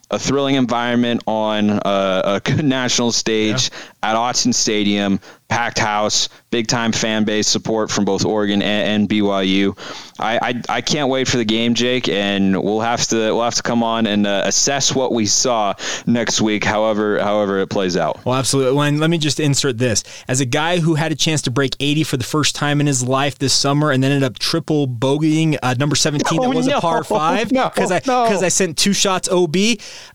a 0.10 0.20
thrilling 0.20 0.56
environment 0.56 1.24
on 1.28 1.70
a, 1.70 2.42
a 2.48 2.52
national 2.62 3.12
stage 3.12 3.70
yeah. 4.04 4.12
at 4.12 4.16
Autzen 4.16 4.54
Stadium 4.54 5.20
packed 5.50 5.80
house, 5.80 6.30
big 6.50 6.68
time 6.68 6.92
fan 6.92 7.24
base 7.24 7.48
support 7.48 7.90
from 7.90 8.06
both 8.06 8.26
Oregon 8.26 8.62
and, 8.62 9.02
and 9.02 9.10
BYU. 9.10 9.78
I, 10.20 10.40
I, 10.42 10.62
I 10.78 10.82
can't 10.82 11.10
wait 11.10 11.28
for 11.28 11.38
the 11.38 11.46
game, 11.46 11.74
Jake, 11.74 12.10
and 12.10 12.62
we'll 12.62 12.82
have 12.82 13.06
to 13.08 13.16
we'll 13.16 13.44
have 13.44 13.56
to 13.56 13.64
come 13.64 13.84
on 13.84 14.08
and 14.08 14.28
uh, 14.28 14.44
assess 14.46 14.94
what 14.94 15.14
we 15.14 15.26
saw 15.26 15.74
next 16.06 16.42
week, 16.42 16.64
however 16.64 17.20
however 17.20 17.60
it 17.60 17.70
plays 17.70 17.96
out. 17.96 18.26
Well, 18.26 18.36
absolutely. 18.36 18.88
And 18.88 19.00
let 19.00 19.10
me 19.10 19.18
just 19.18 19.40
insert 19.40 19.78
this 19.78 20.04
as 20.28 20.42
a 20.42 20.46
guy 20.46 20.80
who 20.80 20.96
had 20.96 21.12
a 21.12 21.16
chance 21.16 21.42
to 21.44 21.52
break 21.52 21.76
80 21.80 22.04
for 22.04 22.18
the 22.18 22.24
first 22.24 22.56
time 22.56 22.82
in 22.82 22.88
his 22.88 23.04
life 23.04 23.38
this 23.40 23.54
summer, 23.54 23.92
and 23.92 24.04
then 24.04 24.12
ended 24.12 24.30
up 24.30 24.40
triple 24.40 24.88
bogeying 24.88 25.58
uh, 25.64 25.76
number 25.78 25.96
17 25.96 26.38
no, 26.38 26.44
that 26.44 26.56
was 26.56 26.68
no, 26.68 26.78
a 26.78 26.82
par 26.82 27.04
five 27.04 27.50
because 27.50 27.90
no, 27.90 27.96
I 27.96 28.28
because 28.28 28.44
I 28.44 28.50
sent 28.50 28.78
two 28.78 28.94
shots 28.94 29.30
OB. 29.30 29.56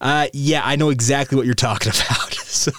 Uh, 0.01 0.29
yeah, 0.33 0.63
I 0.65 0.77
know 0.77 0.91
exactly 0.91 1.37
what 1.37 1.47
you're 1.47 1.55
talking 1.55 1.93
about. 2.07 2.35
so 2.35 2.73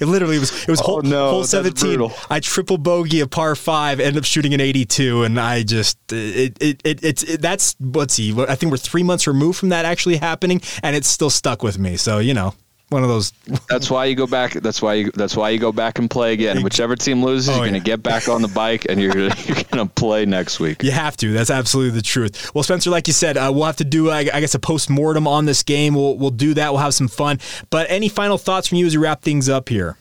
it 0.00 0.06
literally 0.06 0.38
was 0.38 0.62
it 0.62 0.68
was 0.68 0.80
oh, 0.82 1.00
hole, 1.00 1.02
hole 1.02 1.44
17 1.44 1.95
brutal. 1.96 2.16
I 2.30 2.40
triple 2.40 2.78
bogey 2.78 3.20
a 3.20 3.26
par 3.26 3.54
five, 3.54 4.00
end 4.00 4.16
up 4.16 4.24
shooting 4.24 4.54
an 4.54 4.60
82, 4.60 5.24
and 5.24 5.40
I 5.40 5.62
just 5.62 5.98
it 6.12 6.56
it, 6.60 6.80
it 6.84 7.04
it's 7.04 7.22
it, 7.22 7.40
that's 7.40 7.76
let's 7.80 8.14
see, 8.14 8.34
I 8.48 8.54
think 8.54 8.70
we're 8.70 8.78
three 8.78 9.02
months 9.02 9.26
removed 9.26 9.58
from 9.58 9.70
that 9.70 9.84
actually 9.84 10.16
happening, 10.16 10.60
and 10.82 10.94
it's 10.96 11.08
still 11.08 11.30
stuck 11.30 11.62
with 11.62 11.78
me. 11.78 11.96
So 11.96 12.18
you 12.18 12.34
know, 12.34 12.54
one 12.88 13.02
of 13.02 13.08
those. 13.08 13.32
that's 13.68 13.90
why 13.90 14.04
you 14.04 14.14
go 14.14 14.26
back. 14.26 14.52
That's 14.52 14.80
why 14.80 14.94
you. 14.94 15.10
That's 15.12 15.36
why 15.36 15.50
you 15.50 15.58
go 15.58 15.72
back 15.72 15.98
and 15.98 16.10
play 16.10 16.32
again. 16.32 16.62
Whichever 16.62 16.96
team 16.96 17.24
loses, 17.24 17.48
oh, 17.48 17.56
you're 17.56 17.64
yeah. 17.64 17.70
going 17.70 17.82
to 17.82 17.84
get 17.84 18.02
back 18.02 18.28
on 18.28 18.42
the 18.42 18.48
bike 18.48 18.86
and 18.88 19.00
you're 19.00 19.16
you're 19.18 19.64
going 19.70 19.86
to 19.86 19.92
play 19.94 20.26
next 20.26 20.60
week. 20.60 20.82
You 20.82 20.92
have 20.92 21.16
to. 21.18 21.32
That's 21.32 21.50
absolutely 21.50 21.96
the 21.96 22.02
truth. 22.02 22.54
Well, 22.54 22.62
Spencer, 22.62 22.90
like 22.90 23.06
you 23.06 23.12
said, 23.12 23.36
uh, 23.36 23.50
we'll 23.54 23.64
have 23.64 23.76
to 23.76 23.84
do, 23.84 24.10
I, 24.10 24.28
I 24.32 24.40
guess, 24.40 24.54
a 24.54 24.58
post 24.58 24.90
mortem 24.90 25.26
on 25.26 25.46
this 25.46 25.62
game. 25.62 25.94
We'll 25.94 26.16
we'll 26.16 26.30
do 26.30 26.54
that. 26.54 26.72
We'll 26.72 26.82
have 26.82 26.94
some 26.94 27.08
fun. 27.08 27.40
But 27.70 27.86
any 27.90 28.08
final 28.08 28.38
thoughts 28.38 28.68
from 28.68 28.78
you 28.78 28.86
as 28.86 28.96
we 28.96 29.02
wrap 29.02 29.22
things 29.22 29.48
up 29.48 29.68
here? 29.68 29.96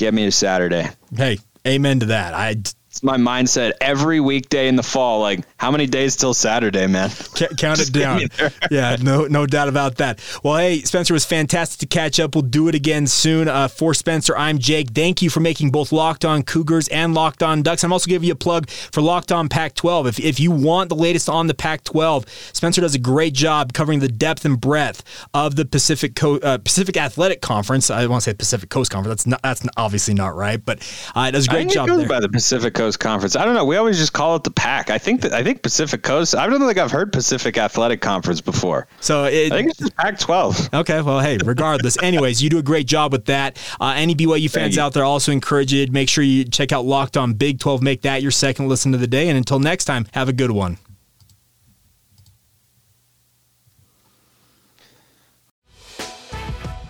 Get 0.00 0.14
me 0.14 0.24
to 0.24 0.32
Saturday. 0.32 0.88
Hey, 1.14 1.40
amen 1.68 2.00
to 2.00 2.06
that. 2.06 2.32
I 2.32 2.54
it's 2.90 3.04
my 3.04 3.16
mindset 3.16 3.74
every 3.80 4.18
weekday 4.18 4.66
in 4.66 4.74
the 4.74 4.82
fall. 4.82 5.20
Like, 5.20 5.44
how 5.58 5.70
many 5.70 5.86
days 5.86 6.16
till 6.16 6.34
Saturday, 6.34 6.88
man? 6.88 7.10
count 7.56 7.78
it 7.78 7.92
down. 7.92 8.22
yeah, 8.70 8.96
no, 9.00 9.26
no 9.26 9.46
doubt 9.46 9.68
about 9.68 9.98
that. 9.98 10.18
Well, 10.42 10.56
hey, 10.56 10.80
Spencer 10.82 11.14
was 11.14 11.24
fantastic 11.24 11.78
to 11.78 11.86
catch 11.86 12.18
up. 12.18 12.34
We'll 12.34 12.42
do 12.42 12.66
it 12.66 12.74
again 12.74 13.06
soon. 13.06 13.46
Uh, 13.46 13.68
for 13.68 13.94
Spencer, 13.94 14.36
I'm 14.36 14.58
Jake. 14.58 14.90
Thank 14.90 15.22
you 15.22 15.30
for 15.30 15.38
making 15.38 15.70
both 15.70 15.92
Locked 15.92 16.24
On 16.24 16.42
Cougars 16.42 16.88
and 16.88 17.14
Locked 17.14 17.44
On 17.44 17.62
Ducks. 17.62 17.84
I'm 17.84 17.92
also 17.92 18.08
giving 18.08 18.26
you 18.26 18.32
a 18.32 18.36
plug 18.36 18.68
for 18.68 19.02
Locked 19.02 19.30
On 19.30 19.48
Pac-12. 19.48 20.08
If 20.08 20.18
if 20.18 20.40
you 20.40 20.50
want 20.50 20.88
the 20.88 20.96
latest 20.96 21.28
on 21.28 21.46
the 21.46 21.54
Pac-12, 21.54 22.28
Spencer 22.52 22.80
does 22.80 22.96
a 22.96 22.98
great 22.98 23.34
job 23.34 23.72
covering 23.72 24.00
the 24.00 24.08
depth 24.08 24.44
and 24.44 24.60
breadth 24.60 25.04
of 25.32 25.54
the 25.54 25.64
Pacific 25.64 26.16
Co- 26.16 26.38
uh, 26.38 26.58
Pacific 26.58 26.96
Athletic 26.96 27.40
Conference. 27.40 27.88
I 27.88 28.04
want 28.06 28.24
to 28.24 28.30
say 28.30 28.34
Pacific 28.34 28.68
Coast 28.68 28.90
Conference. 28.90 29.22
That's 29.22 29.26
not 29.28 29.42
that's 29.42 29.64
obviously 29.76 30.14
not 30.14 30.34
right, 30.34 30.62
but 30.62 30.80
uh, 31.14 31.26
it 31.28 31.32
does 31.32 31.46
a 31.46 31.50
great 31.50 31.68
job 31.68 31.88
there. 31.88 32.08
by 32.08 32.18
the 32.18 32.28
Pacific 32.28 32.79
Coast 32.80 32.98
Conference. 32.98 33.36
I 33.36 33.44
don't 33.44 33.52
know. 33.52 33.66
We 33.66 33.76
always 33.76 33.98
just 33.98 34.14
call 34.14 34.36
it 34.36 34.44
the 34.44 34.50
Pac. 34.50 34.88
I 34.88 34.96
think 34.96 35.20
that 35.20 35.34
I 35.34 35.42
think 35.42 35.62
Pacific 35.62 36.02
Coast. 36.02 36.34
I 36.34 36.46
don't 36.46 36.60
think 36.60 36.78
I've 36.78 36.90
heard 36.90 37.12
Pacific 37.12 37.58
Athletic 37.58 38.00
Conference 38.00 38.40
before. 38.40 38.86
So 39.00 39.24
it, 39.24 39.52
I 39.52 39.56
think 39.56 39.68
it's 39.68 39.80
just 39.80 39.94
Pac-12. 39.96 40.72
Okay. 40.80 41.02
Well, 41.02 41.20
hey, 41.20 41.36
regardless. 41.44 41.98
anyways, 42.02 42.42
you 42.42 42.48
do 42.48 42.56
a 42.56 42.62
great 42.62 42.86
job 42.86 43.12
with 43.12 43.26
that. 43.26 43.58
Uh, 43.78 43.92
any 43.98 44.14
BYU 44.14 44.50
fans 44.50 44.78
out 44.78 44.94
there 44.94 45.04
also 45.04 45.30
encourage 45.30 45.74
you. 45.74 45.86
Make 45.92 46.08
sure 46.08 46.24
you 46.24 46.46
check 46.46 46.72
out 46.72 46.86
Locked 46.86 47.18
On 47.18 47.34
Big 47.34 47.60
12. 47.60 47.82
Make 47.82 48.00
that 48.00 48.22
your 48.22 48.30
second 48.30 48.68
listen 48.68 48.94
of 48.94 49.00
the 49.00 49.06
day. 49.06 49.28
And 49.28 49.36
until 49.36 49.58
next 49.58 49.84
time, 49.84 50.06
have 50.14 50.30
a 50.30 50.32
good 50.32 50.50
one. 50.50 50.78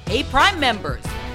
Hey, 0.07 0.22
Prime 0.22 0.61
members 0.61 1.03